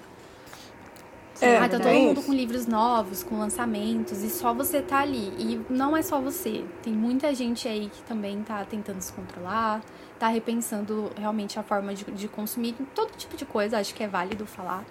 [1.41, 5.33] É, ah, tá todo mundo com livros novos, com lançamentos, e só você tá ali.
[5.39, 6.63] E não é só você.
[6.83, 9.81] Tem muita gente aí que também tá tentando se controlar,
[10.21, 14.07] tá repensando realmente a forma de, de consumir todo tipo de coisa, acho que é
[14.07, 14.85] válido falar.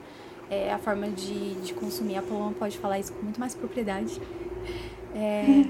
[0.49, 2.18] É a forma de, de consumir.
[2.18, 4.19] A Paloma pode falar isso com muito mais propriedade.
[5.14, 5.65] É,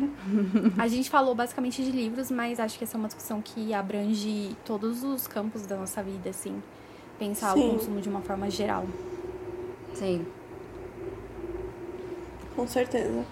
[0.81, 4.55] a gente falou basicamente de livros, mas acho que essa é uma discussão que abrange
[4.65, 6.63] todos os campos da nossa vida, assim.
[7.17, 7.67] Pensar Sim.
[7.67, 8.85] o consumo de uma forma geral.
[9.93, 10.25] Sim.
[12.55, 13.25] Com certeza.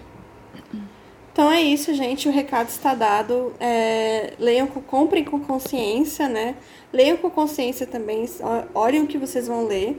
[1.38, 2.28] Então é isso, gente.
[2.28, 3.54] O recado está dado.
[3.60, 6.56] É, leiam com, comprem com consciência, né?
[6.92, 8.28] Leiam com consciência também.
[8.74, 9.96] Olhem o que vocês vão ler,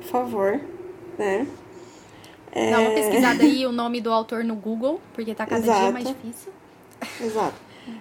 [0.00, 0.58] por favor,
[1.18, 1.46] né?
[2.52, 5.72] É, Dá uma pesquisada aí o nome do autor no Google, porque tá cada dia
[5.72, 5.92] Exato.
[5.92, 6.52] mais difícil.
[7.20, 7.56] Exato.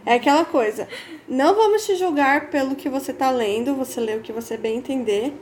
[0.06, 0.88] É aquela coisa.
[1.28, 4.78] Não vamos te julgar pelo que você tá lendo, você lê o que você bem
[4.78, 5.34] entender.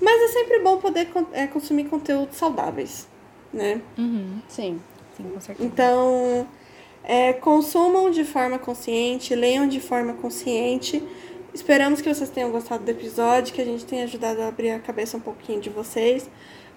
[0.00, 3.08] Mas é sempre bom poder é, consumir conteúdos saudáveis,
[3.52, 3.82] né?
[3.98, 4.40] Uhum.
[4.46, 4.80] Sim.
[5.16, 5.66] Sim, com certeza.
[5.66, 6.46] Então,
[7.04, 11.02] é, consumam de forma consciente, leiam de forma consciente,
[11.58, 14.78] Esperamos que vocês tenham gostado do episódio, que a gente tenha ajudado a abrir a
[14.78, 16.30] cabeça um pouquinho de vocês.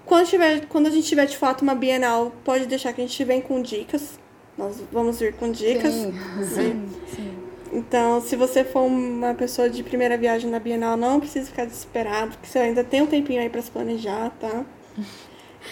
[0.05, 3.23] Quando, tiver, quando a gente tiver de fato uma Bienal, pode deixar que a gente
[3.23, 4.19] vem com dicas.
[4.57, 5.93] Nós vamos vir com dicas.
[5.93, 7.37] Sim, sim, sim.
[7.73, 12.31] Então, se você for uma pessoa de primeira viagem na Bienal, não precisa ficar desesperado,
[12.31, 14.65] porque você ainda tem um tempinho aí para se planejar, tá?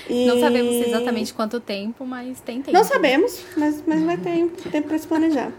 [0.10, 0.26] E...
[0.26, 2.72] Não sabemos exatamente quanto tempo, mas tem tempo.
[2.72, 5.52] Não sabemos, mas, mas vai ter tempo para se planejar.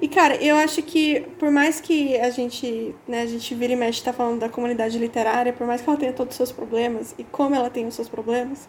[0.00, 3.76] E, cara, eu acho que por mais que a gente, né, a gente vira e
[3.76, 7.14] mexe tá falando da comunidade literária, por mais que ela tenha todos os seus problemas,
[7.18, 8.68] e como ela tem os seus problemas,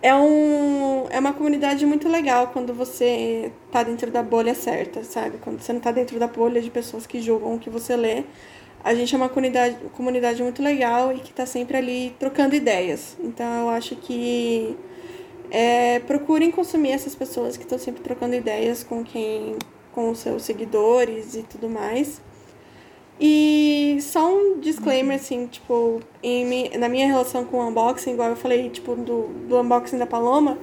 [0.00, 5.38] é, um, é uma comunidade muito legal quando você tá dentro da bolha certa, sabe?
[5.38, 8.24] Quando você não tá dentro da bolha de pessoas que julgam o que você lê.
[8.88, 13.18] A gente é uma comunidade, comunidade muito legal e que tá sempre ali trocando ideias.
[13.20, 14.74] Então eu acho que
[15.50, 19.56] é, procurem consumir essas pessoas que estão sempre trocando ideias com quem
[19.92, 22.22] com os seus seguidores e tudo mais.
[23.20, 28.36] E só um disclaimer, assim, tipo, em, na minha relação com o unboxing, igual eu
[28.36, 30.56] falei, tipo, do, do unboxing da Paloma,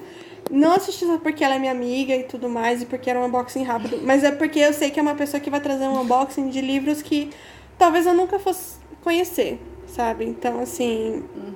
[0.49, 3.25] não assisti só porque ela é minha amiga e tudo mais, e porque era um
[3.25, 6.01] unboxing rápido, mas é porque eu sei que é uma pessoa que vai trazer um
[6.01, 7.29] unboxing de livros que
[7.77, 10.25] talvez eu nunca fosse conhecer, sabe?
[10.25, 11.23] Então, assim.
[11.35, 11.55] Uhum.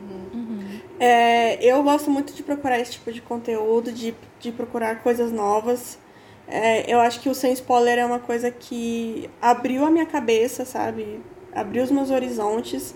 [1.00, 5.98] É, eu gosto muito de procurar esse tipo de conteúdo, de, de procurar coisas novas.
[6.46, 10.66] É, eu acho que o Sem Spoiler é uma coisa que abriu a minha cabeça,
[10.66, 11.22] sabe?
[11.56, 12.94] Abriu os meus horizontes.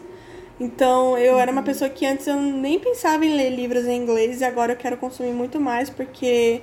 [0.59, 1.39] Então, eu uhum.
[1.39, 1.65] era uma uhum.
[1.65, 4.97] pessoa que antes eu nem pensava em ler livros em inglês e agora eu quero
[4.97, 6.61] consumir muito mais porque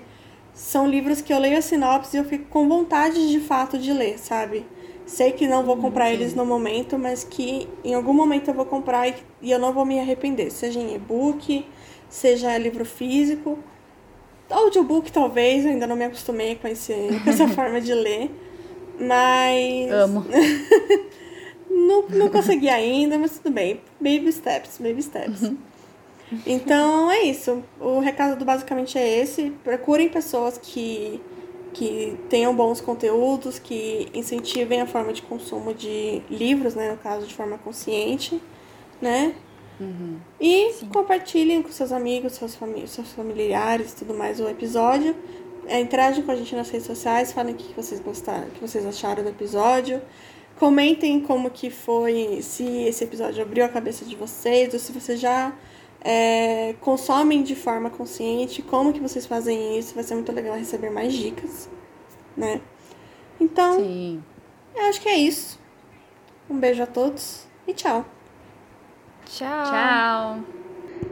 [0.53, 3.93] são livros que eu leio a sinopse e eu fico com vontade de fato de
[3.93, 4.67] ler, sabe?
[5.11, 6.13] Sei que não vou comprar uhum.
[6.13, 9.73] eles no momento, mas que em algum momento eu vou comprar e, e eu não
[9.73, 11.67] vou me arrepender, seja em e-book,
[12.09, 13.59] seja livro físico.
[14.49, 18.31] Audiobook, talvez, eu ainda não me acostumei com, esse, com essa forma de ler.
[19.01, 19.91] Mas.
[19.91, 20.25] Amo.
[21.69, 23.81] não, não consegui ainda, mas tudo bem.
[24.01, 25.43] Baby steps, baby steps.
[25.43, 25.57] Uhum.
[26.47, 27.65] Então é isso.
[27.81, 29.51] O recado do basicamente é esse.
[29.65, 31.21] Procurem pessoas que,
[31.73, 36.91] que tenham bons conteúdos, que incentivem a forma de consumo de livros, né?
[36.91, 38.41] No caso, de forma consciente,
[39.01, 39.35] né?
[39.81, 40.19] Uhum.
[40.39, 40.87] E Sim.
[40.89, 45.17] compartilhem com seus amigos, seus, fami seus familiares tudo mais o episódio.
[45.67, 48.61] É, interagem com a gente nas redes sociais, falem o que vocês gostaram, o que
[48.61, 50.03] vocês acharam do episódio.
[50.59, 55.19] Comentem como que foi, se esse episódio abriu a cabeça de vocês, ou se vocês
[55.19, 55.55] já
[56.03, 59.95] é, consomem de forma consciente, como que vocês fazem isso.
[59.95, 61.69] Vai ser muito legal receber mais dicas,
[62.37, 62.61] né?
[63.39, 64.23] Então, Sim.
[64.75, 65.59] eu acho que é isso.
[66.49, 68.05] Um beijo a todos e tchau.
[69.27, 69.65] Tchau.
[69.65, 70.60] Tchau.